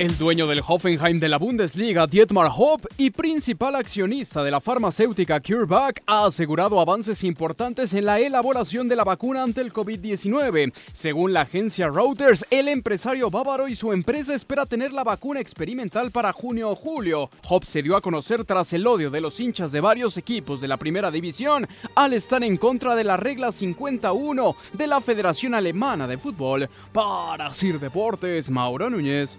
El 0.00 0.16
dueño 0.16 0.46
del 0.46 0.62
Hoffenheim 0.66 1.20
de 1.20 1.28
la 1.28 1.36
Bundesliga, 1.36 2.06
Dietmar 2.06 2.50
Hopp, 2.56 2.86
y 2.96 3.10
principal 3.10 3.74
accionista 3.74 4.42
de 4.42 4.50
la 4.50 4.58
farmacéutica 4.58 5.40
CureVac, 5.40 6.02
ha 6.06 6.24
asegurado 6.24 6.80
avances 6.80 7.22
importantes 7.22 7.92
en 7.92 8.06
la 8.06 8.18
elaboración 8.18 8.88
de 8.88 8.96
la 8.96 9.04
vacuna 9.04 9.42
ante 9.42 9.60
el 9.60 9.74
COVID-19. 9.74 10.72
Según 10.94 11.34
la 11.34 11.42
agencia 11.42 11.90
Reuters, 11.90 12.46
el 12.48 12.68
empresario 12.68 13.30
bávaro 13.30 13.68
y 13.68 13.74
su 13.74 13.92
empresa 13.92 14.34
espera 14.34 14.64
tener 14.64 14.90
la 14.94 15.04
vacuna 15.04 15.38
experimental 15.38 16.10
para 16.10 16.32
junio 16.32 16.70
o 16.70 16.76
julio. 16.76 17.28
Hopp 17.46 17.64
se 17.64 17.82
dio 17.82 17.94
a 17.94 18.00
conocer 18.00 18.46
tras 18.46 18.72
el 18.72 18.86
odio 18.86 19.10
de 19.10 19.20
los 19.20 19.38
hinchas 19.38 19.70
de 19.70 19.82
varios 19.82 20.16
equipos 20.16 20.62
de 20.62 20.68
la 20.68 20.78
primera 20.78 21.10
división 21.10 21.68
al 21.94 22.14
estar 22.14 22.42
en 22.42 22.56
contra 22.56 22.94
de 22.94 23.04
la 23.04 23.18
regla 23.18 23.52
51 23.52 24.56
de 24.72 24.86
la 24.86 25.02
Federación 25.02 25.54
Alemana 25.54 26.06
de 26.06 26.16
Fútbol. 26.16 26.70
Para 26.90 27.52
Sir 27.52 27.78
Deportes, 27.78 28.48
Mauro 28.48 28.88
Núñez. 28.88 29.36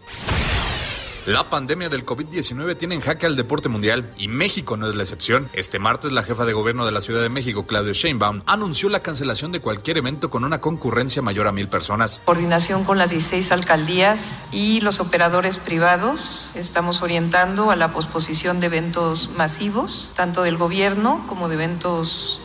La 1.27 1.51
pandemia 1.51 1.87
del 1.87 2.03
COVID-19 2.03 2.75
tiene 2.77 2.95
en 2.95 3.01
jaque 3.01 3.27
al 3.27 3.35
deporte 3.35 3.69
mundial 3.69 4.11
y 4.17 4.27
México 4.27 4.75
no 4.75 4.87
es 4.87 4.95
la 4.95 5.03
excepción. 5.03 5.49
Este 5.53 5.77
martes, 5.77 6.11
la 6.11 6.23
jefa 6.23 6.45
de 6.45 6.53
gobierno 6.53 6.83
de 6.83 6.91
la 6.91 6.99
Ciudad 6.99 7.21
de 7.21 7.29
México, 7.29 7.67
Claudio 7.67 7.93
Sheinbaum, 7.93 8.41
anunció 8.47 8.89
la 8.89 9.03
cancelación 9.03 9.51
de 9.51 9.59
cualquier 9.59 9.99
evento 9.99 10.31
con 10.31 10.43
una 10.43 10.61
concurrencia 10.61 11.21
mayor 11.21 11.47
a 11.47 11.51
mil 11.51 11.67
personas. 11.67 12.19
coordinación 12.25 12.83
con 12.85 12.97
las 12.97 13.11
16 13.11 13.51
alcaldías 13.51 14.45
y 14.51 14.81
los 14.81 14.99
operadores 14.99 15.57
privados, 15.57 16.53
estamos 16.55 17.03
orientando 17.03 17.69
a 17.69 17.75
la 17.75 17.91
posposición 17.91 18.59
de 18.59 18.65
eventos 18.65 19.29
masivos, 19.37 20.13
tanto 20.15 20.41
del 20.41 20.57
gobierno 20.57 21.23
como 21.27 21.49
de 21.49 21.53
eventos 21.53 22.41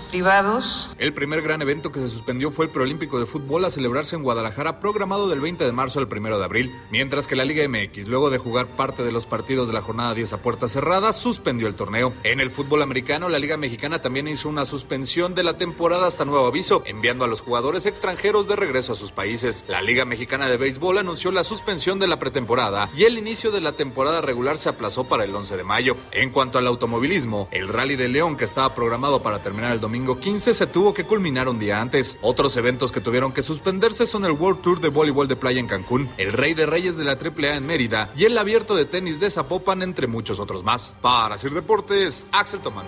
El 0.99 1.13
primer 1.13 1.43
gran 1.43 1.63
evento 1.63 1.93
que 1.93 2.01
se 2.01 2.09
suspendió 2.09 2.51
fue 2.51 2.67
el 2.67 2.71
Preolímpico 2.71 3.19
de 3.19 3.27
Fútbol 3.27 3.65
a 3.65 3.71
celebrarse 3.71 4.17
en 4.17 4.23
Guadalajara, 4.23 4.81
programado 4.81 5.29
del 5.29 5.41
20 5.41 5.65
de 5.65 5.73
marzo 5.73 5.99
al 5.99 6.09
1 6.11 6.39
de 6.39 6.45
abril, 6.45 6.73
mientras 6.91 7.27
que 7.27 7.37
la 7.37 7.45
Liga 7.45 7.67
MX, 7.69 8.07
luego 8.09 8.31
de 8.31 8.39
jugar 8.39 8.67
parte 8.67 9.03
de 9.03 9.13
los 9.13 9.27
partidos 9.27 9.69
de 9.69 9.75
la 9.75 9.83
jornada 9.83 10.15
10 10.15 10.33
a 10.33 10.43
puertas 10.43 10.73
cerradas, 10.73 11.17
suspendió 11.17 11.67
el 11.69 11.75
torneo. 11.75 12.15
En 12.23 12.41
el 12.41 12.51
fútbol 12.51 12.83
americano, 12.83 13.29
la 13.29 13.39
Liga 13.39 13.57
Mexicana 13.57 14.01
también 14.01 14.29
hizo 14.29 14.49
una 14.49 14.65
suspensión 14.65 15.35
de 15.35 15.43
la 15.43 15.57
temporada 15.57 16.07
hasta 16.07 16.25
nuevo 16.25 16.47
aviso, 16.47 16.83
enviando 16.87 17.25
a 17.25 17.29
los 17.29 17.41
jugadores 17.41 17.85
extranjeros 17.85 18.49
de 18.49 18.57
regreso 18.57 18.95
a 18.95 18.97
sus 18.97 19.13
países. 19.13 19.65
La 19.69 19.83
Liga 19.83 20.05
Mexicana 20.05 20.49
de 20.49 20.57
Béisbol 20.57 20.99
anunció 20.99 21.31
la 21.31 21.45
suspensión 21.45 21.99
de 21.99 22.07
la 22.07 22.19
pretemporada 22.19 22.89
y 22.97 23.05
el 23.05 23.19
inicio 23.19 23.51
de 23.51 23.61
la 23.61 23.73
temporada 23.73 24.21
regular 24.21 24.57
se 24.57 24.69
aplazó 24.69 25.05
para 25.05 25.25
el 25.25 25.35
11 25.35 25.57
de 25.57 25.65
mayo. 25.65 25.97
En 26.13 26.31
cuanto 26.31 26.59
al 26.59 26.67
automovilismo, 26.67 27.49
el 27.51 27.69
Rally 27.69 27.97
de 27.97 28.09
León, 28.09 28.37
que 28.37 28.45
estaba 28.45 28.75
programado 28.75 29.23
para 29.23 29.43
terminar 29.43 29.73
el 29.73 29.81
domingo 29.81 30.06
15, 30.15 30.55
se 30.55 30.67
tuvo 30.67 30.95
que 30.95 31.05
culminar 31.05 31.49
un 31.49 31.59
día 31.59 31.81
antes. 31.81 32.19
Otros 32.23 32.57
eventos 32.57 32.93
que 32.93 33.01
tuvieron 33.01 33.33
que 33.33 33.43
suspenderse 33.43 34.07
son 34.07 34.25
el 34.25 34.33
World 34.33 34.63
Tour 34.63 34.81
de 34.81 34.89
voleibol 34.89 35.27
de 35.27 35.37
playa 35.37 35.59
en 35.59 35.67
Cancún, 35.67 36.09
el 36.17 36.33
Rey 36.33 36.55
de 36.55 36.67
Reyes 36.67 36.97
de 36.97 37.05
la 37.05 37.13
AAA 37.13 37.57
en 37.57 37.67
Mérida 37.67 38.11
y 38.17 38.25
el 38.25 38.39
Abierto 38.39 38.77
de 38.77 38.85
tenis 38.85 39.19
de 39.19 39.31
Zapopan, 39.31 39.83
entre 39.83 40.07
muchos 40.07 40.39
otros 40.39 40.63
más. 40.63 40.95
Para 41.03 41.37
Sir 41.37 41.53
Deportes, 41.53 42.27
Axel 42.31 42.61
Tomán. 42.61 42.87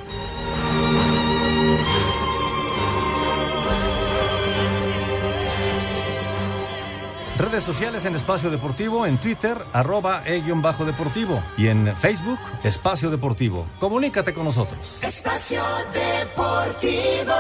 Redes 7.39 7.63
sociales 7.63 8.05
en 8.05 8.17
Espacio 8.17 8.51
Deportivo, 8.51 9.07
en 9.07 9.17
Twitter, 9.17 9.57
arroba 9.73 10.25
e-bajo 10.27 10.85
deportivo 10.85 11.41
y 11.57 11.69
en 11.69 11.97
Facebook, 11.97 12.41
Espacio 12.65 13.11
Deportivo. 13.11 13.69
Comunícate 13.79 14.35
con 14.35 14.45
nosotros. 14.45 14.99
Espacio 15.05 15.63
Deportivo. 15.93 17.33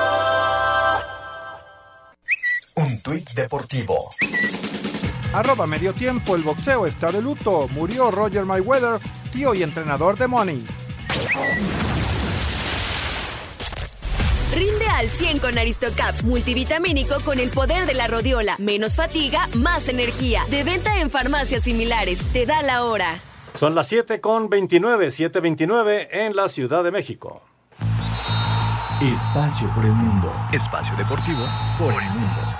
Un 2.76 3.02
tuit 3.02 3.28
deportivo. 3.32 4.10
Arroba 5.32 5.66
medio 5.66 5.92
tiempo, 5.92 6.36
el 6.36 6.44
boxeo 6.44 6.86
está 6.86 7.10
de 7.10 7.20
luto. 7.20 7.66
Murió 7.72 8.12
Roger 8.12 8.44
Mayweather, 8.44 9.00
tío 9.32 9.52
y 9.52 9.64
entrenador 9.64 10.16
de 10.16 10.28
Money. 10.28 10.64
Al 14.98 15.08
100 15.08 15.38
con 15.38 15.56
Aristocaps 15.56 16.24
multivitamínico 16.24 17.20
con 17.24 17.38
el 17.38 17.50
poder 17.50 17.86
de 17.86 17.94
la 17.94 18.08
rodiola. 18.08 18.56
Menos 18.58 18.96
fatiga, 18.96 19.46
más 19.54 19.88
energía. 19.88 20.42
De 20.50 20.64
venta 20.64 20.98
en 20.98 21.08
farmacias 21.08 21.62
similares. 21.62 22.20
Te 22.32 22.46
da 22.46 22.62
la 22.62 22.84
hora. 22.84 23.20
Son 23.56 23.76
las 23.76 23.86
7 23.86 24.20
con 24.20 24.48
29, 24.48 25.08
7.29 25.08 26.08
en 26.10 26.34
la 26.34 26.48
Ciudad 26.48 26.82
de 26.82 26.90
México. 26.90 27.42
Espacio 29.00 29.72
por 29.72 29.84
el 29.84 29.92
mundo. 29.92 30.34
Espacio 30.52 30.96
deportivo 30.96 31.46
por 31.78 31.94
el 31.94 32.10
mundo. 32.10 32.57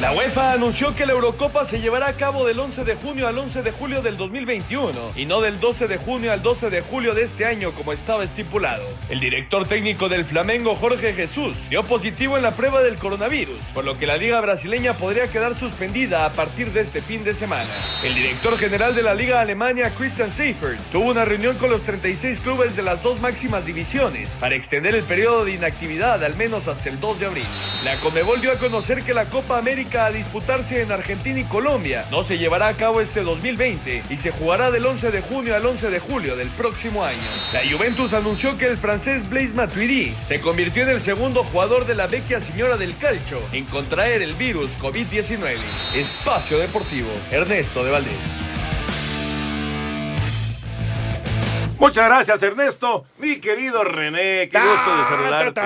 La 0.00 0.12
UEFA 0.12 0.52
anunció 0.52 0.94
que 0.94 1.06
la 1.06 1.12
Eurocopa 1.12 1.64
se 1.64 1.80
llevará 1.80 2.06
a 2.06 2.12
cabo 2.12 2.46
del 2.46 2.60
11 2.60 2.84
de 2.84 2.94
junio 2.94 3.26
al 3.26 3.36
11 3.36 3.62
de 3.62 3.72
julio 3.72 4.00
del 4.00 4.16
2021 4.16 4.92
y 5.16 5.26
no 5.26 5.40
del 5.40 5.58
12 5.58 5.88
de 5.88 5.96
junio 5.96 6.30
al 6.30 6.40
12 6.40 6.70
de 6.70 6.82
julio 6.82 7.14
de 7.14 7.24
este 7.24 7.46
año 7.46 7.74
como 7.74 7.92
estaba 7.92 8.22
estipulado. 8.22 8.84
El 9.08 9.18
director 9.18 9.66
técnico 9.66 10.08
del 10.08 10.24
Flamengo, 10.24 10.76
Jorge 10.76 11.14
Jesús, 11.14 11.68
dio 11.68 11.82
positivo 11.82 12.36
en 12.36 12.44
la 12.44 12.52
prueba 12.52 12.80
del 12.80 12.96
coronavirus, 12.96 13.58
por 13.74 13.84
lo 13.84 13.98
que 13.98 14.06
la 14.06 14.16
liga 14.16 14.40
brasileña 14.40 14.92
podría 14.92 15.26
quedar 15.32 15.58
suspendida 15.58 16.24
a 16.26 16.32
partir 16.32 16.70
de 16.70 16.82
este 16.82 17.02
fin 17.02 17.24
de 17.24 17.34
semana. 17.34 17.68
El 18.04 18.14
director 18.14 18.56
general 18.56 18.94
de 18.94 19.02
la 19.02 19.14
liga 19.14 19.40
alemania, 19.40 19.90
Christian 19.90 20.30
Seifert, 20.30 20.78
tuvo 20.92 21.10
una 21.10 21.24
reunión 21.24 21.56
con 21.56 21.70
los 21.70 21.82
36 21.82 22.38
clubes 22.38 22.76
de 22.76 22.84
las 22.84 23.02
dos 23.02 23.20
máximas 23.20 23.66
divisiones 23.66 24.30
para 24.38 24.54
extender 24.54 24.94
el 24.94 25.02
periodo 25.02 25.44
de 25.44 25.54
inactividad 25.54 26.22
al 26.22 26.36
menos 26.36 26.68
hasta 26.68 26.88
el 26.88 27.00
2 27.00 27.18
de 27.18 27.26
abril. 27.26 27.46
La 27.82 27.98
Comebol 27.98 28.40
dio 28.40 28.52
a 28.52 28.58
conocer 28.58 29.02
que 29.02 29.12
la 29.12 29.24
Copa 29.24 29.58
América 29.58 29.87
a 29.96 30.10
disputarse 30.10 30.82
en 30.82 30.92
Argentina 30.92 31.40
y 31.40 31.44
Colombia 31.44 32.04
no 32.10 32.22
se 32.22 32.36
llevará 32.36 32.68
a 32.68 32.74
cabo 32.74 33.00
este 33.00 33.22
2020 33.22 34.02
y 34.10 34.16
se 34.16 34.30
jugará 34.30 34.70
del 34.70 34.84
11 34.84 35.10
de 35.10 35.20
junio 35.22 35.56
al 35.56 35.64
11 35.64 35.90
de 35.90 35.98
julio 35.98 36.36
del 36.36 36.48
próximo 36.48 37.04
año. 37.04 37.18
La 37.52 37.60
Juventus 37.70 38.12
anunció 38.12 38.58
que 38.58 38.66
el 38.66 38.76
francés 38.76 39.28
Blaise 39.28 39.54
Matuidi 39.54 40.12
se 40.26 40.40
convirtió 40.40 40.82
en 40.82 40.90
el 40.90 41.00
segundo 41.00 41.44
jugador 41.44 41.86
de 41.86 41.94
la 41.94 42.06
vecchia 42.06 42.40
señora 42.40 42.76
del 42.76 42.96
calcio 42.96 43.40
en 43.52 43.64
contraer 43.64 44.22
el 44.22 44.34
virus 44.34 44.78
COVID-19. 44.78 45.56
Espacio 45.94 46.58
Deportivo, 46.58 47.08
Ernesto 47.30 47.84
de 47.84 47.90
Valdés. 47.90 48.47
Muchas 51.78 52.06
gracias, 52.06 52.42
Ernesto. 52.42 53.06
Mi 53.18 53.38
querido 53.40 53.84
René, 53.84 54.48
qué 54.48 54.58
gusto 54.58 54.96
de 54.96 55.04
saludarte. 55.04 55.60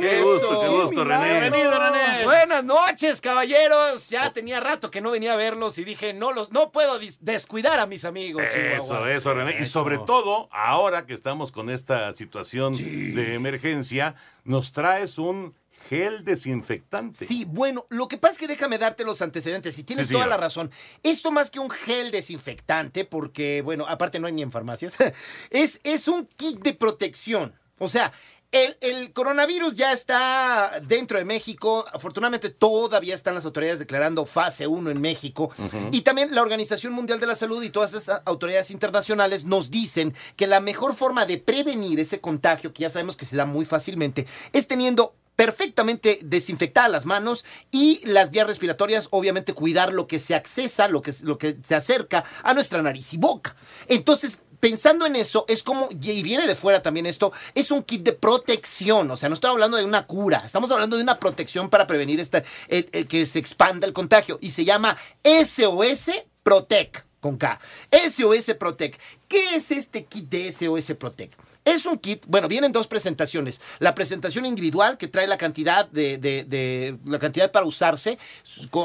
Qué 0.00 0.20
gusto, 0.20 0.60
qué 0.60 0.68
gusto, 0.68 1.04
René. 1.04 1.40
Bienvenido, 1.40 1.70
René. 1.78 2.24
Buenas 2.24 2.64
noches, 2.64 3.20
caballeros. 3.20 4.10
Ya 4.10 4.32
tenía 4.32 4.58
rato 4.58 4.90
que 4.90 5.00
no 5.00 5.12
venía 5.12 5.34
a 5.34 5.36
verlos 5.36 5.78
y 5.78 5.84
dije, 5.84 6.12
no 6.12 6.32
los 6.32 6.50
no 6.50 6.72
puedo 6.72 6.98
descuidar 7.20 7.78
a 7.78 7.86
mis 7.86 8.04
amigos. 8.04 8.42
Eso, 8.52 9.06
eso, 9.06 9.34
René. 9.34 9.58
Y 9.60 9.66
sobre 9.66 9.98
todo, 9.98 10.48
ahora 10.50 11.06
que 11.06 11.14
estamos 11.14 11.52
con 11.52 11.70
esta 11.70 12.12
situación 12.14 12.72
de 12.72 13.34
emergencia, 13.34 14.16
nos 14.44 14.72
traes 14.72 15.18
un 15.18 15.54
gel 15.88 16.24
desinfectante. 16.24 17.26
Sí, 17.26 17.44
bueno, 17.46 17.86
lo 17.90 18.08
que 18.08 18.18
pasa 18.18 18.32
es 18.32 18.38
que 18.38 18.48
déjame 18.48 18.78
darte 18.78 19.04
los 19.04 19.22
antecedentes 19.22 19.78
y 19.78 19.84
tienes 19.84 20.08
toda 20.08 20.26
la 20.26 20.36
razón. 20.36 20.70
Esto 21.02 21.30
más 21.30 21.50
que 21.50 21.58
un 21.58 21.70
gel 21.70 22.10
desinfectante, 22.10 23.04
porque, 23.04 23.62
bueno, 23.62 23.86
aparte 23.88 24.18
no 24.18 24.26
hay 24.26 24.32
ni 24.32 24.42
en 24.42 24.52
farmacias, 24.52 24.96
es, 25.50 25.80
es 25.84 26.08
un 26.08 26.26
kit 26.26 26.60
de 26.60 26.74
protección. 26.74 27.54
O 27.78 27.88
sea, 27.88 28.12
el, 28.52 29.12
coronavirus 29.14 29.74
ya 29.74 29.92
está 29.92 30.78
dentro 30.86 31.18
de 31.18 31.24
México. 31.24 31.86
Afortunadamente 31.90 32.50
todavía 32.50 33.14
están 33.14 33.34
las 33.34 33.46
autoridades 33.46 33.78
declarando 33.78 34.26
fase 34.26 34.66
1 34.66 34.90
en 34.90 35.00
México. 35.00 35.50
Y 35.90 36.02
también 36.02 36.34
la 36.34 36.42
Organización 36.42 36.92
Mundial 36.92 37.18
de 37.18 37.26
la 37.26 37.34
Salud 37.34 37.62
y 37.62 37.70
todas 37.70 37.94
estas 37.94 38.20
autoridades 38.26 38.70
internacionales 38.70 39.46
nos 39.46 39.70
dicen 39.70 40.14
que 40.36 40.46
la 40.46 40.60
mejor 40.60 40.94
forma 40.94 41.24
de 41.24 41.38
prevenir 41.38 41.98
ese 41.98 42.20
contagio, 42.20 42.74
que 42.74 42.82
ya 42.82 42.90
sabemos 42.90 43.16
que 43.16 43.24
se 43.24 43.36
da 43.36 43.46
muy 43.46 43.64
fácilmente, 43.64 44.26
es 44.52 44.66
teniendo 44.66 45.14
perfectamente 45.42 46.20
desinfectadas 46.22 46.88
las 46.88 47.04
manos 47.04 47.44
y 47.72 48.00
las 48.06 48.30
vías 48.30 48.46
respiratorias, 48.46 49.08
obviamente 49.10 49.54
cuidar 49.54 49.92
lo 49.92 50.06
que 50.06 50.20
se 50.20 50.36
accesa, 50.36 50.86
lo 50.86 51.02
que, 51.02 51.12
lo 51.24 51.36
que 51.36 51.56
se 51.64 51.74
acerca 51.74 52.22
a 52.44 52.54
nuestra 52.54 52.80
nariz 52.80 53.12
y 53.12 53.16
boca. 53.16 53.56
Entonces, 53.88 54.38
pensando 54.60 55.04
en 55.04 55.16
eso, 55.16 55.44
es 55.48 55.64
como, 55.64 55.88
y 55.90 56.22
viene 56.22 56.46
de 56.46 56.54
fuera 56.54 56.80
también 56.80 57.06
esto, 57.06 57.32
es 57.56 57.72
un 57.72 57.82
kit 57.82 58.04
de 58.04 58.12
protección, 58.12 59.10
o 59.10 59.16
sea, 59.16 59.28
no 59.28 59.34
estoy 59.34 59.50
hablando 59.50 59.76
de 59.78 59.84
una 59.84 60.06
cura, 60.06 60.44
estamos 60.46 60.70
hablando 60.70 60.96
de 60.96 61.02
una 61.02 61.18
protección 61.18 61.68
para 61.68 61.88
prevenir 61.88 62.20
esta, 62.20 62.44
que 62.68 63.26
se 63.26 63.40
expanda 63.40 63.84
el 63.84 63.92
contagio 63.92 64.38
y 64.40 64.50
se 64.50 64.64
llama 64.64 64.96
SOS 65.24 66.12
Protect 66.44 66.98
con 67.22 67.36
K. 67.36 67.58
SOS 67.90 68.54
Protect. 68.58 69.00
¿Qué 69.32 69.56
es 69.56 69.70
este 69.70 70.04
kit 70.04 70.28
de 70.28 70.52
SOS 70.52 70.94
Protect? 70.98 71.40
Es 71.64 71.86
un 71.86 71.96
kit, 71.96 72.22
bueno, 72.26 72.48
vienen 72.48 72.70
dos 72.70 72.86
presentaciones. 72.86 73.62
La 73.78 73.94
presentación 73.94 74.44
individual 74.44 74.98
que 74.98 75.08
trae 75.08 75.26
la 75.26 75.38
cantidad 75.38 75.88
de, 75.88 76.98
la 77.06 77.18
cantidad 77.18 77.50
para 77.50 77.64
usarse 77.64 78.18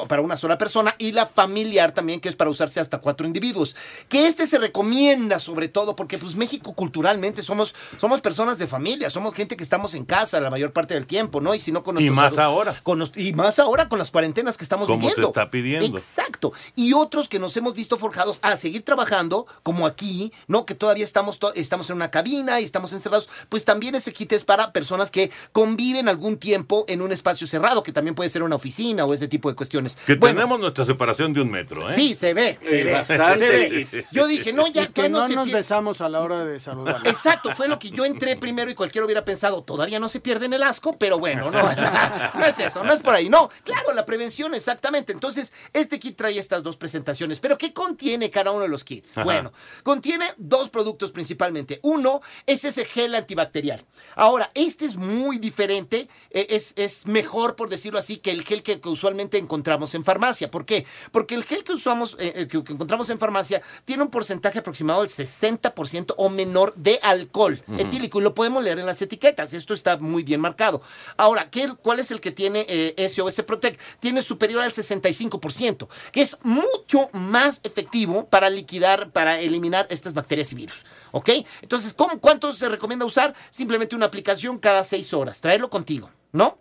para 0.07 0.21
una 0.21 0.37
sola 0.37 0.57
persona 0.57 0.95
y 0.99 1.11
la 1.11 1.25
familiar 1.25 1.91
también 1.91 2.21
que 2.21 2.29
es 2.29 2.37
para 2.37 2.49
usarse 2.49 2.79
hasta 2.79 2.99
cuatro 2.99 3.27
individuos. 3.27 3.75
Que 4.07 4.25
este 4.25 4.47
se 4.47 4.57
recomienda 4.57 5.37
sobre 5.39 5.67
todo 5.67 5.97
porque 5.97 6.17
pues 6.17 6.35
México 6.35 6.71
culturalmente 6.73 7.41
somos 7.41 7.75
somos 7.99 8.21
personas 8.21 8.57
de 8.57 8.67
familia, 8.67 9.09
somos 9.09 9.33
gente 9.33 9.57
que 9.57 9.63
estamos 9.63 9.95
en 9.95 10.05
casa 10.05 10.39
la 10.39 10.49
mayor 10.49 10.71
parte 10.71 10.93
del 10.93 11.07
tiempo, 11.07 11.41
¿no? 11.41 11.55
Y 11.55 11.59
si 11.59 11.73
no 11.73 11.83
con 11.83 11.99
Y 11.99 12.09
más 12.09 12.37
ahora. 12.37 12.79
Con 12.83 13.03
y 13.15 13.33
más 13.33 13.59
ahora 13.59 13.89
con 13.89 13.99
las 13.99 14.11
cuarentenas 14.11 14.55
que 14.55 14.63
estamos 14.63 14.85
Como 14.85 14.99
viviendo. 14.99 15.23
se 15.23 15.27
está 15.27 15.51
pidiendo. 15.51 15.97
Exacto. 15.97 16.53
Y 16.75 16.93
otros 16.93 17.27
que 17.27 17.37
nos 17.37 17.57
hemos 17.57 17.73
visto 17.73 17.97
forjados 17.97 18.39
a 18.43 18.55
seguir 18.55 18.85
trabajando 18.85 19.45
como 19.63 19.85
aquí, 19.85 20.31
¿no? 20.47 20.65
Que 20.65 20.75
todavía 20.75 21.03
estamos 21.03 21.39
estamos 21.55 21.89
en 21.89 21.95
una 21.95 22.11
cabina 22.11 22.59
y 22.61 22.63
estamos 22.63 22.93
encerrados, 22.93 23.29
pues 23.49 23.65
también 23.65 23.95
ese 23.95 24.13
kit 24.13 24.31
es 24.33 24.43
para 24.43 24.71
personas 24.71 25.11
que 25.11 25.31
conviven 25.51 26.09
algún 26.09 26.37
tiempo 26.37 26.85
en 26.87 27.01
un 27.01 27.11
espacio 27.11 27.47
cerrado, 27.47 27.83
que 27.83 27.91
también 27.91 28.15
puede 28.15 28.29
ser 28.29 28.43
una 28.43 28.55
oficina 28.55 29.05
o 29.05 29.13
ese 29.13 29.27
tipo 29.27 29.49
de 29.49 29.55
cuestiones. 29.55 29.97
Que 30.05 30.15
tenemos 30.15 30.59
nuestra 30.59 30.85
separación 30.85 31.33
de 31.33 31.41
un 31.41 31.49
metro, 31.49 31.89
¿eh? 31.89 31.93
Sí, 31.93 32.15
se 32.15 32.33
ve, 32.33 32.59
se 32.63 32.83
ve, 32.83 32.93
bastante. 32.93 33.39
se 33.39 33.49
ve. 33.49 34.05
Yo 34.11 34.27
dije, 34.27 34.53
no, 34.53 34.67
ya 34.67 34.83
Y 34.83 34.87
que 34.89 35.09
no 35.09 35.27
se 35.27 35.35
nos 35.35 35.51
besamos 35.51 36.01
a 36.01 36.09
la 36.09 36.21
hora 36.21 36.45
de 36.45 36.59
saludar. 36.59 37.01
Exacto, 37.05 37.53
fue 37.53 37.67
lo 37.67 37.79
que 37.79 37.89
yo 37.89 38.05
entré 38.05 38.35
primero 38.35 38.69
y 38.69 38.75
cualquiera 38.75 39.05
hubiera 39.05 39.25
pensado, 39.25 39.63
todavía 39.63 39.99
no 39.99 40.07
se 40.07 40.19
pierden 40.19 40.53
el 40.53 40.63
asco, 40.63 40.97
pero 40.97 41.19
bueno, 41.19 41.51
no, 41.51 41.61
no 42.35 42.45
es 42.45 42.59
eso, 42.59 42.83
no 42.83 42.93
es 42.93 42.99
por 42.99 43.15
ahí. 43.15 43.29
No, 43.29 43.49
claro, 43.63 43.93
la 43.93 44.05
prevención, 44.05 44.53
exactamente. 44.53 45.13
Entonces, 45.13 45.53
este 45.73 45.99
kit 45.99 46.15
trae 46.15 46.37
estas 46.37 46.63
dos 46.63 46.77
presentaciones. 46.77 47.39
Pero, 47.39 47.57
¿qué 47.57 47.73
contiene 47.73 48.29
cada 48.29 48.51
uno 48.51 48.63
de 48.63 48.69
los 48.69 48.83
kits? 48.83 49.17
Ajá. 49.17 49.23
Bueno, 49.23 49.51
contiene 49.83 50.26
dos 50.37 50.69
productos 50.69 51.11
principalmente. 51.11 51.79
Uno 51.83 52.21
es 52.45 52.65
ese 52.65 52.85
gel 52.85 53.15
antibacterial. 53.15 53.83
Ahora, 54.15 54.51
este 54.53 54.85
es 54.85 54.95
muy 54.95 55.37
diferente, 55.37 56.07
eh, 56.31 56.47
es, 56.49 56.73
es 56.75 57.07
mejor, 57.07 57.55
por 57.55 57.69
decirlo 57.69 57.99
así, 57.99 58.17
que 58.17 58.31
el 58.31 58.43
gel 58.43 58.63
que, 58.63 58.79
que 58.79 58.89
usualmente 58.89 59.37
encontramos 59.37 59.95
en 59.95 60.03
farmacia. 60.03 60.51
¿Por 60.51 60.65
qué? 60.65 60.85
Porque 61.11 61.35
el 61.35 61.43
gel 61.43 61.63
que 61.63 61.73
usamos, 61.73 62.15
eh, 62.19 62.33
eh, 62.35 62.47
que, 62.47 62.63
que 62.63 62.73
encontramos 62.73 63.09
en 63.09 63.19
farmacia, 63.19 63.61
tiene 63.85 64.03
un 64.03 64.09
porcentaje 64.09 64.59
aproximado 64.59 65.01
del 65.01 65.09
60% 65.09 66.13
o 66.17 66.29
menor 66.29 66.73
de 66.75 66.99
alcohol 67.01 67.61
etílico 67.77 68.19
y 68.19 68.23
lo 68.23 68.33
podemos 68.33 68.63
leer 68.63 68.79
en 68.79 68.85
las 68.85 69.01
etiquetas. 69.01 69.53
Esto 69.53 69.73
está 69.73 69.97
muy 69.97 70.23
bien 70.23 70.41
marcado. 70.41 70.81
Ahora, 71.17 71.49
¿qué, 71.49 71.67
¿cuál 71.81 71.99
es 71.99 72.11
el 72.11 72.21
que 72.21 72.31
tiene 72.31 72.65
eh, 72.67 73.09
SOS 73.09 73.41
Protect? 73.43 73.79
Tiene 73.99 74.21
superior 74.21 74.61
al 74.61 74.71
65%, 74.71 75.87
que 76.11 76.21
es 76.21 76.37
mucho 76.43 77.09
más 77.13 77.61
efectivo 77.63 78.27
para 78.27 78.49
liquidar, 78.49 79.11
para 79.11 79.39
eliminar 79.39 79.87
estas 79.89 80.13
bacterias 80.17 80.51
y 80.51 80.55
virus. 80.55 80.85
¿Ok? 81.11 81.29
Entonces, 81.61 81.93
¿cómo, 81.93 82.19
¿cuánto 82.19 82.51
se 82.51 82.67
recomienda 82.67 83.05
usar? 83.05 83.33
Simplemente 83.49 83.95
una 83.95 84.07
aplicación 84.07 84.57
cada 84.59 84.83
seis 84.83 85.13
horas. 85.13 85.39
Traerlo 85.39 85.69
contigo, 85.69 86.11
¿no? 86.33 86.57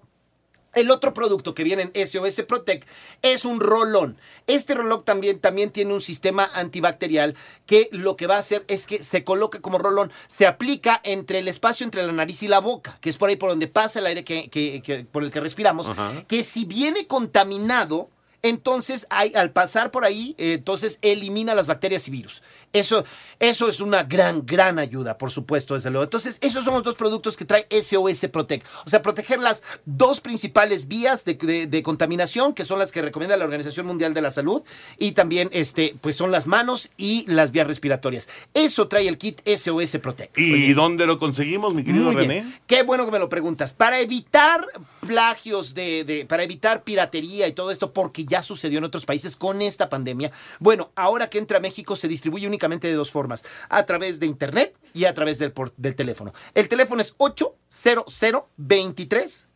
El 0.75 0.91
otro 0.91 1.15
producto 1.15 1.55
que 1.55 1.65
viene 1.65 1.91
en 1.95 2.07
SOS 2.07 2.43
Protect 2.47 2.87
es 3.23 3.47
un 3.47 3.61
rolón. 3.61 4.19
Este 4.47 4.75
rolón 4.75 5.05
también, 5.07 5.41
también 5.41 5.71
tiene 5.71 5.95
un 5.95 6.03
sistema 6.03 6.51
antibacterial 6.53 7.35
que 7.65 7.89
lo 7.93 8.15
que 8.15 8.27
va 8.27 8.37
a 8.37 8.41
hacer 8.41 8.63
es 8.69 8.87
que 8.87 9.03
se 9.03 9.25
coloca 9.25 9.63
como 9.63 9.79
rolón, 9.79 10.13
se 10.27 10.47
aplica 10.47 11.01
entre 11.03 11.39
el 11.39 11.49
espacio 11.49 11.85
entre 11.85 12.03
la 12.03 12.13
nariz 12.13 12.43
y 12.43 12.49
la 12.49 12.59
boca, 12.59 12.99
que 13.01 13.09
es 13.09 13.17
por 13.17 13.31
ahí 13.31 13.37
por 13.37 13.49
donde 13.49 13.69
pasa 13.69 14.01
el 14.01 14.07
aire 14.07 14.23
que, 14.23 14.51
que- 14.51 14.83
que- 14.83 15.07
por 15.07 15.25
el 15.25 15.31
que 15.31 15.41
respiramos, 15.41 15.91
que 16.29 16.43
si 16.43 16.67
viene 16.67 17.07
contaminado, 17.07 18.11
entonces 18.49 19.07
hay- 19.11 19.33
al 19.35 19.51
pasar 19.51 19.91
por 19.91 20.05
ahí, 20.05 20.35
eh, 20.39 20.55
entonces 20.55 20.99
elimina 21.03 21.55
las 21.55 21.67
bacterias 21.67 22.07
y 22.09 22.11
virus. 22.11 22.43
Eso, 22.73 23.05
eso 23.39 23.69
es 23.69 23.81
una 23.81 24.03
gran, 24.03 24.45
gran 24.45 24.79
ayuda, 24.79 25.17
por 25.17 25.31
supuesto, 25.31 25.75
desde 25.75 25.89
luego. 25.91 26.05
Entonces, 26.05 26.37
esos 26.43 26.63
son 26.65 26.75
los 26.75 26.83
dos 26.83 26.95
productos 26.97 27.35
que 27.37 27.47
trae 27.47 27.67
SOS 27.71 28.29
Protect. 28.29 28.67
O 28.85 28.91
sea, 28.91 29.01
proteger 29.01 29.39
las 29.39 29.63
dos 29.87 30.21
principales 30.21 30.87
vías 30.87 31.25
de, 31.25 31.35
de- 31.35 31.67
de 31.69 31.83
contaminación, 31.83 32.53
que 32.53 32.65
son 32.65 32.79
las 32.79 32.93
que 32.93 33.01
recomienda 33.01 33.37
la 33.39 33.45
Organización 33.45 33.87
Mundial 33.87 34.13
de 34.13 34.21
la 34.21 34.31
Salud, 34.31 34.63
y 34.99 35.13
también, 35.13 35.49
este, 35.53 35.95
pues 36.03 36.17
son 36.17 36.31
las 36.33 36.47
manos 36.47 36.91
y 36.99 37.25
las 37.29 37.51
vías 37.53 37.67
respiratorias. 37.67 38.29
Eso 38.53 38.89
trae 38.89 39.09
el 39.09 39.17
kit 39.17 39.41
SOS 39.47 39.99
Protect. 40.01 40.37
¿Y 40.37 40.75
dónde 40.75 41.07
lo 41.07 41.19
conseguimos, 41.19 41.73
mi 41.73 41.83
querido 41.85 42.07
Muy 42.07 42.17
René? 42.17 42.35
bien. 42.43 42.61
Qué 42.67 42.83
bueno 42.83 43.07
que 43.07 43.13
me 43.13 43.19
lo 43.21 43.31
preguntas. 43.31 43.73
Para 43.73 44.01
evitar 44.01 44.67
plagios 45.07 45.73
de, 45.75 46.05
de- 46.05 46.27
para 46.27 46.43
evitar 46.43 46.83
piratería 46.83 47.47
y 47.49 47.53
todo 47.53 47.71
esto, 47.71 47.93
porque 47.93 48.25
ya 48.25 48.36
sucedió 48.43 48.79
en 48.79 48.85
otros 48.85 49.07
países 49.07 49.37
con 49.37 49.63
esta 49.63 49.89
pandemia. 49.89 50.31
Bueno, 50.59 50.93
ahora 50.95 51.29
que 51.29 51.39
entra 51.39 51.59
a 51.59 51.61
México 51.61 51.97
se 51.97 52.09
distribuye 52.09 52.47
únicamente 52.47 52.89
de 52.89 52.95
dos 52.95 53.11
formas: 53.11 53.45
a 53.69 53.85
través 53.85 54.21
de 54.21 54.27
internet 54.27 54.77
y 54.95 55.05
a 55.05 55.15
través 55.15 55.39
del, 55.39 55.53
teléfono. 55.95 56.33
El 56.55 56.69
teléfono 56.69 57.01
es 57.01 57.15
800 57.19 58.45
23 58.57 59.49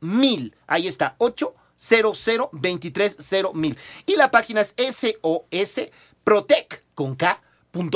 mil. 0.00 0.56
Ahí 0.66 0.88
está, 0.88 1.16
800 1.18 2.48
23 2.52 3.16
mil. 3.54 3.78
Y 4.06 4.16
la 4.16 4.30
página 4.30 4.60
es 4.60 4.74
SOS 4.76 5.90
Protec 6.22 6.84
con 6.94 7.16
K. 7.16 7.42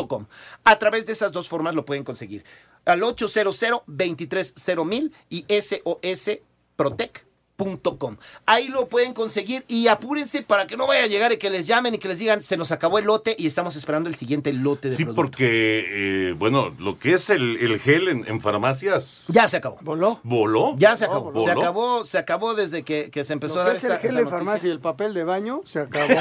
com. 0.08 0.26
A 0.64 0.78
través 0.78 1.06
de 1.06 1.12
esas 1.12 1.32
dos 1.32 1.48
formas 1.48 1.74
lo 1.74 1.84
pueden 1.84 2.04
conseguir. 2.04 2.44
Al 2.84 3.02
800 3.02 3.82
23 3.86 4.54
mil 4.84 5.14
y 5.28 5.44
SOS 5.48 6.40
Protec 6.76 7.27
Concap.com. 7.68 8.16
Ahí 8.46 8.68
lo 8.68 8.86
pueden 8.88 9.12
conseguir 9.12 9.64
y 9.66 9.88
apúrense 9.88 10.42
para 10.42 10.66
que 10.68 10.76
no 10.76 10.86
vaya 10.86 11.02
a 11.04 11.06
llegar 11.08 11.32
y 11.32 11.38
que 11.38 11.50
les 11.50 11.66
llamen 11.66 11.92
y 11.94 11.98
que 11.98 12.06
les 12.06 12.20
digan, 12.20 12.40
se 12.42 12.56
nos 12.56 12.70
acabó 12.70 12.98
el 13.00 13.06
lote 13.06 13.34
y 13.36 13.48
estamos 13.48 13.74
esperando 13.74 14.08
el 14.08 14.14
siguiente 14.14 14.52
lote 14.52 14.90
de 14.90 14.96
Sí, 14.96 15.02
producto. 15.04 15.22
porque, 15.22 16.28
eh, 16.30 16.34
bueno, 16.38 16.72
lo 16.78 16.98
que 17.00 17.14
es 17.14 17.30
el, 17.30 17.56
el 17.58 17.80
gel 17.80 18.06
en, 18.08 18.24
en 18.28 18.40
farmacias. 18.40 19.24
Ya 19.26 19.48
se 19.48 19.56
acabó. 19.56 19.78
¿Voló? 19.82 20.20
¿Voló? 20.22 20.76
Ya 20.78 20.94
se 20.94 21.06
acabó. 21.06 21.32
¿Voló? 21.32 21.44
Se 21.44 21.50
acabó, 21.50 22.04
se 22.04 22.18
acabó 22.18 22.54
desde 22.54 22.84
que, 22.84 23.10
que 23.10 23.24
se 23.24 23.32
empezó 23.32 23.56
Lo 23.56 23.62
a 23.62 23.64
que 23.64 23.68
dar 23.70 23.76
es 23.76 23.84
el 23.84 23.90
esta, 23.92 24.00
gel 24.02 24.10
esta 24.10 24.18
de 24.18 24.24
noticia. 24.24 24.38
farmacia 24.46 24.68
y 24.68 24.70
el 24.70 24.80
papel 24.80 25.14
de 25.14 25.24
baño 25.24 25.60
se 25.66 25.80
acabó. 25.80 26.14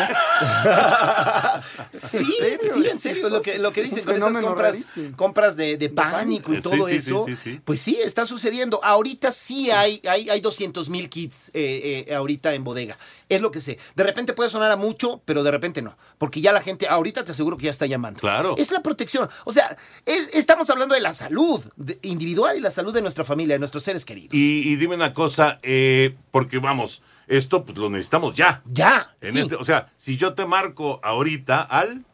Sí, 1.92 2.26
serio? 2.40 2.74
sí, 2.74 2.88
en 2.88 3.00
serio, 3.00 3.30
lo 3.30 3.42
que, 3.42 3.58
lo 3.58 3.72
que 3.74 3.84
dicen 3.84 4.04
con 4.06 4.16
esas 4.16 4.38
compras, 4.38 4.72
rarísimo. 4.74 5.18
compras 5.18 5.56
de, 5.56 5.78
de 5.78 5.90
pánico 5.90 6.54
y 6.54 6.62
todo 6.62 6.74
sí, 6.88 7.02
sí, 7.02 7.10
eso, 7.10 7.26
sí, 7.26 7.36
sí, 7.36 7.52
sí. 7.54 7.62
pues 7.64 7.82
sí, 7.82 7.98
está 8.04 8.26
sucediendo. 8.26 8.80
Ahorita 8.84 9.32
sí 9.32 9.70
hay, 9.72 10.02
hay, 10.08 10.30
hay 10.30 10.40
200 10.40 10.90
mil 10.90 11.10
kits 11.10 11.27
eh, 11.54 12.06
eh, 12.08 12.16
ahorita 12.16 12.54
en 12.54 12.64
bodega. 12.64 12.98
Es 13.30 13.42
lo 13.42 13.52
que 13.52 13.60
sé. 13.60 13.78
De 13.96 14.04
repente 14.04 14.34
puede 14.34 14.50
sonar 14.50 14.72
a 14.72 14.76
mucho, 14.76 15.22
pero 15.26 15.44
de 15.44 15.52
repente 15.52 15.82
no. 15.82 15.98
Porque 16.18 16.42
ya 16.42 16.52
la 16.52 16.62
gente, 16.62 16.88
ahorita 16.88 17.24
te 17.24 17.32
aseguro 17.32 17.58
que 17.58 17.66
ya 17.66 17.72
está 17.72 17.86
llamando. 17.86 18.20
Claro. 18.20 18.56
Es 18.58 18.72
la 18.72 18.82
protección. 18.82 19.30
O 19.46 19.52
sea, 19.52 19.76
es- 20.06 20.34
estamos 20.36 20.70
hablando 20.70 20.96
de 20.96 21.02
la 21.02 21.14
salud 21.14 21.62
individual 22.02 22.58
y 22.58 22.62
la 22.62 22.72
salud 22.72 22.94
de 22.94 23.02
nuestra 23.02 23.24
familia, 23.24 23.56
de 23.56 23.60
nuestros 23.60 23.84
seres 23.84 24.06
queridos. 24.06 24.34
Y, 24.34 24.70
y 24.70 24.76
dime 24.78 24.96
una 24.96 25.14
cosa, 25.14 25.60
eh, 25.64 26.16
porque 26.32 26.60
vamos, 26.60 27.04
esto 27.28 27.66
pues, 27.66 27.78
lo 27.78 27.90
necesitamos 27.90 28.36
ya. 28.36 28.62
Ya. 28.66 29.16
En 29.22 29.34
sí. 29.34 29.40
este, 29.40 29.56
o 29.56 29.64
sea, 29.64 29.92
si 29.98 30.16
yo 30.18 30.34
te 30.34 30.46
marco 30.46 31.00
ahorita 31.04 31.62
al 31.62 32.06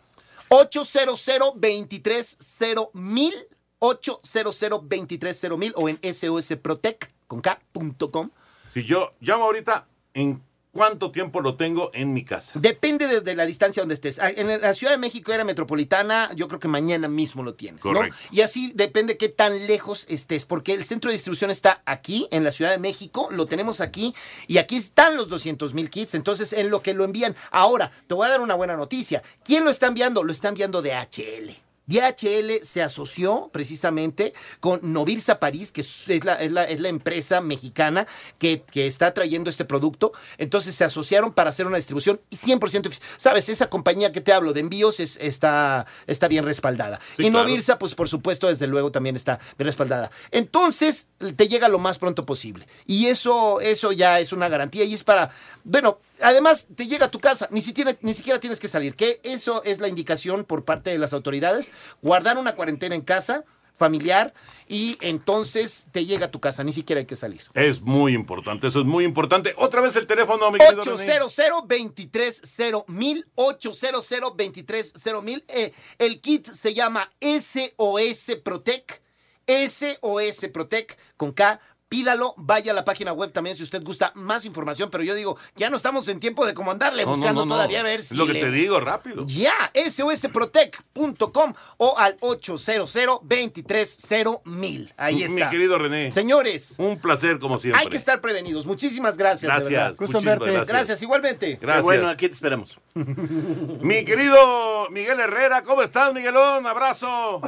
800 0.49 1.25
230 1.59 2.89
mil 2.93 3.33
800 3.79 4.59
230 4.89 5.57
mil 5.57 5.73
o 5.75 5.89
en 5.89 5.99
sosprotec 6.13 7.11
con 7.27 7.41
K.com. 7.41 8.29
Si 8.73 8.83
yo 8.83 9.13
llamo 9.21 9.43
ahorita, 9.43 9.87
¿en 10.15 10.41
cuánto 10.71 11.11
tiempo 11.11 11.41
lo 11.41 11.55
tengo 11.55 11.91
en 11.93 12.11
mi 12.11 12.25
casa? 12.25 12.59
Depende 12.59 13.07
de, 13.07 13.21
de 13.21 13.35
la 13.35 13.45
distancia 13.45 13.81
donde 13.81 13.93
estés. 13.93 14.17
Ah, 14.17 14.31
En 14.31 14.59
la 14.61 14.73
Ciudad 14.73 14.93
de 14.93 14.97
México 14.97 15.31
era 15.31 15.43
metropolitana, 15.43 16.31
yo 16.35 16.47
creo 16.47 16.59
que 16.59 16.67
mañana 16.67 17.07
mismo 17.07 17.43
lo 17.43 17.53
tienes, 17.53 17.85
¿no? 17.85 17.93
Correcto. 17.93 18.17
Y 18.31 18.41
así 18.41 18.71
depende 18.73 19.15
qué 19.17 19.29
tan 19.29 19.67
lejos 19.67 20.07
estés, 20.09 20.45
porque 20.45 20.73
el 20.73 20.83
centro 20.85 21.09
de 21.11 21.13
distribución 21.13 21.51
está 21.51 21.83
aquí, 21.85 22.27
en 22.31 22.43
la 22.43 22.49
Ciudad 22.49 22.71
de 22.71 22.79
México, 22.79 23.27
lo 23.29 23.45
tenemos 23.45 23.79
aquí, 23.79 24.15
y 24.47 24.57
aquí 24.57 24.77
están 24.77 25.15
los 25.17 25.29
200 25.29 25.75
mil 25.75 25.91
kits, 25.91 26.15
entonces 26.15 26.51
en 26.53 26.71
lo 26.71 26.81
que 26.81 26.95
lo 26.95 27.03
envían. 27.03 27.35
Ahora, 27.51 27.91
te 28.07 28.15
voy 28.15 28.25
a 28.25 28.31
dar 28.31 28.41
una 28.41 28.55
buena 28.55 28.75
noticia. 28.75 29.21
¿Quién 29.43 29.63
lo 29.63 29.69
está 29.69 29.85
enviando? 29.85 30.23
Lo 30.23 30.31
está 30.31 30.49
enviando 30.49 30.81
DHL. 30.81 31.51
DHL 31.85 32.63
se 32.63 32.81
asoció 32.81 33.49
precisamente 33.51 34.33
con 34.59 34.79
Novirsa 34.93 35.39
París, 35.39 35.71
que 35.71 35.81
es 35.81 36.07
la, 36.23 36.35
es 36.35 36.51
la- 36.51 36.63
es 36.63 36.79
la 36.79 36.89
empresa 36.89 37.41
mexicana 37.41 38.07
que, 38.37 38.63
que 38.63 38.87
está 38.87 39.13
trayendo 39.13 39.49
este 39.49 39.65
producto. 39.65 40.11
Entonces 40.37 40.75
se 40.75 40.83
asociaron 40.85 41.33
para 41.33 41.49
hacer 41.49 41.65
una 41.67 41.77
distribución 41.77 42.19
100%. 42.31 42.83
efic- 42.89 43.01
Sabes, 43.17 43.49
esa 43.49 43.69
compañía 43.69 44.11
que 44.11 44.21
te 44.21 44.33
hablo 44.33 44.53
de 44.53 44.61
envíos 44.61 44.99
es- 44.99 45.17
está, 45.21 45.85
está 46.07 46.27
bien 46.27 46.45
respaldada. 46.45 46.99
Sí, 47.17 47.23
y 47.27 47.29
claro. 47.31 47.47
Novirsa, 47.47 47.77
pues 47.77 47.95
por 47.95 48.07
supuesto, 48.07 48.47
desde 48.47 48.67
luego 48.67 48.91
también 48.91 49.15
está 49.15 49.39
bien 49.57 49.65
respaldada. 49.65 50.09
Entonces 50.31 51.09
te 51.35 51.47
llega 51.47 51.67
lo 51.67 51.79
más 51.79 51.97
pronto 51.99 52.25
posible. 52.25 52.67
Y 52.85 53.07
eso, 53.07 53.59
eso 53.61 53.91
ya 53.91 54.19
es 54.19 54.31
una 54.33 54.47
garantía 54.49 54.83
y 54.85 54.93
es 54.93 55.03
para, 55.03 55.29
bueno, 55.63 55.99
además 56.21 56.67
te 56.75 56.87
llega 56.87 57.07
a 57.07 57.11
tu 57.11 57.19
casa, 57.19 57.47
ni 57.51 57.61
siquiera, 57.61 57.95
ni 58.01 58.13
siquiera 58.13 58.39
tienes 58.39 58.59
que 58.59 58.67
salir, 58.67 58.95
que 58.95 59.19
eso 59.23 59.63
es 59.63 59.79
la 59.79 59.87
indicación 59.87 60.43
por 60.45 60.65
parte 60.65 60.89
de 60.89 60.97
las 60.97 61.13
autoridades, 61.13 61.71
guardar 62.01 62.37
una 62.37 62.55
cuarentena 62.55 62.95
en 62.95 63.01
casa 63.01 63.43
familiar 63.75 64.33
y 64.67 64.97
entonces 65.01 65.87
te 65.91 66.05
llega 66.05 66.27
a 66.27 66.31
tu 66.31 66.39
casa, 66.39 66.63
ni 66.63 66.71
siquiera 66.71 66.99
hay 66.99 67.05
que 67.05 67.15
salir. 67.15 67.41
Es 67.53 67.81
muy 67.81 68.13
importante, 68.13 68.67
eso 68.67 68.79
es 68.79 68.85
muy 68.85 69.03
importante. 69.03 69.53
Otra 69.57 69.81
vez 69.81 69.95
el 69.95 70.07
teléfono, 70.07 70.49
mi 70.51 70.59
querido 70.59 70.81
René. 70.81 70.93
800 70.93 71.35
230 71.67 72.85
mil 72.87 73.25
800 73.35 74.09
230 74.09 75.21
mil 75.21 75.43
eh, 75.47 75.73
El 75.97 76.21
kit 76.21 76.47
se 76.47 76.73
llama 76.73 77.11
SOS 77.19 78.37
Protec. 78.43 79.01
SOS 79.45 80.47
Protec 80.53 80.97
con 81.17 81.33
K. 81.33 81.59
Pídalo, 81.93 82.33
vaya 82.37 82.71
a 82.71 82.75
la 82.75 82.83
página 82.83 83.13
web 83.13 83.31
también 83.31 83.55
si 83.55 83.61
usted 83.61 83.83
gusta 83.83 84.11
más 84.15 84.45
información, 84.45 84.89
pero 84.89 85.03
yo 85.03 85.13
digo, 85.13 85.37
ya 85.55 85.69
no 85.69 85.77
estamos 85.77 86.07
en 86.07 86.19
tiempo 86.19 86.43
de 86.43 86.55
como 86.55 86.71
andarle 86.71 87.03
No, 87.03 87.09
buscando 87.11 87.41
no, 87.41 87.45
no. 87.45 87.53
todavía 87.53 87.81
a 87.81 87.83
ver 87.83 87.99
Es 87.99 88.07
si 88.07 88.15
lo 88.15 88.25
que 88.25 88.33
le- 88.33 88.41
te 88.41 88.49
digo, 88.49 88.79
rápido. 88.79 89.25
Ya, 89.27 89.71
sosprotec.com 89.91 91.53
o 91.77 91.95
al 91.97 92.17
800 92.21 92.91
230 93.21 94.41
mil. 94.45 94.91
Ahí 94.97 95.15
Mi 95.17 95.23
está. 95.23 95.49
querido 95.49 95.77
René. 95.77 96.11
Señores, 96.11 96.75
Un 96.79 96.97
placer, 96.99 97.37
como 97.37 97.57
siempre. 97.59 97.81
hay 97.81 97.87
que 97.87 97.97
estar 97.97 98.21
prevenidos. 98.21 98.65
Muchísimas 98.65 99.15
gracias. 99.17 99.41
de 99.41 99.47
Gracias, 99.47 99.69
verdad. 99.71 99.95
Gusto 99.99 100.21
verte. 100.21 100.45
Gracias. 100.45 100.67
gracias. 100.69 101.03
igualmente. 101.03 101.57
Gracias. 101.61 101.85
Bueno, 101.85 102.07
aquí 102.09 102.27
te 102.27 102.33
esperamos. 102.33 102.79
Mi 102.95 104.03
querido 104.03 104.89
Miguel 104.89 105.19
Herrera, 105.19 105.61
¿cómo 105.63 105.81
estás, 105.81 106.13
Miguelón? 106.13 106.65
Abrazo. 106.67 107.41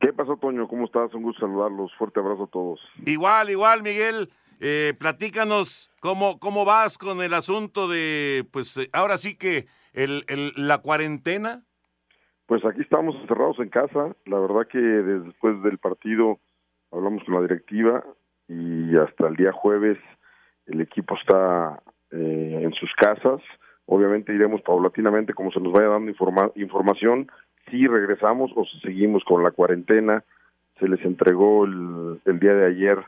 ¿Qué 0.00 0.12
pasó, 0.12 0.36
Toño? 0.36 0.68
¿Cómo 0.68 0.84
estás? 0.84 1.12
Un 1.14 1.22
gusto 1.22 1.40
saludarlos. 1.46 1.90
Fuerte 1.98 2.20
abrazo 2.20 2.44
a 2.44 2.46
todos. 2.48 2.80
Igual, 3.04 3.50
igual, 3.50 3.82
Miguel. 3.86 4.30
Eh, 4.58 4.94
platícanos 4.98 5.92
cómo, 6.00 6.38
cómo 6.40 6.64
vas 6.64 6.98
con 6.98 7.22
el 7.22 7.34
asunto 7.34 7.88
de, 7.88 8.44
pues, 8.50 8.76
eh, 8.78 8.88
ahora 8.92 9.16
sí 9.16 9.36
que 9.36 9.66
el, 9.92 10.24
la 10.56 10.78
cuarentena. 10.78 11.62
Pues 12.46 12.64
aquí 12.64 12.80
estamos 12.80 13.14
encerrados 13.16 13.58
en 13.60 13.68
casa. 13.68 14.16
La 14.24 14.38
verdad 14.38 14.66
que 14.66 14.78
después 14.78 15.62
del 15.62 15.78
partido 15.78 16.38
hablamos 16.90 17.22
con 17.24 17.34
la 17.34 17.42
directiva 17.42 18.04
y 18.48 18.96
hasta 18.96 19.28
el 19.28 19.36
día 19.36 19.52
jueves 19.52 19.98
el 20.66 20.80
equipo 20.80 21.16
está 21.16 21.80
eh, 22.10 22.60
en 22.62 22.72
sus 22.74 22.92
casas. 22.94 23.40
Obviamente 23.84 24.34
iremos 24.34 24.62
paulatinamente 24.62 25.32
como 25.32 25.52
se 25.52 25.60
nos 25.60 25.72
vaya 25.72 25.88
dando 25.88 26.10
informa- 26.10 26.52
información 26.56 27.30
si 27.70 27.86
regresamos 27.86 28.50
o 28.56 28.64
si 28.64 28.80
seguimos 28.80 29.22
con 29.24 29.42
la 29.42 29.50
cuarentena. 29.50 30.24
Se 30.80 30.88
les 30.88 31.04
entregó 31.04 31.64
el, 31.64 32.20
el 32.24 32.38
día 32.40 32.54
de 32.54 32.66
ayer 32.66 32.98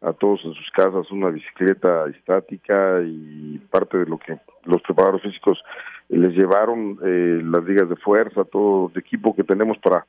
a 0.00 0.12
todos 0.12 0.44
en 0.44 0.54
sus 0.54 0.70
casas 0.70 1.10
una 1.10 1.30
bicicleta 1.30 2.06
estática 2.08 3.02
y 3.04 3.58
parte 3.70 3.98
de 3.98 4.06
lo 4.06 4.18
que 4.18 4.38
los 4.64 4.80
preparadores 4.82 5.22
físicos 5.22 5.62
les 6.08 6.32
llevaron 6.32 6.98
eh, 7.04 7.40
las 7.44 7.64
ligas 7.64 7.88
de 7.88 7.96
fuerza, 7.96 8.44
todo 8.44 8.90
de 8.94 9.00
equipo 9.00 9.34
que 9.34 9.44
tenemos 9.44 9.78
para 9.78 10.06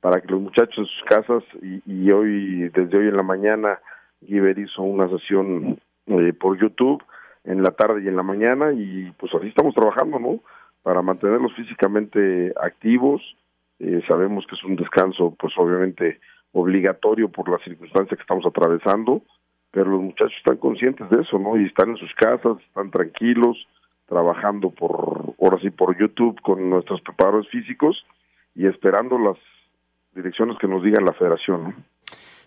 para 0.00 0.20
que 0.20 0.28
los 0.28 0.40
muchachos 0.40 0.78
en 0.78 0.86
sus 0.86 1.02
casas 1.04 1.42
y, 1.60 1.82
y 1.86 2.10
hoy 2.10 2.68
desde 2.68 2.98
hoy 2.98 3.08
en 3.08 3.16
la 3.16 3.22
mañana 3.22 3.80
Giver 4.24 4.58
hizo 4.58 4.82
una 4.82 5.08
sesión 5.08 5.78
eh, 6.06 6.32
por 6.32 6.58
YouTube 6.58 7.02
en 7.44 7.62
la 7.62 7.70
tarde 7.70 8.02
y 8.02 8.08
en 8.08 8.16
la 8.16 8.22
mañana 8.22 8.72
y 8.72 9.10
pues 9.18 9.34
así 9.34 9.48
estamos 9.48 9.74
trabajando, 9.74 10.18
¿no? 10.18 10.40
Para 10.82 11.02
mantenerlos 11.02 11.54
físicamente 11.54 12.52
activos. 12.60 13.22
Eh, 13.78 14.02
sabemos 14.08 14.44
que 14.46 14.56
es 14.56 14.64
un 14.64 14.76
descanso, 14.76 15.34
pues 15.38 15.52
obviamente 15.56 16.20
obligatorio 16.60 17.28
por 17.28 17.48
la 17.48 17.58
circunstancia 17.58 18.16
que 18.16 18.22
estamos 18.22 18.44
atravesando, 18.46 19.22
pero 19.70 19.90
los 19.90 20.00
muchachos 20.00 20.34
están 20.38 20.56
conscientes 20.56 21.08
de 21.10 21.22
eso, 21.22 21.38
¿no? 21.38 21.58
Y 21.58 21.66
están 21.66 21.90
en 21.90 21.96
sus 21.96 22.12
casas, 22.14 22.58
están 22.66 22.90
tranquilos, 22.90 23.56
trabajando 24.06 24.70
por, 24.70 25.34
ahora 25.40 25.58
sí, 25.60 25.70
por 25.70 25.96
YouTube 25.98 26.40
con 26.40 26.70
nuestros 26.70 27.00
preparadores 27.02 27.48
físicos 27.50 28.04
y 28.54 28.66
esperando 28.66 29.18
las 29.18 29.36
direcciones 30.14 30.56
que 30.58 30.66
nos 30.66 30.82
diga 30.82 31.00
la 31.00 31.12
federación, 31.12 31.64
¿no? 31.64 31.74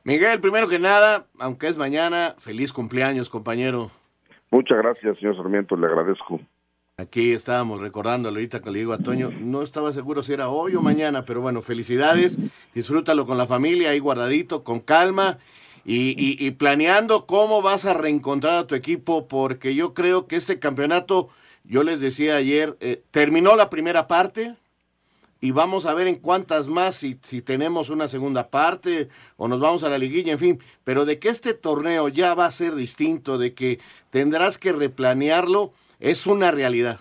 Miguel, 0.04 0.41
primero 0.41 0.67
que 0.67 0.80
nada, 0.80 1.28
aunque 1.39 1.67
es 1.67 1.78
mañana, 1.78 2.34
feliz 2.39 2.74
cumpleaños, 2.74 3.30
compañero. 3.30 3.91
Muchas 4.50 4.80
gracias, 4.80 5.17
señor 5.19 5.38
Sarmiento, 5.38 5.78
le 5.78 5.86
agradezco. 5.86 6.39
Aquí 7.01 7.31
estábamos 7.31 7.81
recordándolo 7.81 8.35
ahorita 8.35 8.61
que 8.61 8.69
le 8.69 8.77
digo 8.77 8.93
a 8.93 8.99
Toño, 8.99 9.31
no 9.39 9.63
estaba 9.63 9.91
seguro 9.91 10.21
si 10.21 10.33
era 10.33 10.49
hoy 10.49 10.75
o 10.75 10.83
mañana, 10.83 11.25
pero 11.25 11.41
bueno, 11.41 11.63
felicidades, 11.63 12.37
disfrútalo 12.75 13.25
con 13.25 13.39
la 13.39 13.47
familia 13.47 13.89
ahí 13.89 13.97
guardadito, 13.97 14.63
con 14.63 14.81
calma 14.81 15.39
y, 15.83 16.51
planeando 16.51 17.25
cómo 17.25 17.63
vas 17.63 17.85
a 17.85 17.95
reencontrar 17.95 18.53
a 18.55 18.67
tu 18.67 18.75
equipo, 18.75 19.27
porque 19.27 19.73
yo 19.73 19.95
creo 19.95 20.27
que 20.27 20.35
este 20.35 20.59
campeonato, 20.59 21.29
yo 21.63 21.81
les 21.81 22.01
decía 22.01 22.35
ayer, 22.35 22.77
eh, 22.81 23.01
terminó 23.09 23.55
la 23.55 23.71
primera 23.71 24.07
parte 24.07 24.55
y 25.41 25.49
vamos 25.49 25.87
a 25.87 25.95
ver 25.95 26.05
en 26.05 26.17
cuántas 26.17 26.67
más, 26.67 26.93
si, 26.93 27.17
si 27.23 27.41
tenemos 27.41 27.89
una 27.89 28.07
segunda 28.09 28.51
parte 28.51 29.09
o 29.37 29.47
nos 29.47 29.59
vamos 29.59 29.81
a 29.81 29.89
la 29.89 29.97
liguilla, 29.97 30.33
en 30.33 30.39
fin, 30.39 30.59
pero 30.83 31.05
de 31.05 31.17
que 31.17 31.29
este 31.29 31.55
torneo 31.55 32.09
ya 32.09 32.35
va 32.35 32.45
a 32.45 32.51
ser 32.51 32.75
distinto, 32.75 33.39
de 33.39 33.55
que 33.55 33.79
tendrás 34.11 34.59
que 34.59 34.71
replanearlo, 34.71 35.73
es 36.01 36.27
una 36.27 36.51
realidad. 36.51 36.99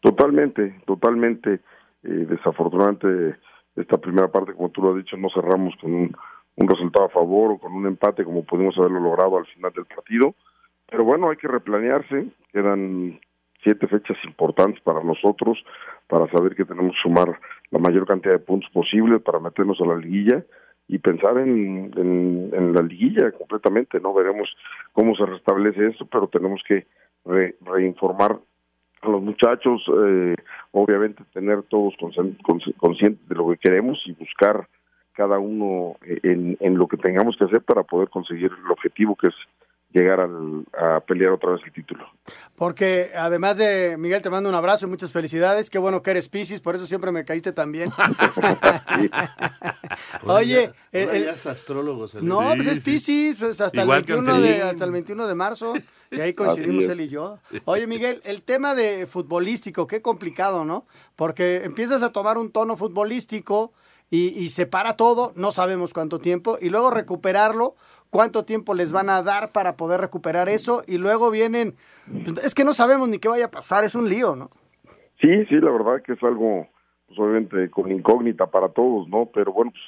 Totalmente, 0.00 0.80
totalmente. 0.86 1.60
Eh, 2.02 2.26
desafortunadamente, 2.28 3.36
esta 3.76 3.98
primera 3.98 4.28
parte, 4.28 4.54
como 4.54 4.70
tú 4.70 4.82
lo 4.82 4.90
has 4.90 4.96
dicho, 4.96 5.16
no 5.16 5.28
cerramos 5.30 5.74
con 5.80 5.94
un, 5.94 6.16
resultado 6.56 7.06
a 7.06 7.10
favor 7.10 7.52
o 7.52 7.58
con 7.58 7.72
un 7.72 7.86
empate 7.86 8.24
como 8.24 8.44
pudimos 8.44 8.76
haberlo 8.78 9.00
logrado 9.00 9.38
al 9.38 9.46
final 9.46 9.72
del 9.72 9.84
partido. 9.84 10.34
Pero 10.90 11.04
bueno, 11.04 11.30
hay 11.30 11.36
que 11.36 11.48
replanearse. 11.48 12.26
Quedan 12.52 13.20
siete 13.62 13.86
fechas 13.86 14.16
importantes 14.24 14.82
para 14.82 15.02
nosotros 15.02 15.62
para 16.08 16.30
saber 16.30 16.54
que 16.54 16.64
tenemos 16.64 16.92
que 16.92 17.02
sumar 17.02 17.38
la 17.70 17.78
mayor 17.78 18.06
cantidad 18.06 18.34
de 18.34 18.40
puntos 18.40 18.70
posible 18.70 19.20
para 19.20 19.38
meternos 19.38 19.80
a 19.80 19.86
la 19.86 19.96
liguilla 19.96 20.44
y 20.88 20.98
pensar 20.98 21.38
en, 21.38 21.92
en, 21.96 22.72
la 22.74 22.82
liguilla 22.82 23.30
completamente, 23.32 24.00
¿no? 24.00 24.12
Veremos 24.12 24.54
cómo 24.92 25.14
se 25.14 25.24
restablece 25.24 25.86
eso, 25.86 26.06
pero 26.06 26.26
tenemos 26.26 26.60
que 26.66 26.86
reinformar 27.24 28.38
a 29.02 29.08
los 29.08 29.22
muchachos, 29.22 29.82
eh, 29.88 30.34
obviamente 30.70 31.24
tener 31.32 31.62
todos 31.64 31.94
conscientes 31.98 33.28
de 33.28 33.34
lo 33.34 33.50
que 33.50 33.56
queremos 33.56 34.00
y 34.06 34.12
buscar 34.12 34.68
cada 35.14 35.38
uno 35.38 35.96
en, 36.22 36.56
en 36.60 36.78
lo 36.78 36.86
que 36.86 36.96
tengamos 36.96 37.36
que 37.36 37.44
hacer 37.44 37.62
para 37.62 37.82
poder 37.82 38.08
conseguir 38.08 38.50
el 38.64 38.70
objetivo 38.70 39.16
que 39.16 39.28
es 39.28 39.34
llegar 39.92 40.20
a 40.20 41.00
pelear 41.00 41.32
otra 41.32 41.52
vez 41.52 41.60
el 41.64 41.72
título. 41.72 42.06
Porque 42.56 43.10
además 43.14 43.58
de 43.58 43.96
Miguel, 43.98 44.22
te 44.22 44.30
mando 44.30 44.48
un 44.48 44.54
abrazo 44.54 44.86
y 44.86 44.88
muchas 44.88 45.12
felicidades. 45.12 45.70
Qué 45.70 45.78
bueno 45.78 46.02
que 46.02 46.12
eres 46.12 46.28
Piscis, 46.28 46.60
por 46.60 46.74
eso 46.74 46.86
siempre 46.86 47.12
me 47.12 47.24
caíste 47.24 47.52
tan 47.52 47.72
bien. 47.72 47.90
Oye, 50.24 50.72
el, 50.92 51.28
astrólogo. 51.28 52.06
No, 52.22 52.52
pues 52.56 52.66
es 52.68 52.80
Piscis, 52.84 53.36
pues 53.38 53.60
hasta, 53.60 53.82
el 53.82 53.88
21 53.88 54.40
de, 54.40 54.62
hasta 54.62 54.84
el 54.84 54.92
21 54.92 55.26
de 55.26 55.34
marzo. 55.34 55.74
Y 56.12 56.20
ahí 56.20 56.34
coincidimos 56.34 56.88
él 56.88 57.00
y 57.00 57.08
yo. 57.08 57.38
Oye, 57.64 57.86
Miguel, 57.86 58.20
el 58.24 58.42
tema 58.42 58.74
de 58.74 59.06
futbolístico, 59.06 59.86
qué 59.86 60.02
complicado, 60.02 60.64
¿no? 60.64 60.86
Porque 61.16 61.64
empiezas 61.64 62.02
a 62.02 62.12
tomar 62.12 62.36
un 62.38 62.52
tono 62.52 62.76
futbolístico 62.76 63.72
y, 64.10 64.50
se 64.50 64.66
para 64.66 64.96
todo, 64.98 65.32
no 65.36 65.52
sabemos 65.52 65.94
cuánto 65.94 66.18
tiempo, 66.18 66.58
y 66.60 66.68
luego 66.68 66.90
recuperarlo 66.90 67.74
cuánto 68.10 68.44
tiempo 68.44 68.74
les 68.74 68.92
van 68.92 69.08
a 69.08 69.22
dar 69.22 69.52
para 69.52 69.78
poder 69.78 70.02
recuperar 70.02 70.50
eso 70.50 70.82
y 70.86 70.98
luego 70.98 71.30
vienen, 71.30 71.76
pues, 72.06 72.44
es 72.44 72.54
que 72.54 72.62
no 72.62 72.74
sabemos 72.74 73.08
ni 73.08 73.18
qué 73.18 73.28
vaya 73.28 73.46
a 73.46 73.50
pasar, 73.50 73.84
es 73.84 73.94
un 73.94 74.10
lío, 74.10 74.36
¿no? 74.36 74.50
Sí, 75.18 75.46
sí, 75.46 75.54
la 75.54 75.70
verdad 75.70 76.02
que 76.04 76.12
es 76.12 76.22
algo, 76.22 76.68
pues 77.06 77.18
obviamente 77.18 77.70
con 77.70 77.90
incógnita 77.90 78.48
para 78.48 78.68
todos, 78.68 79.08
¿no? 79.08 79.30
Pero 79.32 79.54
bueno, 79.54 79.70
pues 79.70 79.82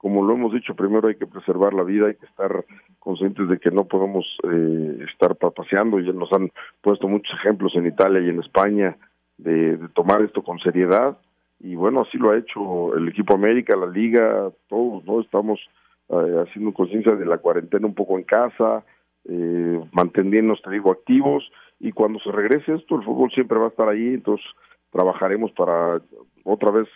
como 0.00 0.24
lo 0.24 0.32
hemos 0.32 0.54
dicho, 0.54 0.74
primero 0.74 1.08
hay 1.08 1.16
que 1.16 1.26
preservar 1.26 1.74
la 1.74 1.82
vida, 1.82 2.06
hay 2.06 2.14
que 2.14 2.24
estar 2.24 2.64
conscientes 2.98 3.50
de 3.50 3.58
que 3.58 3.70
no 3.70 3.84
podemos 3.84 4.24
eh, 4.44 5.04
estar 5.12 5.36
paseando, 5.36 6.00
ya 6.00 6.12
nos 6.12 6.32
han 6.32 6.50
puesto 6.80 7.06
muchos 7.06 7.34
ejemplos 7.38 7.74
en 7.74 7.86
Italia 7.86 8.22
y 8.22 8.30
en 8.30 8.40
España 8.40 8.96
de, 9.36 9.78
tomar 9.92 10.22
esto 10.22 10.42
con 10.42 10.58
seriedad. 10.60 11.18
Y 11.60 11.74
bueno, 11.74 12.00
así 12.00 12.16
lo 12.16 12.30
ha 12.30 12.38
hecho 12.38 12.96
el 12.96 13.08
equipo 13.08 13.34
América, 13.34 13.76
la 13.76 13.88
liga, 13.88 14.50
todos, 14.68 15.04
¿no? 15.04 15.20
Estamos 15.20 15.60
eh, 16.08 16.44
haciendo 16.46 16.72
conciencia 16.72 17.14
de 17.14 17.26
la 17.26 17.36
cuarentena 17.36 17.86
un 17.86 17.94
poco 17.94 18.16
en 18.16 18.24
casa, 18.24 18.82
eh, 19.26 19.80
manteniéndonos, 19.92 20.62
te 20.62 20.70
digo, 20.70 20.92
activos, 20.92 21.44
y 21.78 21.92
cuando 21.92 22.20
se 22.20 22.32
regrese 22.32 22.72
esto, 22.72 22.96
el 22.96 23.04
fútbol 23.04 23.30
siempre 23.32 23.58
va 23.58 23.66
a 23.66 23.68
estar 23.68 23.90
ahí, 23.90 24.14
entonces 24.14 24.46
trabajaremos 24.90 25.52
para 25.52 26.00
otra 26.44 26.70
vez 26.70 26.88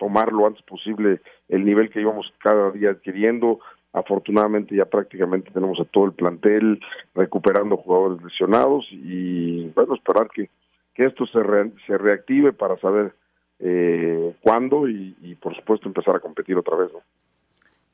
tomar 0.00 0.32
lo 0.32 0.46
antes 0.46 0.62
posible 0.64 1.20
el 1.48 1.64
nivel 1.64 1.90
que 1.90 2.00
íbamos 2.00 2.32
cada 2.38 2.72
día 2.72 2.90
adquiriendo. 2.90 3.60
Afortunadamente 3.92 4.74
ya 4.74 4.86
prácticamente 4.86 5.50
tenemos 5.50 5.78
a 5.78 5.84
todo 5.84 6.06
el 6.06 6.12
plantel 6.12 6.80
recuperando 7.14 7.76
jugadores 7.76 8.24
lesionados 8.24 8.86
y 8.90 9.68
bueno, 9.68 9.94
esperar 9.94 10.28
que, 10.34 10.48
que 10.94 11.04
esto 11.04 11.26
se, 11.26 11.40
se 11.86 11.98
reactive 11.98 12.52
para 12.52 12.78
saber 12.78 13.12
eh, 13.58 14.34
cuándo 14.40 14.88
y, 14.88 15.36
por 15.40 15.54
supuesto 15.54 15.86
empezar 15.86 16.16
a 16.16 16.20
competir 16.20 16.56
otra 16.56 16.76
vez. 16.76 16.90
¿no? 16.92 17.00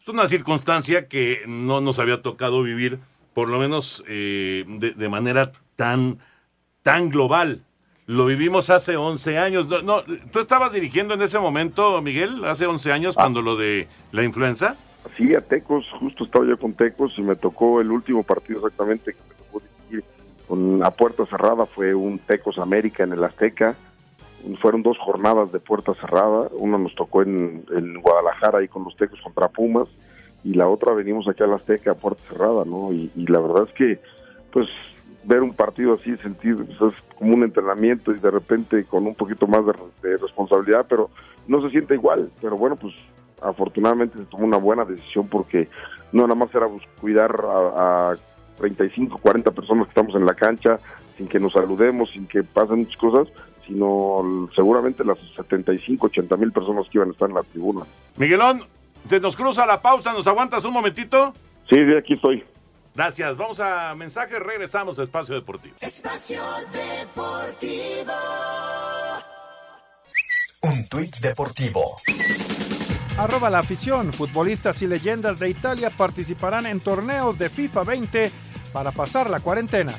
Es 0.00 0.08
una 0.08 0.28
circunstancia 0.28 1.08
que 1.08 1.40
no 1.48 1.80
nos 1.80 1.98
había 1.98 2.22
tocado 2.22 2.62
vivir, 2.62 3.00
por 3.34 3.48
lo 3.48 3.58
menos 3.58 4.04
eh, 4.06 4.64
de, 4.68 5.08
manera 5.08 5.50
tan, 5.74 6.18
tan 6.82 7.10
global. 7.10 7.62
Lo 8.06 8.26
vivimos 8.26 8.70
hace 8.70 8.96
11 8.96 9.38
años. 9.38 9.66
No, 9.84 10.02
¿Tú 10.32 10.38
estabas 10.38 10.72
dirigiendo 10.72 11.14
en 11.14 11.22
ese 11.22 11.38
momento, 11.38 12.00
Miguel, 12.00 12.44
hace 12.44 12.66
11 12.66 12.92
años, 12.92 13.14
ah. 13.16 13.22
cuando 13.22 13.42
lo 13.42 13.56
de 13.56 13.88
la 14.12 14.22
influenza? 14.22 14.76
Sí, 15.16 15.34
a 15.34 15.40
Tecos, 15.40 15.86
justo 16.00 16.24
estaba 16.24 16.46
yo 16.46 16.58
con 16.58 16.74
Tecos 16.74 17.14
y 17.16 17.22
me 17.22 17.36
tocó 17.36 17.80
el 17.80 17.90
último 17.90 18.22
partido 18.22 18.58
exactamente 18.58 19.12
que 19.12 19.18
me 19.28 19.34
tocó 19.34 19.62
dirigir 19.88 20.04
con 20.48 20.82
a 20.82 20.90
puerta 20.90 21.24
cerrada, 21.26 21.66
fue 21.66 21.94
un 21.94 22.18
Tecos 22.18 22.58
América 22.58 23.04
en 23.04 23.12
el 23.12 23.22
Azteca 23.22 23.76
fueron 24.60 24.82
dos 24.82 24.96
jornadas 24.98 25.50
de 25.50 25.58
puerta 25.58 25.94
cerrada, 25.94 26.48
una 26.52 26.78
nos 26.78 26.94
tocó 26.94 27.22
en, 27.22 27.64
Guadalajara 28.00 28.60
ahí 28.60 28.68
con 28.68 28.84
los 28.84 28.96
Tecos 28.96 29.20
contra 29.20 29.48
Pumas 29.48 29.88
y 30.44 30.54
la 30.54 30.68
otra 30.68 30.92
venimos 30.92 31.26
aquí 31.28 31.42
a 31.42 31.46
la 31.46 31.56
Azteca 31.56 31.92
a 31.92 31.94
puerta 31.94 32.22
cerrada, 32.28 32.64
¿no? 32.64 32.92
Y, 32.92 33.10
la 33.16 33.40
verdad 33.40 33.64
es 33.68 33.74
que, 33.74 33.98
pues, 34.52 34.68
ver 35.26 35.42
un 35.42 35.52
partido 35.52 35.94
así, 35.94 36.16
sentir, 36.18 36.56
pues, 36.56 36.94
es 36.94 37.16
como 37.18 37.34
un 37.34 37.42
entrenamiento 37.42 38.12
y 38.12 38.18
de 38.18 38.30
repente 38.30 38.84
con 38.84 39.06
un 39.06 39.14
poquito 39.14 39.46
más 39.46 39.62
de, 39.66 40.16
responsabilidad, 40.16 40.86
pero 40.88 41.10
no 41.48 41.60
se 41.62 41.70
siente 41.70 41.94
igual, 41.94 42.30
pero 42.40 42.56
bueno, 42.56 42.76
pues 42.76 42.94
afortunadamente 43.42 44.18
se 44.18 44.24
tomó 44.24 44.44
una 44.44 44.56
buena 44.56 44.84
decisión 44.84 45.28
porque 45.28 45.68
no 46.12 46.22
nada 46.22 46.36
más 46.36 46.54
era 46.54 46.68
cuidar 47.00 47.44
a, 47.44 48.12
a 48.12 48.16
35, 48.58 49.18
40 49.18 49.50
personas 49.50 49.86
que 49.86 49.90
estamos 49.90 50.14
en 50.14 50.24
la 50.24 50.34
cancha, 50.34 50.78
sin 51.16 51.28
que 51.28 51.40
nos 51.40 51.52
saludemos, 51.52 52.10
sin 52.10 52.26
que 52.26 52.42
pasen 52.42 52.78
muchas 52.78 52.96
cosas, 52.96 53.28
sino 53.66 54.48
seguramente 54.54 55.04
las 55.04 55.18
75, 55.36 56.06
80 56.06 56.36
mil 56.36 56.52
personas 56.52 56.86
que 56.88 56.98
iban 56.98 57.08
a 57.08 57.12
estar 57.12 57.28
en 57.28 57.34
la 57.34 57.42
tribuna. 57.42 57.84
Miguelón, 58.16 58.62
se 59.06 59.20
nos 59.20 59.36
cruza 59.36 59.66
la 59.66 59.82
pausa, 59.82 60.12
¿nos 60.12 60.26
aguantas 60.26 60.64
un 60.64 60.72
momentito? 60.72 61.34
Sí, 61.68 61.78
de 61.78 61.98
aquí 61.98 62.14
estoy. 62.14 62.44
Gracias, 62.96 63.36
vamos 63.36 63.60
a 63.60 63.94
mensaje, 63.94 64.38
regresamos 64.38 64.98
a 64.98 65.02
Espacio 65.02 65.34
Deportivo. 65.34 65.76
Espacio 65.82 66.40
Deportivo. 66.72 68.12
Un 70.62 70.88
tuit 70.88 71.14
deportivo. 71.18 71.84
Arroba 73.18 73.50
la 73.50 73.58
afición, 73.58 74.14
futbolistas 74.14 74.80
y 74.80 74.86
leyendas 74.86 75.38
de 75.38 75.50
Italia 75.50 75.90
participarán 75.90 76.64
en 76.64 76.80
torneos 76.80 77.38
de 77.38 77.50
FIFA 77.50 77.82
20 77.84 78.30
para 78.72 78.92
pasar 78.92 79.28
la 79.28 79.40
cuarentena. 79.40 79.92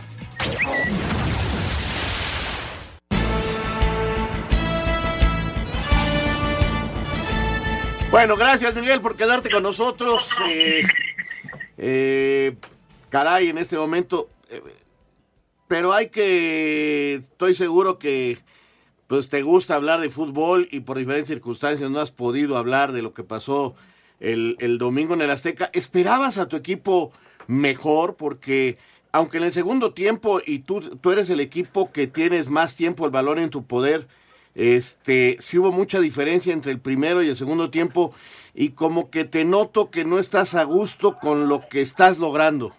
Bueno, 8.10 8.36
gracias 8.36 8.74
Miguel 8.74 9.02
por 9.02 9.16
quedarte 9.16 9.52
con 9.52 9.62
nosotros. 9.62 10.32
Eh, 10.48 10.82
eh, 11.78 12.58
caray, 13.10 13.50
en 13.50 13.58
este 13.58 13.78
momento. 13.78 14.30
Eh, 14.50 14.62
pero 15.68 15.94
hay 15.94 16.10
que. 16.10 17.16
Estoy 17.16 17.54
seguro 17.54 18.00
que. 18.00 18.40
Pues 19.08 19.30
te 19.30 19.42
gusta 19.42 19.76
hablar 19.76 20.02
de 20.02 20.10
fútbol 20.10 20.68
y 20.70 20.82
por 20.82 20.98
diferentes 20.98 21.30
circunstancias 21.30 21.90
no 21.90 22.00
has 22.00 22.12
podido 22.12 22.58
hablar 22.58 22.92
de 22.92 23.02
lo 23.02 23.14
que 23.14 23.24
pasó 23.24 23.74
el, 24.20 24.58
el 24.60 24.80
domingo 24.80 25.14
en 25.14 25.22
el 25.22 25.30
Azteca. 25.30 25.70
¿Esperabas 25.72 26.38
a 26.38 26.50
tu 26.50 26.58
equipo 26.58 27.14
mejor? 27.48 28.16
Porque 28.16 28.78
aunque 29.14 29.38
en 29.38 29.46
el 29.46 29.54
segundo 29.54 29.94
tiempo 29.94 30.42
y 30.46 30.60
tú, 30.60 30.82
tú 30.82 31.12
eres 31.12 31.30
el 31.30 31.40
equipo 31.40 31.90
que 31.94 32.08
tienes 32.08 32.50
más 32.50 32.76
tiempo 32.76 33.06
el 33.06 33.12
balón 33.12 33.40
en 33.40 33.50
tu 33.50 33.66
poder 33.66 34.10
este, 34.58 35.38
sí 35.40 35.60
hubo 35.60 35.72
mucha 35.72 36.00
diferencia 36.00 36.52
entre 36.52 36.72
el 36.72 36.80
primero 36.80 37.22
y 37.22 37.30
el 37.30 37.36
segundo 37.36 37.70
tiempo 37.70 38.12
y 38.58 38.74
como 38.74 39.12
que 39.12 39.24
te 39.24 39.46
noto 39.46 39.92
que 39.92 40.04
no 40.04 40.18
estás 40.18 40.56
a 40.56 40.64
gusto 40.64 41.18
con 41.22 41.48
lo 41.48 41.62
que 41.70 41.80
estás 41.80 42.18
logrando. 42.18 42.72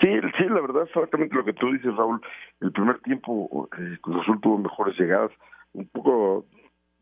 Sí, 0.00 0.08
sí, 0.38 0.44
la 0.44 0.60
verdad 0.60 0.84
es 0.84 0.88
exactamente 0.90 1.34
lo 1.34 1.44
que 1.44 1.54
tú 1.54 1.72
dices, 1.72 1.94
Raúl. 1.96 2.20
El 2.60 2.70
primer 2.70 3.00
tiempo, 3.00 3.68
eh, 3.76 3.98
Cruz 4.00 4.24
tuvo 4.40 4.58
mejores 4.58 4.96
llegadas, 4.96 5.32
un 5.72 5.88
poco 5.88 6.46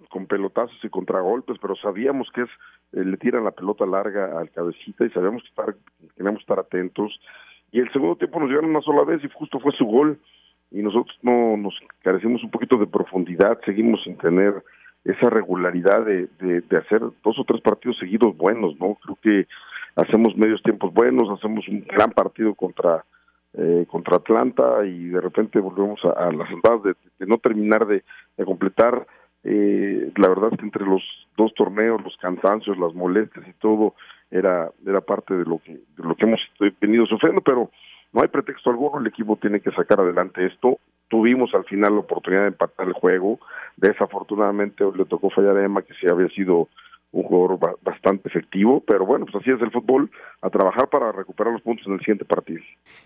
con 0.09 0.26
pelotazos 0.26 0.78
y 0.82 0.89
contragolpes, 0.89 1.59
pero 1.61 1.76
sabíamos 1.76 2.30
que 2.35 2.43
es 2.43 2.51
eh, 2.93 3.05
le 3.05 3.18
tiran 3.18 3.45
la 3.45 3.51
pelota 3.51 3.85
larga 3.85 4.39
al 4.39 4.51
cabecita 4.51 5.05
y 5.05 5.11
sabíamos 5.11 5.43
que 5.43 5.49
estar, 5.49 5.76
teníamos 6.16 6.39
que 6.39 6.45
estar 6.45 6.61
atentos. 6.61 7.20
Y 7.70 7.80
el 7.80 7.93
segundo 7.93 8.16
tiempo 8.16 8.41
nos 8.41 8.49
llegaron 8.49 8.70
una 8.70 8.80
sola 8.80 9.05
vez 9.05 9.22
y 9.22 9.28
justo 9.28 9.61
fue 9.61 9.72
su 9.72 9.85
gol 9.85 10.18
y 10.70 10.80
nosotros 10.80 11.18
no 11.20 11.59
nos 11.59 11.78
carecemos 12.03 12.43
un 12.43 12.51
poquito 12.51 12.78
de 12.78 12.87
profundidad, 12.87 13.61
seguimos 13.64 14.03
sin 14.05 14.16
tener 14.16 14.62
esa 15.05 15.28
regularidad 15.28 16.05
de, 16.05 16.28
de, 16.38 16.76
hacer 16.76 17.00
dos 17.22 17.38
o 17.38 17.44
tres 17.44 17.61
partidos 17.61 17.98
seguidos 17.98 18.36
buenos, 18.36 18.78
¿no? 18.80 18.96
Creo 19.02 19.18
que 19.22 19.46
hacemos 19.96 20.36
medios 20.36 20.62
tiempos 20.62 20.92
buenos, 20.92 21.28
hacemos 21.30 21.68
un 21.68 21.84
gran 21.84 22.11
partido 22.11 22.55
contra 22.55 23.05
eh, 23.57 23.86
contra 23.88 24.16
Atlanta 24.16 24.84
y 24.84 25.09
de 25.09 25.20
repente 25.20 25.61
volvemos 25.61 26.00
a, 26.05 26.32
las 26.32 26.50
andadas 26.50 26.82
de, 26.82 27.26
no 27.26 27.38
terminar 27.38 27.86
de, 27.86 28.02
completar. 28.44 29.07
Eh, 29.44 30.11
la 30.16 30.28
verdad 30.28 30.48
es 30.50 30.59
que 30.59 30.64
entre 30.64 30.84
los 30.84 31.02
dos 31.36 31.55
torneos, 31.55 32.02
los 32.02 32.16
cansancios, 32.16 32.78
las 32.78 32.94
molestias 32.94 33.46
y 33.46 33.52
todo, 33.61 33.94
era 34.30 34.70
era 34.84 35.00
parte 35.02 35.34
de 35.34 35.44
lo 35.44 35.59
que 35.59 35.72
de 35.72 36.02
lo 36.02 36.16
que 36.16 36.24
hemos 36.24 36.40
venido 36.80 37.07
sufriendo, 37.07 37.42
pero 37.42 37.70
no 38.15 38.23
hay 38.23 38.29
pretexto 38.29 38.71
alguno, 38.71 39.01
el 39.01 39.07
equipo 39.07 39.37
tiene 39.37 39.61
que 39.61 39.73
sacar 39.73 40.01
adelante 40.01 40.47
esto. 40.47 40.79
Tuvimos 41.09 41.55
al 41.55 41.65
final 41.65 41.95
la 41.95 42.01
oportunidad 42.01 42.43
de 42.43 42.49
empatar 42.49 42.87
el 42.87 42.95
juego. 42.95 43.39
Desafortunadamente 43.77 44.85
le 44.97 45.05
tocó 45.05 45.31
fallar 45.31 45.57
a 45.57 45.65
Emma, 45.65 45.83
que 45.83 45.95
sí 45.95 46.07
había 46.11 46.29
sido 46.29 46.69
un 47.12 47.23
jugador 47.25 47.77
bastante 47.83 48.29
efectivo, 48.29 48.83
pero 48.87 49.07
bueno, 49.07 49.27
pues 49.27 49.43
así 49.43 49.51
es 49.51 49.61
el 49.61 49.71
fútbol, 49.71 50.11
a 50.43 50.51
trabajar 50.51 50.89
para 50.89 51.12
recuperar 51.12 51.53
los 51.53 51.62
puntos 51.62 51.87
en 51.87 51.93
el 51.93 52.01
siguiente 52.01 52.25
partido. 52.25 52.61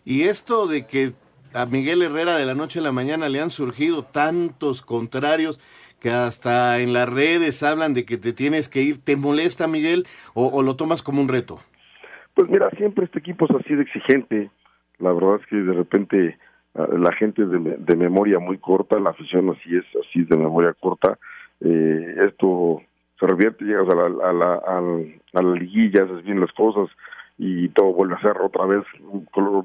Y 0.05 0.23
esto 0.23 0.67
de 0.67 0.87
que 0.87 1.13
a 1.53 1.67
Miguel 1.67 2.03
Herrera 2.03 2.37
de 2.37 2.47
la 2.47 2.55
noche 2.55 2.79
a 2.79 2.83
la 2.83 2.93
mañana 2.93 3.29
le 3.29 3.41
han 3.41 3.51
surgido 3.51 4.05
tantos 4.05 4.81
contrarios, 4.83 5.61
que 6.01 6.11
hasta 6.11 6.79
en 6.79 6.93
las 6.93 7.09
redes 7.09 7.63
hablan 7.63 7.93
de 7.93 8.05
que 8.05 8.19
te 8.19 8.33
tienes 8.33 8.69
que 8.69 8.83
ir. 8.83 9.03
¿Te 9.03 9.17
molesta, 9.17 9.67
Miguel, 9.67 10.07
o, 10.35 10.63
lo 10.63 10.77
tomas 10.77 11.03
como 11.03 11.21
un 11.21 11.29
reto? 11.29 11.59
Pues 12.35 12.49
mira, 12.49 12.71
siempre 12.77 13.05
este 13.05 13.19
equipo 13.19 13.47
es 13.47 13.57
así 13.57 13.75
de 13.75 13.83
exigente. 13.83 14.51
La 14.99 15.13
verdad 15.13 15.37
es 15.41 15.47
que 15.47 15.57
de 15.57 15.73
repente 15.73 16.39
ah, 16.75 16.87
la 16.99 17.13
gente 17.13 17.43
es 17.43 17.51
de, 17.51 17.97
memoria 17.97 18.39
muy 18.39 18.59
corta, 18.59 18.99
la 18.99 19.11
afición 19.11 19.51
así 19.51 19.77
es, 19.77 19.85
así 20.05 20.25
de 20.25 20.37
memoria 20.37 20.75
corta. 20.75 21.19
Eh, 21.61 22.17
esto 22.29 22.83
se 23.19 23.27
revierte, 23.27 23.65
llegas 23.65 23.89
a 23.89 23.95
la, 23.95 24.05
a 24.05 24.33
la, 24.33 24.55
a 25.35 25.43
la, 25.43 25.55
liguilla, 25.55 26.05
haces 26.05 26.25
bien 26.25 26.41
las 26.41 26.53
cosas 26.53 26.89
y 27.37 27.69
todo 27.71 27.93
vuelve 27.93 28.15
a 28.15 28.21
ser 28.21 28.37
otra 28.41 28.67
vez 28.67 28.85
color, 29.33 29.65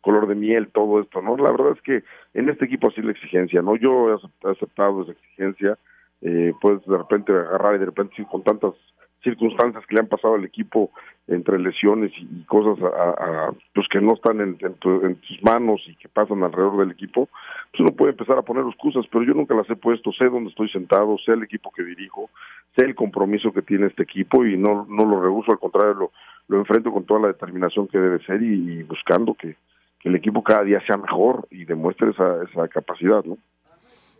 color 0.00 0.26
de 0.26 0.34
miel, 0.34 0.68
todo 0.68 1.00
esto, 1.00 1.22
¿no? 1.22 1.36
La 1.36 1.50
verdad 1.50 1.72
es 1.74 1.82
que 1.82 2.02
en 2.34 2.48
este 2.48 2.66
equipo 2.66 2.88
así 2.88 3.00
la 3.00 3.12
exigencia, 3.12 3.62
¿no? 3.62 3.76
Yo 3.76 4.10
he 4.10 4.50
aceptado 4.50 5.02
esa 5.02 5.12
exigencia, 5.12 5.78
eh, 6.20 6.52
puedes 6.60 6.84
de 6.86 6.98
repente 6.98 7.32
agarrar 7.32 7.76
y 7.76 7.78
de 7.78 7.86
repente 7.86 8.26
con 8.30 8.42
tantas 8.42 8.74
circunstancias 9.22 9.84
que 9.86 9.94
le 9.94 10.00
han 10.00 10.08
pasado 10.08 10.34
al 10.34 10.44
equipo 10.44 10.90
entre 11.28 11.58
lesiones 11.58 12.12
y, 12.16 12.44
cosas 12.44 12.82
a, 12.84 13.52
pues 13.74 13.86
que 13.88 14.00
no 14.00 14.14
están 14.14 14.40
en, 14.40 14.58
en, 14.60 14.74
tus 14.74 15.42
manos 15.42 15.80
y 15.86 15.94
que 15.96 16.08
pasan 16.08 16.42
alrededor 16.42 16.78
del 16.78 16.90
equipo, 16.90 17.28
pues 17.70 17.80
uno 17.80 17.92
puede 17.92 18.12
empezar 18.12 18.38
a 18.38 18.42
poner 18.42 18.64
excusas, 18.66 19.06
pero 19.10 19.24
yo 19.24 19.34
nunca 19.34 19.54
las 19.54 19.68
he 19.70 19.76
puesto, 19.76 20.12
sé 20.12 20.24
dónde 20.24 20.50
estoy 20.50 20.68
sentado, 20.70 21.16
sé 21.18 21.32
el 21.32 21.44
equipo 21.44 21.70
que 21.70 21.84
dirijo, 21.84 22.30
sé 22.76 22.84
el 22.84 22.94
compromiso 22.94 23.52
que 23.52 23.62
tiene 23.62 23.86
este 23.86 24.02
equipo 24.02 24.44
y 24.44 24.56
no, 24.56 24.86
no 24.88 25.04
lo 25.04 25.22
rehuso, 25.22 25.52
al 25.52 25.58
contrario, 25.58 25.94
lo, 25.94 26.12
lo 26.48 26.58
enfrento 26.58 26.92
con 26.92 27.04
toda 27.04 27.20
la 27.20 27.28
determinación 27.28 27.86
que 27.86 27.98
debe 27.98 28.24
ser 28.24 28.42
y, 28.42 28.82
buscando 28.82 29.34
que, 29.34 29.56
que, 30.00 30.08
el 30.08 30.16
equipo 30.16 30.42
cada 30.42 30.64
día 30.64 30.84
sea 30.86 30.96
mejor 30.96 31.46
y 31.50 31.64
demuestre 31.64 32.10
esa, 32.10 32.42
esa 32.42 32.68
capacidad, 32.68 33.24
¿no? 33.24 33.38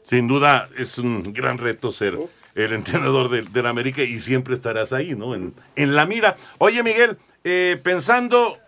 Sin 0.02 0.28
duda 0.28 0.68
es 0.76 0.98
un 0.98 1.32
gran 1.32 1.58
reto 1.58 1.92
ser 1.92 2.18
el 2.54 2.72
entrenador 2.72 3.30
del, 3.30 3.66
América 3.66 4.02
y 4.02 4.20
siempre 4.20 4.54
estarás 4.54 4.92
ahí, 4.92 5.14
¿no? 5.14 5.34
En, 5.34 5.54
en 5.76 5.94
la 5.94 6.06
mira. 6.06 6.36
Oye, 6.58 6.82
Miguel, 6.82 7.16
eh, 7.44 7.80
pensando, 7.82 8.58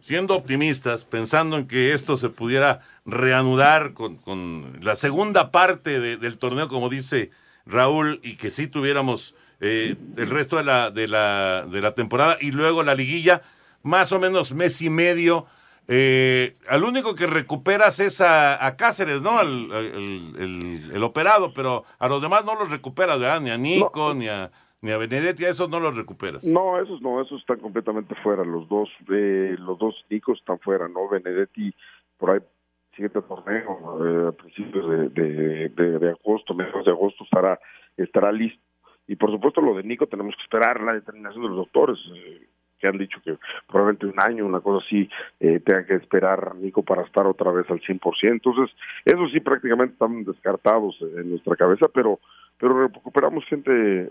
siendo 0.00 0.34
optimistas, 0.36 1.04
pensando 1.04 1.56
en 1.56 1.66
que 1.66 1.94
esto 1.94 2.16
se 2.16 2.28
pudiera 2.28 2.80
reanudar 3.04 3.92
con, 3.92 4.16
con 4.16 4.78
la 4.82 4.96
segunda 4.96 5.50
parte 5.50 6.00
del 6.00 6.38
torneo, 6.38 6.68
como 6.68 6.88
dice 6.88 7.30
Raúl, 7.66 8.20
y 8.22 8.36
que 8.36 8.50
sí 8.50 8.66
tuviéramos 8.66 9.34
eh, 9.60 9.96
el 10.16 10.30
resto 10.30 10.56
de 10.56 10.64
la, 10.64 10.90
de, 10.90 11.08
la, 11.08 11.66
de 11.70 11.80
la 11.80 11.94
temporada 11.94 12.36
y 12.40 12.50
luego 12.50 12.82
la 12.82 12.94
liguilla, 12.94 13.42
más 13.82 14.12
o 14.12 14.18
menos 14.18 14.52
mes 14.52 14.80
y 14.82 14.90
medio 14.90 15.46
eh, 15.88 16.54
al 16.68 16.84
único 16.84 17.14
que 17.14 17.26
recuperas 17.26 18.00
es 18.00 18.20
a, 18.20 18.74
Cáceres, 18.76 19.22
¿no? 19.22 19.38
Al, 19.38 19.70
el, 19.72 21.02
operado, 21.02 21.52
pero 21.54 21.84
a 21.98 22.08
los 22.08 22.22
demás 22.22 22.44
no 22.44 22.54
los 22.54 22.70
recuperas, 22.70 23.18
¿verdad? 23.20 23.40
Ni 23.40 23.50
a 23.50 23.58
Nico, 23.58 24.14
ni 24.14 24.28
a 24.28 24.50
ni 24.84 24.90
a 24.90 24.98
Benedetti, 24.98 25.46
a 25.46 25.48
esos 25.48 25.70
no 25.70 25.80
los 25.80 25.96
recuperas. 25.96 26.44
No, 26.44 26.78
esos 26.78 27.00
no, 27.00 27.18
esos 27.22 27.40
están 27.40 27.58
completamente 27.58 28.14
fuera. 28.16 28.44
Los 28.44 28.68
dos, 28.68 28.90
eh, 29.10 29.56
los 29.58 29.78
dos 29.78 29.94
Nicos 30.10 30.38
están 30.38 30.58
fuera, 30.58 30.88
¿no? 30.88 31.08
Benedetti 31.08 31.74
por 32.18 32.30
ahí 32.30 32.40
siguiente 32.94 33.22
torneo 33.22 34.06
eh, 34.06 34.28
a 34.28 34.32
principios 34.32 35.14
de, 35.14 35.68
de, 35.70 36.10
agosto, 36.10 36.54
mediados 36.54 36.84
de 36.84 36.90
agosto 36.90 37.24
estará 37.24 37.58
estará 37.96 38.30
listo. 38.30 38.60
Y 39.06 39.16
por 39.16 39.30
supuesto 39.30 39.62
lo 39.62 39.74
de 39.74 39.84
Nico 39.84 40.06
tenemos 40.06 40.34
que 40.36 40.42
esperar 40.42 40.80
la 40.82 40.92
determinación 40.92 41.42
de 41.44 41.48
los 41.48 41.58
doctores. 41.58 41.98
Eh, 42.14 42.46
que 42.84 42.88
han 42.88 42.98
dicho 42.98 43.18
que 43.24 43.38
probablemente 43.66 44.04
un 44.06 44.20
año, 44.20 44.44
una 44.44 44.60
cosa 44.60 44.84
así, 44.84 45.08
eh, 45.40 45.58
tenga 45.60 45.86
que 45.86 45.94
esperar 45.94 46.54
Nico 46.56 46.82
para 46.82 47.02
estar 47.02 47.26
otra 47.26 47.50
vez 47.50 47.64
al 47.70 47.80
100%. 47.80 48.30
Entonces, 48.30 48.76
eso 49.06 49.26
sí 49.32 49.40
prácticamente 49.40 49.94
están 49.94 50.22
descartados 50.24 50.94
en 51.00 51.30
nuestra 51.30 51.56
cabeza, 51.56 51.86
pero 51.92 52.20
pero 52.56 52.86
recuperamos 52.86 53.44
gente, 53.46 53.70
eh, 53.72 54.08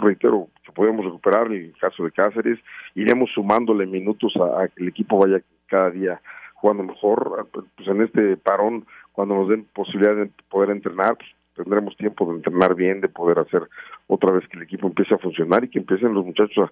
reitero, 0.00 0.48
que 0.64 0.70
podemos 0.70 1.04
recuperar 1.04 1.46
en 1.46 1.64
el 1.64 1.74
caso 1.80 2.04
de 2.04 2.10
Cáceres, 2.10 2.58
iremos 2.94 3.30
sumándole 3.32 3.86
minutos 3.86 4.34
a, 4.36 4.68
que 4.68 4.82
el 4.82 4.88
equipo 4.88 5.18
vaya 5.18 5.40
cada 5.66 5.90
día 5.90 6.20
jugando 6.54 6.82
mejor, 6.82 7.48
pues 7.52 7.88
en 7.88 8.02
este 8.02 8.36
parón, 8.36 8.86
cuando 9.12 9.34
nos 9.34 9.48
den 9.48 9.66
posibilidad 9.72 10.14
de 10.14 10.30
poder 10.50 10.70
entrenar, 10.70 11.16
pues 11.16 11.30
tendremos 11.56 11.96
tiempo 11.96 12.26
de 12.26 12.36
entrenar 12.36 12.74
bien, 12.74 13.00
de 13.00 13.08
poder 13.08 13.38
hacer 13.38 13.62
otra 14.06 14.32
vez 14.32 14.46
que 14.48 14.56
el 14.56 14.64
equipo 14.64 14.86
empiece 14.86 15.14
a 15.14 15.18
funcionar 15.18 15.64
y 15.64 15.68
que 15.68 15.78
empiecen 15.78 16.14
los 16.14 16.24
muchachos 16.24 16.70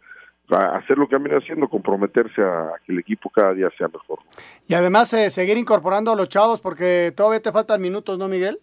a 0.50 0.76
hacer 0.76 0.98
lo 0.98 1.08
que 1.08 1.16
han 1.16 1.22
venido 1.22 1.40
haciendo, 1.40 1.68
comprometerse 1.68 2.42
a, 2.42 2.72
que 2.84 2.92
el 2.92 2.98
equipo 2.98 3.30
cada 3.30 3.54
día 3.54 3.70
sea 3.78 3.88
mejor. 3.88 4.18
Y 4.68 4.74
además 4.74 5.12
eh, 5.14 5.30
seguir 5.30 5.56
incorporando 5.56 6.12
a 6.12 6.16
los 6.16 6.28
chavos 6.28 6.60
porque 6.60 7.12
todavía 7.16 7.40
te 7.40 7.52
faltan 7.52 7.80
minutos, 7.80 8.18
¿no, 8.18 8.28
Miguel? 8.28 8.58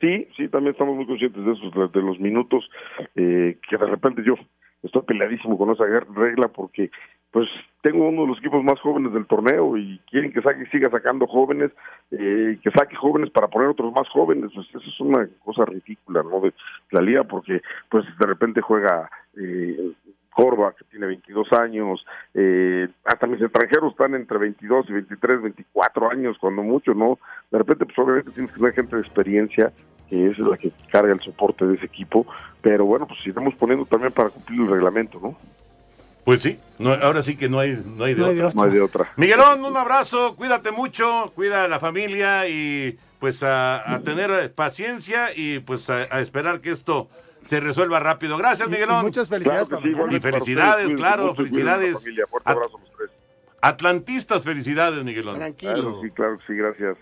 Sí, 0.00 0.28
sí, 0.36 0.48
también 0.48 0.72
estamos 0.72 0.96
muy 0.96 1.06
conscientes 1.06 1.44
de 1.44 1.52
esos, 1.52 1.92
de 1.92 2.02
los 2.02 2.18
minutos 2.18 2.68
eh, 3.14 3.56
que 3.68 3.76
de 3.76 3.86
repente 3.86 4.22
yo 4.24 4.34
estoy 4.82 5.02
peleadísimo 5.02 5.56
con 5.56 5.70
esa 5.70 5.84
regla 5.84 6.48
porque 6.48 6.90
pues 7.32 7.48
tengo 7.80 8.08
uno 8.08 8.22
de 8.22 8.28
los 8.28 8.38
equipos 8.38 8.62
más 8.62 8.78
jóvenes 8.80 9.12
del 9.12 9.26
torneo 9.26 9.76
y 9.76 9.98
quieren 10.10 10.32
que 10.32 10.42
saque, 10.42 10.66
siga 10.66 10.90
sacando 10.90 11.26
jóvenes, 11.26 11.72
eh, 12.12 12.58
que 12.62 12.70
saque 12.70 12.94
jóvenes 12.94 13.30
para 13.30 13.48
poner 13.48 13.68
otros 13.68 13.92
más 13.92 14.08
jóvenes, 14.10 14.50
pues 14.54 14.68
eso 14.68 14.78
es 14.78 15.00
una 15.00 15.26
cosa 15.44 15.64
ridícula, 15.64 16.22
¿no? 16.22 16.40
De 16.40 16.52
la 16.90 17.00
liga 17.00 17.24
porque 17.24 17.60
pues 17.88 18.04
de 18.18 18.26
repente 18.26 18.60
juega 18.60 19.10
eh, 19.36 19.92
Corva, 20.32 20.72
que 20.72 20.84
tiene 20.84 21.06
22 21.06 21.52
años, 21.52 22.04
eh, 22.34 22.88
hasta 23.04 23.26
mis 23.26 23.40
extranjeros 23.40 23.92
están 23.92 24.14
entre 24.14 24.38
22 24.38 24.88
y 24.88 24.92
23, 24.94 25.42
24 25.42 26.10
años, 26.10 26.38
cuando 26.38 26.62
mucho, 26.62 26.94
¿no? 26.94 27.18
De 27.50 27.58
repente, 27.58 27.84
pues 27.84 27.98
obviamente 27.98 28.30
tienes 28.30 28.50
que 28.52 28.58
tener 28.58 28.74
gente 28.74 28.96
de 28.96 29.02
experiencia, 29.02 29.72
que 30.08 30.30
es 30.30 30.38
la 30.38 30.56
que 30.56 30.72
carga 30.90 31.12
el 31.12 31.20
soporte 31.20 31.66
de 31.66 31.74
ese 31.74 31.86
equipo, 31.86 32.26
pero 32.62 32.86
bueno, 32.86 33.06
pues 33.06 33.20
estamos 33.26 33.54
poniendo 33.56 33.84
también 33.84 34.12
para 34.12 34.30
cumplir 34.30 34.62
el 34.62 34.70
reglamento, 34.70 35.20
¿no? 35.22 35.36
Pues 36.24 36.42
sí, 36.42 36.58
ahora 37.02 37.22
sí 37.22 37.36
que 37.36 37.48
no 37.48 37.58
hay, 37.58 37.82
no 37.84 38.04
hay, 38.04 38.14
de, 38.14 38.22
otra. 38.22 38.50
No 38.54 38.62
hay 38.62 38.70
de 38.70 38.80
otra. 38.80 39.12
Miguelón, 39.16 39.64
un 39.64 39.76
abrazo, 39.76 40.36
cuídate 40.36 40.70
mucho, 40.70 41.32
cuida 41.34 41.64
a 41.64 41.68
la 41.68 41.80
familia 41.80 42.48
y 42.48 42.96
pues 43.18 43.42
a, 43.42 44.00
tener 44.04 44.52
paciencia 44.54 45.30
y 45.34 45.58
pues 45.60 45.90
a 45.90 46.20
esperar 46.20 46.60
que 46.60 46.70
esto 46.70 47.08
se 47.48 47.60
resuelva 47.60 48.00
rápido. 48.00 48.36
Gracias, 48.36 48.68
Miguelón. 48.68 49.04
muchas 49.04 49.28
felicidades. 49.28 49.68
y 50.10 50.20
felicidades, 50.20 50.94
claro, 50.94 51.34
felicidades. 51.34 52.04
Atlantistas, 53.60 54.42
felicidades, 54.42 55.04
Miguelón. 55.04 55.36
Tranquilo. 55.36 56.00
sí, 56.02 56.10
claro 56.10 56.38
sí, 56.46 56.54
gracias. 56.54 56.96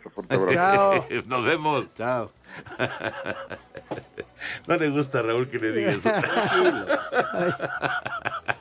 Chao. 0.50 1.06
Nos 1.26 1.44
vemos. 1.44 1.94
Chao. 1.96 2.30
no 4.68 4.76
le 4.76 4.90
gusta 4.90 5.20
a 5.20 5.22
Raúl 5.22 5.48
que 5.48 5.58
le 5.58 5.72
diga 5.72 5.92
eso. 5.92 6.10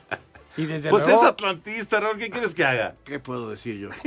y 0.56 0.66
desde 0.66 0.90
pues 0.90 1.06
es 1.08 1.22
atlantista, 1.22 2.00
Raúl, 2.00 2.18
¿qué 2.18 2.30
quieres 2.30 2.54
que 2.54 2.64
haga? 2.64 2.96
¿Qué 3.04 3.18
puedo 3.18 3.50
decir 3.50 3.78
yo? 3.78 3.88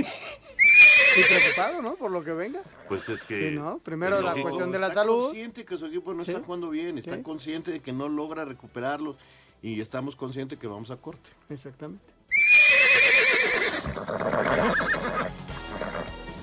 Y 1.15 1.23
preocupado, 1.23 1.81
¿no? 1.81 1.95
Por 1.95 2.09
lo 2.09 2.23
que 2.23 2.31
venga. 2.31 2.61
Pues 2.87 3.07
es 3.09 3.23
que. 3.23 3.35
Sí, 3.35 3.55
¿no? 3.55 3.77
Primero 3.79 4.21
la 4.21 4.33
cuestión 4.33 4.71
de 4.71 4.79
la 4.79 4.89
salud. 4.89 5.15
Está 5.15 5.27
consciente 5.27 5.65
que 5.65 5.77
su 5.77 5.85
equipo 5.85 6.13
no 6.13 6.21
está 6.21 6.39
jugando 6.39 6.69
bien, 6.69 6.97
está 6.97 7.21
consciente 7.21 7.71
de 7.71 7.81
que 7.81 7.93
no 7.93 8.09
logra 8.09 8.45
recuperarlos 8.45 9.17
y 9.61 9.79
estamos 9.79 10.15
conscientes 10.15 10.57
que 10.57 10.67
vamos 10.67 10.89
a 10.91 10.97
corte. 10.97 11.29
Exactamente. 11.49 12.13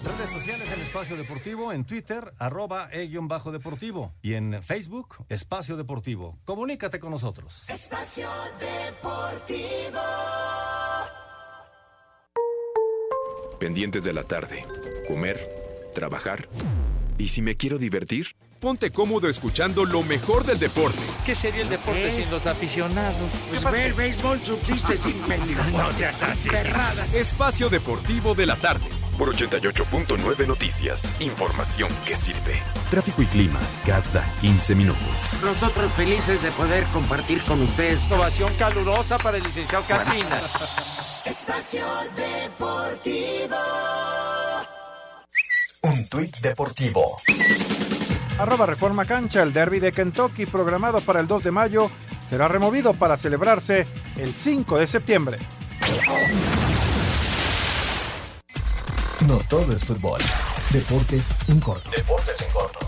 Redes 0.04 0.30
sociales 0.30 0.70
en 0.72 0.80
Espacio 0.80 1.16
Deportivo, 1.16 1.72
en 1.72 1.84
Twitter, 1.84 2.32
arroba 2.38 2.88
e-bajo 2.92 3.52
deportivo 3.52 4.14
y 4.22 4.34
en 4.34 4.62
Facebook, 4.62 5.24
Espacio 5.28 5.76
Deportivo. 5.76 6.38
Comunícate 6.44 6.98
con 6.98 7.10
nosotros. 7.10 7.64
Espacio 7.68 8.28
Deportivo. 8.58 10.00
pendientes 13.60 14.04
de 14.04 14.14
la 14.14 14.22
tarde, 14.22 14.64
comer, 15.06 15.38
trabajar. 15.94 16.48
¿Y 17.18 17.28
si 17.28 17.42
me 17.42 17.56
quiero 17.58 17.76
divertir? 17.76 18.34
Ponte 18.58 18.90
cómodo 18.90 19.28
escuchando 19.28 19.84
lo 19.84 20.02
mejor 20.02 20.44
del 20.44 20.58
deporte. 20.58 20.98
¿Qué 21.26 21.34
sería 21.34 21.60
el 21.62 21.68
deporte 21.68 22.08
¿Eh? 22.08 22.10
sin 22.10 22.30
los 22.30 22.46
aficionados? 22.46 23.30
Pues 23.50 23.62
ve, 23.64 23.86
el 23.86 23.92
béisbol 23.92 24.42
subsiste 24.42 24.96
sin 24.96 25.20
No 25.72 25.92
seas 25.92 26.22
así. 26.22 26.48
Espacio 27.14 27.68
Deportivo 27.68 28.34
de 28.34 28.46
la 28.46 28.56
tarde. 28.56 28.86
Por 29.20 29.36
88.9 29.36 30.46
Noticias. 30.46 31.12
Información 31.20 31.90
que 32.06 32.16
sirve. 32.16 32.62
Tráfico 32.88 33.20
y 33.20 33.26
clima 33.26 33.60
cada 33.84 34.24
15 34.40 34.74
minutos. 34.74 35.38
Nosotros 35.44 35.92
felices 35.92 36.42
de 36.42 36.50
poder 36.52 36.84
compartir 36.84 37.42
con 37.42 37.60
ustedes. 37.60 38.10
Ovación 38.10 38.50
calurosa 38.58 39.18
para 39.18 39.36
el 39.36 39.42
licenciado 39.42 39.84
Carmina. 39.86 40.40
Espacio 41.26 41.84
Deportivo. 42.16 43.56
Un 45.82 46.08
tuit 46.08 46.34
deportivo. 46.38 47.16
Arroba 48.38 48.64
Reforma 48.64 49.04
Cancha, 49.04 49.42
el 49.42 49.52
derby 49.52 49.80
de 49.80 49.92
Kentucky 49.92 50.46
programado 50.46 51.02
para 51.02 51.20
el 51.20 51.26
2 51.26 51.44
de 51.44 51.50
mayo 51.50 51.90
será 52.30 52.48
removido 52.48 52.94
para 52.94 53.18
celebrarse 53.18 53.84
el 54.16 54.34
5 54.34 54.78
de 54.78 54.86
septiembre. 54.86 55.38
No 59.26 59.36
todo 59.50 59.74
es 59.76 59.84
fútbol. 59.84 60.18
Deportes 60.70 61.34
en 61.48 61.60
corto. 61.60 61.90
Deportes 61.90 62.36
en 62.40 62.52
corto. 62.52 62.78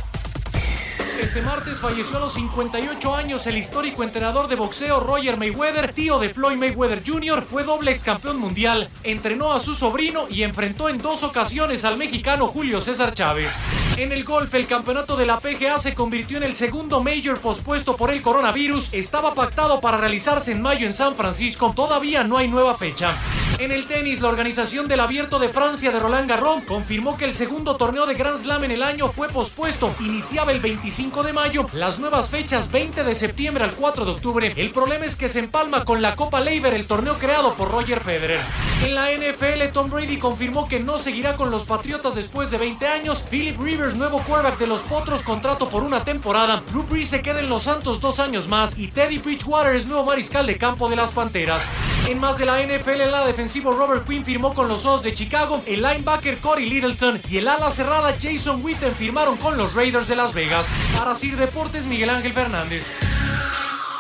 Este 1.20 1.43
martes 1.43 1.78
falleció 1.78 2.16
a 2.16 2.20
los 2.20 2.33
58 2.33 3.14
años 3.14 3.47
el 3.47 3.59
histórico 3.59 4.03
entrenador 4.03 4.49
de 4.49 4.57
boxeo 4.57 4.99
Roger 4.99 5.37
Mayweather, 5.37 5.93
tío 5.93 6.18
de 6.18 6.30
Floyd 6.30 6.57
Mayweather 6.57 7.03
Jr., 7.07 7.43
fue 7.43 7.64
doble 7.64 7.99
campeón 7.99 8.39
mundial, 8.39 8.89
entrenó 9.05 9.53
a 9.53 9.61
su 9.61 9.74
sobrino 9.74 10.26
y 10.30 10.43
enfrentó 10.43 10.89
en 10.89 10.99
dos 10.99 11.22
ocasiones 11.22 11.85
al 11.85 11.99
mexicano 11.99 12.47
Julio 12.47 12.80
César 12.80 13.12
Chávez. 13.14 13.53
En 13.99 14.11
el 14.11 14.24
golf, 14.24 14.55
el 14.55 14.66
campeonato 14.66 15.16
de 15.16 15.26
la 15.26 15.38
PGA 15.38 15.78
se 15.78 15.93
convirtió 15.95 16.38
en 16.38 16.45
el 16.45 16.55
segundo 16.55 17.03
major 17.03 17.38
pospuesto 17.38 17.95
por 17.95 18.11
el 18.11 18.22
coronavirus. 18.22 18.88
Estaba 18.93 19.34
pactado 19.34 19.80
para 19.80 19.99
realizarse 19.99 20.51
en 20.51 20.62
mayo 20.62 20.86
en 20.86 20.95
San 20.95 21.14
Francisco. 21.14 21.74
Todavía 21.76 22.24
no 22.24 22.38
hay 22.38 22.49
nueva 22.49 22.74
fecha. 22.74 23.14
En 23.59 23.70
el 23.70 23.86
tenis, 23.86 24.20
la 24.20 24.28
organización 24.28 24.88
del 24.88 25.01
Abierto 25.01 25.38
de 25.38 25.51
Francia 25.51 25.93
de 25.93 26.01
Roland 26.01 26.28
Garros 26.28 26.64
confirmó 26.66 27.18
que 27.18 27.26
el 27.26 27.32
segundo 27.32 27.76
torneo 27.76 28.07
de 28.07 28.14
Grand 28.14 28.40
Slam 28.40 28.64
en 28.64 28.70
el 28.70 28.82
año 28.82 29.09
fue 29.09 29.28
pospuesto. 29.28 29.95
Iniciaba 30.01 30.53
el 30.53 30.61
25 30.61 31.22
de 31.22 31.32
mayo, 31.34 31.66
las 31.74 31.99
nuevas 31.99 32.30
fechas 32.30 32.72
20 32.72 33.05
de 33.05 33.14
septiembre 33.14 33.62
al 33.62 33.74
4 33.74 34.07
de 34.07 34.11
octubre. 34.11 34.53
El 34.57 34.70
problema 34.70 35.05
es 35.05 35.16
que 35.16 35.28
se 35.28 35.38
empalma 35.38 35.84
con 35.84 36.01
la 36.01 36.16
Copa 36.16 36.40
Leiber, 36.40 36.72
el 36.72 36.86
torneo 36.86 37.18
creado 37.18 37.55
por 37.55 37.70
Roger 37.70 38.01
Federer. 38.01 38.40
En 38.84 38.95
la 38.95 39.12
NFL, 39.12 39.70
Tom 39.72 39.90
Brady 39.90 40.16
confirmó 40.16 40.66
que 40.66 40.80
no 40.80 40.99
seguirá 40.99 41.34
con 41.34 41.51
los 41.51 41.64
Patriotas 41.64 42.14
después 42.14 42.51
de 42.51 42.59
20 42.59 42.86
años. 42.88 43.22
Philip 43.22 43.61
Rivers, 43.61 43.82
nuevo 43.91 44.18
quarterback 44.20 44.59
de 44.59 44.66
los 44.68 44.80
Potros, 44.83 45.22
contrato 45.22 45.68
por 45.68 45.83
una 45.83 46.05
temporada. 46.05 46.62
Drew 46.70 46.85
Brees 46.85 47.09
se 47.09 47.20
queda 47.20 47.41
en 47.41 47.49
los 47.49 47.64
Santos 47.64 48.01
dos 48.01 48.20
años 48.20 48.47
más 48.49 48.78
y 48.78 48.89
Teddy 48.89 49.18
Bridgewater 49.18 49.74
es 49.74 49.87
nuevo 49.87 50.05
mariscal 50.05 50.47
de 50.47 50.57
campo 50.57 50.89
de 50.89 50.97
las 50.97 51.11
Panteras. 51.11 51.62
En 52.09 52.20
más 52.20 52.39
de 52.39 52.47
la 52.47 52.62
NFL, 52.62 53.01
el 53.01 53.14
ala 53.14 53.26
defensivo 53.26 53.72
Robert 53.72 54.07
Quinn 54.07 54.24
firmó 54.24 54.55
con 54.55 54.68
los 54.68 54.87
O's 54.87 55.03
de 55.03 55.12
Chicago, 55.12 55.62
el 55.66 55.83
linebacker 55.83 56.39
Corey 56.39 56.70
Littleton 56.70 57.20
y 57.28 57.39
el 57.39 57.49
ala 57.49 57.70
cerrada 57.70 58.14
Jason 58.20 58.64
Witten 58.64 58.95
firmaron 58.95 59.37
con 59.37 59.57
los 59.57 59.74
Raiders 59.74 60.07
de 60.07 60.16
Las 60.16 60.33
Vegas. 60.33 60.66
Para 60.97 61.14
Sir 61.16 61.37
Deportes, 61.37 61.85
Miguel 61.85 62.11
Ángel 62.11 62.33
Fernández. 62.33 62.87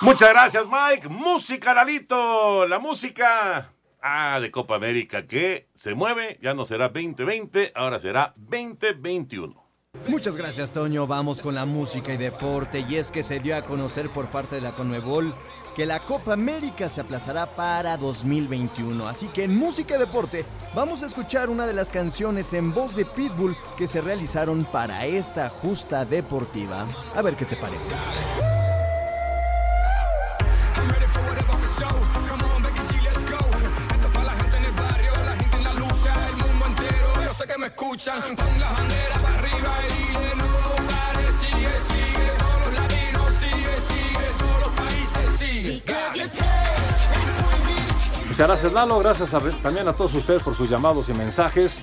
Muchas 0.00 0.30
gracias, 0.30 0.66
Mike. 0.66 1.08
Música, 1.08 1.74
Lalito. 1.74 2.66
La 2.66 2.78
música. 2.78 3.72
Ah, 4.02 4.40
de 4.40 4.50
Copa 4.50 4.74
América 4.74 5.28
que 5.28 5.68
se 5.76 5.94
mueve. 5.94 6.38
Ya 6.42 6.54
no 6.54 6.64
será 6.64 6.88
2020, 6.88 7.70
ahora 7.76 8.00
será 8.00 8.34
2021. 8.36 9.61
Muchas 10.08 10.36
gracias, 10.36 10.72
Toño. 10.72 11.06
Vamos 11.06 11.40
con 11.40 11.54
la 11.54 11.66
música 11.66 12.12
y 12.12 12.16
deporte. 12.16 12.84
Y 12.88 12.96
es 12.96 13.10
que 13.10 13.22
se 13.22 13.40
dio 13.40 13.56
a 13.56 13.62
conocer 13.62 14.08
por 14.08 14.26
parte 14.26 14.56
de 14.56 14.62
la 14.62 14.74
Conmebol 14.74 15.34
que 15.76 15.86
la 15.86 16.00
Copa 16.00 16.32
América 16.32 16.88
se 16.88 17.00
aplazará 17.00 17.54
para 17.54 17.96
2021. 17.96 19.06
Así 19.06 19.28
que 19.28 19.44
en 19.44 19.56
música 19.56 19.96
y 19.96 19.98
deporte 19.98 20.44
vamos 20.74 21.02
a 21.02 21.06
escuchar 21.06 21.50
una 21.50 21.66
de 21.66 21.74
las 21.74 21.90
canciones 21.90 22.52
en 22.52 22.74
voz 22.74 22.96
de 22.96 23.04
Pitbull 23.04 23.56
que 23.78 23.86
se 23.86 24.00
realizaron 24.00 24.64
para 24.64 25.06
esta 25.06 25.48
justa 25.48 26.04
deportiva. 26.04 26.86
A 27.14 27.22
ver 27.22 27.34
qué 27.34 27.44
te 27.44 27.56
parece. 27.56 27.92
Muchas 48.32 48.46
gracias 48.48 48.72
Lalo, 48.72 48.98
gracias 48.98 49.30
también 49.62 49.86
a 49.88 49.92
todos 49.92 50.14
ustedes 50.14 50.42
por 50.42 50.56
sus 50.56 50.70
llamados 50.70 51.08
y 51.10 51.12
mensajes, 51.12 51.76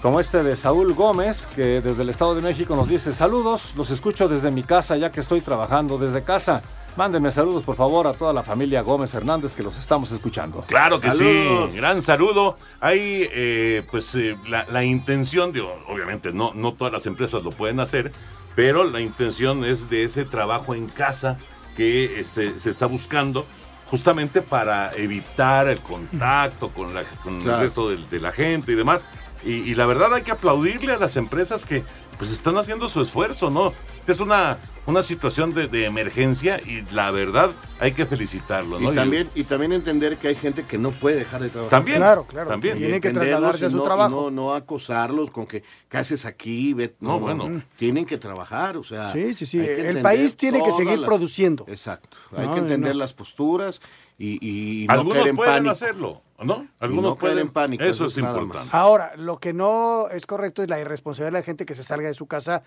como 0.00 0.20
este 0.20 0.42
de 0.44 0.54
Saúl 0.54 0.94
Gómez, 0.94 1.48
que 1.48 1.80
desde 1.80 2.04
el 2.04 2.08
Estado 2.08 2.36
de 2.36 2.42
México 2.42 2.76
nos 2.76 2.88
dice, 2.88 3.12
saludos, 3.12 3.72
los 3.74 3.90
escucho 3.90 4.28
desde 4.28 4.52
mi 4.52 4.62
casa 4.62 4.96
ya 4.96 5.10
que 5.10 5.18
estoy 5.18 5.40
trabajando 5.40 5.98
desde 5.98 6.22
casa. 6.22 6.62
Mándenme 6.96 7.30
saludos 7.30 7.62
por 7.62 7.76
favor 7.76 8.06
a 8.06 8.14
toda 8.14 8.32
la 8.32 8.42
familia 8.42 8.80
Gómez 8.80 9.12
Hernández 9.12 9.54
que 9.54 9.62
los 9.62 9.76
estamos 9.78 10.10
escuchando. 10.12 10.62
Claro 10.66 10.98
que 11.00 11.10
Saludos. 11.10 11.70
sí, 11.70 11.76
gran 11.76 12.00
saludo. 12.00 12.56
Hay, 12.80 13.28
eh, 13.30 13.86
pues, 13.90 14.14
eh, 14.14 14.36
la, 14.48 14.64
la 14.70 14.82
intención, 14.82 15.52
de, 15.52 15.60
obviamente, 15.60 16.32
no, 16.32 16.52
no 16.54 16.72
todas 16.72 16.92
las 16.92 17.04
empresas 17.06 17.42
lo 17.42 17.50
pueden 17.50 17.80
hacer, 17.80 18.12
pero 18.54 18.84
la 18.84 19.00
intención 19.00 19.64
es 19.64 19.90
de 19.90 20.04
ese 20.04 20.24
trabajo 20.24 20.74
en 20.74 20.86
casa 20.88 21.36
que 21.76 22.18
este, 22.18 22.58
se 22.58 22.70
está 22.70 22.86
buscando 22.86 23.44
justamente 23.90 24.40
para 24.40 24.90
evitar 24.96 25.68
el 25.68 25.80
contacto 25.80 26.70
con, 26.70 26.94
la, 26.94 27.04
con 27.22 27.42
Claro. 27.42 27.58
el 27.58 27.64
resto 27.66 27.90
de, 27.90 27.98
de 28.10 28.20
la 28.20 28.32
gente 28.32 28.72
y 28.72 28.74
demás. 28.74 29.04
Y, 29.44 29.50
y 29.52 29.74
la 29.74 29.84
verdad 29.84 30.14
hay 30.14 30.22
que 30.22 30.30
aplaudirle 30.32 30.94
a 30.94 30.96
las 30.96 31.16
empresas 31.18 31.66
que 31.66 31.84
pues 32.18 32.30
están 32.30 32.56
haciendo 32.58 32.88
su 32.88 33.02
esfuerzo, 33.02 33.50
¿no? 33.50 33.72
Es 34.06 34.20
una, 34.20 34.56
una 34.86 35.02
situación 35.02 35.52
de, 35.52 35.66
de 35.66 35.84
emergencia 35.86 36.60
y 36.64 36.82
la 36.94 37.10
verdad 37.10 37.50
hay 37.80 37.92
que 37.92 38.06
felicitarlo, 38.06 38.78
¿no? 38.78 38.92
Y 38.92 38.94
también, 38.94 39.28
y 39.34 39.44
también 39.44 39.72
entender 39.72 40.16
que 40.16 40.28
hay 40.28 40.36
gente 40.36 40.62
que 40.64 40.78
no 40.78 40.92
puede 40.92 41.16
dejar 41.16 41.42
de 41.42 41.48
trabajar. 41.48 41.70
También, 41.70 41.98
Claro, 41.98 42.24
claro, 42.24 42.50
también. 42.50 42.76
Y 42.76 42.80
tiene 42.80 43.00
que 43.00 43.10
trasladarse 43.10 43.66
a 43.66 43.70
su 43.70 43.78
no- 43.78 43.82
trabajo. 43.82 44.30
No, 44.30 44.30
no 44.30 44.54
acosarlos 44.54 45.30
con 45.30 45.46
que, 45.46 45.62
¿qué 45.88 45.98
haces 45.98 46.24
aquí? 46.24 46.72
Ve- 46.72 46.94
No, 47.00 47.18
bueno. 47.18 47.62
Tienen 47.76 48.06
que 48.06 48.16
trabajar, 48.18 48.76
o 48.76 48.84
sea. 48.84 49.10
Sí, 49.10 49.34
sí, 49.34 49.44
sí. 49.46 49.58
El 49.58 50.00
país 50.02 50.36
tiene 50.36 50.62
que 50.62 50.72
seguir 50.72 50.98
las- 50.98 51.06
produciendo. 51.08 51.64
Exacto. 51.68 52.16
Hay 52.36 52.46
No, 52.46 52.54
que 52.54 52.60
entender 52.60 52.92
no. 52.94 52.98
las 53.00 53.12
posturas 53.12 53.80
y, 54.18 54.38
y 54.82 54.86
no 54.86 54.94
Algunos 54.94 55.14
caer 55.14 55.28
en 55.28 55.36
pueden 55.36 55.52
pánico. 55.54 55.70
hacerlo, 55.72 56.22
¿no? 56.44 56.66
Algunos 56.80 57.04
no 57.04 57.16
pueden. 57.16 57.38
en 57.38 57.50
pánico. 57.50 57.84
Eso 57.84 58.06
es 58.06 58.16
más. 58.18 58.36
importante. 58.36 58.68
Ahora, 58.72 59.12
lo 59.16 59.38
que 59.38 59.52
no 59.52 60.08
es 60.10 60.26
correcto 60.26 60.62
es 60.62 60.68
la 60.70 60.78
irresponsabilidad 60.80 61.32
de 61.32 61.38
la 61.40 61.44
gente 61.44 61.64
que 61.66 61.74
se 61.74 61.82
salga 61.82 62.08
de 62.08 62.14
su 62.14 62.26
casa 62.26 62.62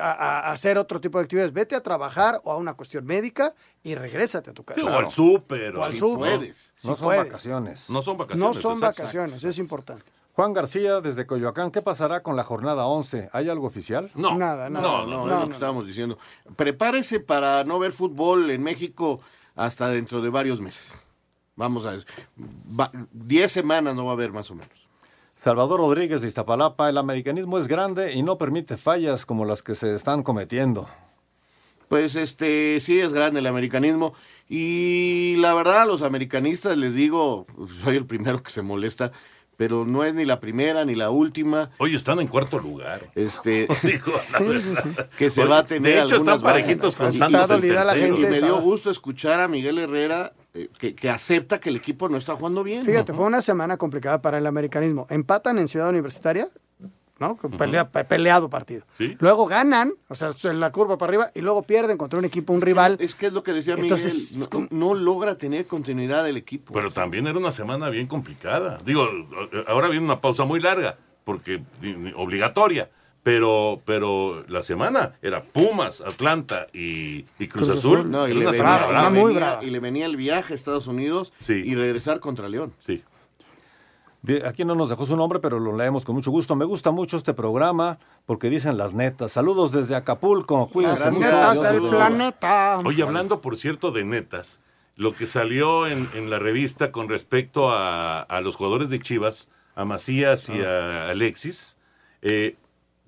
a, 0.00 0.50
hacer 0.50 0.78
otro 0.78 1.00
tipo 1.00 1.18
de 1.18 1.24
actividades. 1.24 1.52
Vete 1.52 1.76
a 1.76 1.82
trabajar 1.82 2.40
o 2.44 2.50
a 2.52 2.56
una 2.56 2.74
cuestión 2.74 3.04
médica 3.06 3.54
y 3.82 3.94
regrésate 3.94 4.50
a 4.50 4.52
tu 4.52 4.64
casa. 4.64 4.80
Sí, 4.80 4.86
o 4.86 4.92
al 4.96 5.10
súper. 5.10 5.76
O 5.76 5.84
al 5.84 5.94
si 5.94 6.00
puedes. 6.00 6.72
Si 6.76 6.88
No 6.88 6.96
son 6.96 7.06
puedes. 7.06 7.24
vacaciones. 7.24 7.90
No 7.90 8.02
son 8.02 8.14
No 8.14 8.18
vacaciones. 8.18 8.56
son 8.60 8.72
exacto. 8.78 9.02
vacaciones, 9.02 9.44
es 9.44 9.58
importante. 9.58 10.02
Juan 10.32 10.52
García 10.52 11.00
desde 11.00 11.26
Coyoacán, 11.26 11.70
¿qué 11.70 11.80
pasará 11.80 12.24
con 12.24 12.34
la 12.34 12.42
jornada 12.42 12.86
11? 12.86 13.30
¿Hay 13.32 13.48
algo 13.48 13.68
oficial? 13.68 14.10
No. 14.16 14.36
Nada, 14.36 14.68
nada. 14.68 14.82
No, 14.84 15.06
no, 15.06 15.32
es 15.32 15.40
lo 15.40 15.46
que 15.46 15.52
estábamos 15.52 15.86
diciendo. 15.86 16.18
Prepárese 16.56 17.20
para 17.20 17.62
no 17.62 17.78
ver 17.78 17.92
fútbol 17.92 18.50
en 18.50 18.60
México 18.64 19.20
hasta 19.54 19.88
dentro 19.90 20.20
de 20.20 20.30
varios 20.30 20.60
meses. 20.60 20.92
Vamos 21.56 21.86
a 21.86 21.92
ver. 21.92 22.04
Va- 22.78 22.90
Diez 23.12 23.52
semanas 23.52 23.94
no 23.94 24.04
va 24.04 24.12
a 24.12 24.14
haber 24.14 24.32
más 24.32 24.50
o 24.50 24.54
menos. 24.54 24.70
Salvador 25.40 25.78
Rodríguez 25.80 26.22
de 26.22 26.28
Iztapalapa, 26.28 26.88
el 26.88 26.96
americanismo 26.98 27.58
es 27.58 27.68
grande 27.68 28.14
y 28.14 28.22
no 28.22 28.38
permite 28.38 28.76
fallas 28.76 29.26
como 29.26 29.44
las 29.44 29.62
que 29.62 29.74
se 29.74 29.94
están 29.94 30.22
cometiendo. 30.22 30.88
Pues 31.88 32.14
este, 32.14 32.80
sí 32.80 32.98
es 32.98 33.12
grande 33.12 33.40
el 33.40 33.46
americanismo. 33.46 34.14
Y 34.48 35.36
la 35.38 35.52
verdad, 35.54 35.82
a 35.82 35.86
los 35.86 36.02
americanistas 36.02 36.76
les 36.78 36.94
digo, 36.94 37.46
soy 37.82 37.96
el 37.96 38.06
primero 38.06 38.42
que 38.42 38.50
se 38.50 38.62
molesta, 38.62 39.12
pero 39.56 39.84
no 39.84 40.02
es 40.02 40.14
ni 40.14 40.24
la 40.24 40.40
primera 40.40 40.84
ni 40.86 40.94
la 40.94 41.10
última. 41.10 41.70
Oye, 41.78 41.94
están 41.96 42.20
en 42.20 42.26
cuarto 42.28 42.58
lugar. 42.58 43.10
Este, 43.14 43.68
Digo, 43.82 44.12
la 44.32 44.38
Sí, 44.38 44.44
verdad. 44.44 44.80
sí, 44.82 44.90
sí. 44.90 44.96
que 45.18 45.30
se 45.30 45.42
Oye, 45.42 45.50
va 45.50 45.58
a 45.58 45.66
tener 45.66 45.82
De 45.94 46.02
hecho, 46.02 46.14
algunas 46.16 46.36
están 46.36 46.52
parejitos 46.52 46.96
con 46.96 47.06
la 47.06 47.46
tercero. 47.46 48.16
Y 48.18 48.22
me 48.26 48.40
dio 48.40 48.60
gusto 48.60 48.90
escuchar 48.90 49.40
a 49.42 49.48
Miguel 49.48 49.78
Herrera 49.78 50.32
que, 50.78 50.94
que 50.94 51.10
acepta 51.10 51.58
que 51.60 51.68
el 51.68 51.76
equipo 51.76 52.08
no 52.08 52.16
está 52.16 52.34
jugando 52.36 52.62
bien. 52.62 52.84
Fíjate, 52.84 53.12
fue 53.12 53.24
una 53.26 53.42
semana 53.42 53.76
complicada 53.76 54.22
para 54.22 54.38
el 54.38 54.46
americanismo. 54.46 55.06
Empatan 55.10 55.58
en 55.58 55.66
Ciudad 55.66 55.88
Universitaria, 55.88 56.48
¿no? 57.18 57.36
Pelea- 57.36 57.90
peleado 58.06 58.48
partido. 58.48 58.84
Sí. 58.96 59.16
Luego 59.18 59.46
ganan, 59.46 59.94
o 60.08 60.14
sea, 60.14 60.30
en 60.44 60.60
la 60.60 60.70
curva 60.70 60.96
para 60.96 61.10
arriba, 61.10 61.30
y 61.34 61.40
luego 61.40 61.62
pierden 61.62 61.96
contra 61.96 62.18
un 62.20 62.24
equipo, 62.24 62.52
un 62.52 62.60
rival. 62.60 62.96
Es 63.00 63.14
que 63.16 63.26
es 63.26 63.32
lo 63.32 63.42
que 63.42 63.52
decía 63.52 63.74
Entonces, 63.74 64.36
Miguel, 64.36 64.68
no, 64.70 64.88
no 64.88 64.94
logra 64.94 65.36
tener 65.36 65.66
continuidad 65.66 66.28
el 66.28 66.36
equipo. 66.36 66.72
Pero 66.72 66.88
también 66.90 67.26
era 67.26 67.38
una 67.38 67.52
semana 67.52 67.88
bien 67.90 68.06
complicada. 68.06 68.78
Digo, 68.84 69.08
ahora 69.66 69.88
viene 69.88 70.04
una 70.04 70.20
pausa 70.20 70.44
muy 70.44 70.60
larga, 70.60 70.96
porque 71.24 71.62
obligatoria. 72.14 72.90
Pero, 73.24 73.80
pero 73.86 74.44
la 74.48 74.62
semana 74.62 75.14
era 75.22 75.42
Pumas, 75.42 76.00
Atlanta 76.02 76.66
y, 76.72 77.24
y 77.38 77.48
Cruz, 77.48 77.66
Cruz 77.66 77.78
Azul. 77.78 77.96
Azul. 77.98 78.10
No, 78.10 78.28
y 78.28 78.34
le, 78.34 78.40
venía, 78.40 78.52
semana 78.52 78.76
brava, 78.86 78.90
brava. 78.92 79.08
y 79.08 79.12
muy 79.20 79.34
venía- 79.34 79.40
brava. 79.48 79.64
y 79.64 79.70
le 79.70 79.80
venía 79.80 80.06
el 80.06 80.16
viaje 80.16 80.52
a 80.52 80.56
Estados 80.56 80.86
Unidos 80.86 81.32
Sí. 81.40 81.54
y 81.64 81.74
regresar 81.74 82.20
contra 82.20 82.48
León. 82.48 82.72
Sí. 82.80 83.02
De- 84.22 84.46
Aquí 84.46 84.64
no 84.64 84.74
nos 84.74 84.88
dejó 84.88 85.04
su 85.06 85.16
nombre, 85.16 85.38
pero 85.38 85.58
lo 85.60 85.76
leemos 85.76 86.04
con 86.04 86.14
mucho 86.14 86.30
gusto. 86.30 86.56
Me 86.56 86.64
gusta 86.64 86.90
mucho 86.90 87.16
este 87.16 87.34
programa 87.34 87.98
porque 88.26 88.48
dicen 88.48 88.76
las 88.78 88.94
netas. 88.94 89.32
Saludos 89.32 89.72
desde 89.72 89.94
Acapulco. 89.96 90.68
Cuídense 90.68 91.10
mucho. 91.10 91.20
Netas 91.20 91.62
del 91.62 91.80
planeta. 91.88 92.78
Oye, 92.84 93.02
hablando, 93.02 93.40
por 93.42 93.56
cierto, 93.56 93.90
de 93.90 94.04
netas, 94.04 94.60
lo 94.96 95.14
que 95.14 95.26
salió 95.26 95.86
en, 95.86 96.08
en 96.14 96.30
la 96.30 96.38
revista 96.38 96.90
con 96.92 97.08
respecto 97.08 97.70
a, 97.70 98.20
a 98.20 98.40
los 98.40 98.56
jugadores 98.56 98.88
de 98.90 98.98
Chivas, 98.98 99.50
a 99.74 99.84
Macías 99.84 100.48
y 100.48 100.60
a 100.62 101.08
Alexis, 101.10 101.76
eh, 102.22 102.56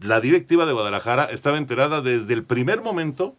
la 0.01 0.20
directiva 0.20 0.66
de 0.66 0.72
Guadalajara 0.72 1.26
estaba 1.26 1.59
enterada 1.59 2.01
desde 2.01 2.34
el 2.34 2.44
primer 2.44 2.82
momento 2.82 3.36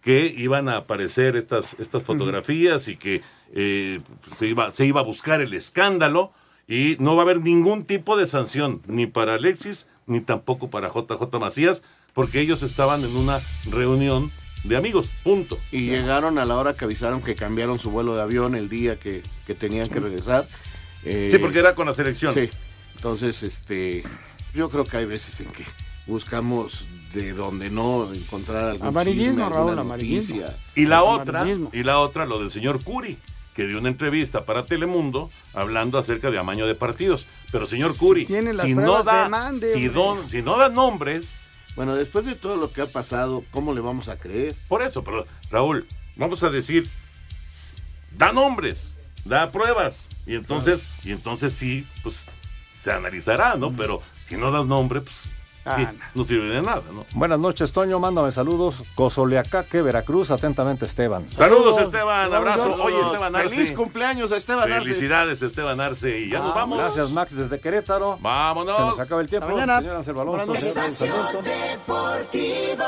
que 0.00 0.32
iban 0.36 0.68
a 0.68 0.76
aparecer 0.76 1.36
estas, 1.36 1.76
estas 1.78 2.02
fotografías 2.02 2.88
y 2.88 2.96
que 2.96 3.22
eh, 3.52 4.00
se, 4.38 4.46
iba, 4.46 4.70
se 4.72 4.86
iba 4.86 5.00
a 5.00 5.04
buscar 5.04 5.40
el 5.40 5.52
escándalo 5.54 6.32
y 6.68 6.96
no 7.00 7.16
va 7.16 7.22
a 7.22 7.24
haber 7.24 7.40
ningún 7.40 7.84
tipo 7.84 8.16
de 8.16 8.26
sanción, 8.26 8.82
ni 8.86 9.06
para 9.06 9.34
Alexis, 9.34 9.88
ni 10.06 10.20
tampoco 10.20 10.70
para 10.70 10.88
JJ 10.88 11.38
Macías, 11.40 11.82
porque 12.14 12.40
ellos 12.40 12.62
estaban 12.62 13.02
en 13.02 13.16
una 13.16 13.40
reunión 13.70 14.30
de 14.64 14.76
amigos, 14.76 15.10
punto. 15.24 15.58
Y 15.72 15.86
llegaron 15.86 16.38
a 16.38 16.44
la 16.44 16.56
hora 16.56 16.74
que 16.74 16.84
avisaron 16.84 17.22
que 17.22 17.34
cambiaron 17.34 17.78
su 17.78 17.90
vuelo 17.90 18.14
de 18.14 18.22
avión 18.22 18.54
el 18.54 18.68
día 18.68 18.98
que, 18.98 19.22
que 19.46 19.54
tenían 19.54 19.88
que 19.88 20.00
regresar. 20.00 20.46
Eh, 21.04 21.28
sí, 21.30 21.38
porque 21.38 21.58
era 21.58 21.74
con 21.74 21.86
la 21.86 21.94
selección. 21.94 22.34
Sí. 22.34 22.50
Entonces, 22.96 23.42
este, 23.42 24.02
yo 24.54 24.68
creo 24.68 24.84
que 24.84 24.96
hay 24.96 25.04
veces 25.06 25.40
en 25.40 25.46
que 25.46 25.64
buscamos 26.08 26.84
de 27.14 27.32
donde 27.32 27.70
no 27.70 28.12
encontrar 28.12 28.70
algún 28.70 28.88
Amarillismo, 28.88 29.44
chisme, 29.44 29.48
Raúl, 29.48 29.78
amarillismo. 29.78 30.42
Y 30.74 30.86
la 30.86 31.02
otra, 31.04 31.40
Amarillismo. 31.40 31.70
y 31.72 31.82
la 31.84 31.98
otra, 32.00 32.26
lo 32.26 32.38
del 32.40 32.50
señor 32.50 32.82
Curi, 32.82 33.16
que 33.54 33.66
dio 33.66 33.78
una 33.78 33.88
entrevista 33.88 34.44
para 34.44 34.64
Telemundo 34.64 35.30
hablando 35.54 35.98
acerca 35.98 36.30
de 36.30 36.38
amaño 36.38 36.66
de 36.66 36.74
partidos. 36.74 37.26
Pero 37.50 37.66
señor 37.66 37.96
Curi, 37.96 38.24
tiene 38.26 38.52
las 38.52 38.66
si 38.66 38.74
no 38.74 39.02
da, 39.02 39.24
demande, 39.24 39.72
si, 39.72 39.86
hombre. 39.88 39.92
don- 39.94 40.30
si 40.30 40.42
no 40.42 40.58
da 40.58 40.68
nombres, 40.68 41.32
Bueno, 41.76 41.94
después 41.94 42.24
de 42.26 42.34
todo 42.34 42.56
lo 42.56 42.70
que 42.72 42.82
ha 42.82 42.86
pasado, 42.86 43.44
¿cómo 43.52 43.72
le 43.74 43.80
vamos 43.80 44.08
a 44.08 44.16
creer? 44.18 44.54
por 44.68 44.82
eso, 44.82 45.02
pero 45.04 45.24
Raúl, 45.50 45.86
vamos 46.16 46.42
a 46.42 46.50
decir, 46.50 46.88
da 48.16 48.32
nombres, 48.32 48.96
da 49.24 49.50
pruebas, 49.50 50.08
y 50.26 50.34
entonces, 50.34 50.88
y 51.04 51.12
entonces 51.12 51.52
sí, 51.52 51.86
pues 52.02 52.24
se 52.82 52.92
analizará, 52.92 53.56
¿no? 53.56 53.72
Pero 53.74 54.02
si 54.28 54.36
no 54.36 54.50
das 54.50 54.66
nombre, 54.66 55.00
pues 55.00 55.22
sí, 55.76 55.86
no 56.14 56.24
sirve 56.24 56.48
de 56.48 56.62
nada, 56.62 56.82
¿no? 56.92 57.04
Buenas 57.14 57.38
noches, 57.38 57.72
Toño. 57.72 57.98
Mándame 58.00 58.32
saludos. 58.32 58.82
Cozoleacaque, 58.94 59.82
Veracruz. 59.82 60.30
Atentamente, 60.30 60.86
Esteban. 60.86 61.28
Saludos, 61.28 61.78
Esteban, 61.78 62.32
abrazo. 62.32 62.74
Oye, 62.82 63.00
Esteban 63.00 63.34
Arce. 63.36 63.54
Feliz 63.56 63.72
cumpleaños 63.72 64.32
a 64.32 64.36
Esteban 64.36 64.70
Arce. 64.72 64.84
Felicidades, 64.84 65.42
Esteban 65.42 65.80
Arce. 65.80 66.20
Y 66.20 66.30
ya 66.30 66.38
nos 66.40 66.50
Ah, 66.50 66.54
vamos. 66.54 66.78
Gracias, 66.78 67.10
Max, 67.12 67.36
desde 67.36 67.60
Querétaro. 67.60 68.18
Vámonos. 68.20 68.76
Se 68.76 68.82
nos 68.82 68.98
acaba 68.98 69.20
el 69.20 69.28
tiempo. 69.28 69.46
Hasta 69.48 69.56
mañana. 69.66 69.80
Señor 69.80 69.96
Ansel 69.96 70.18
Alonso. 70.18 70.52
Deportivo. 71.42 72.84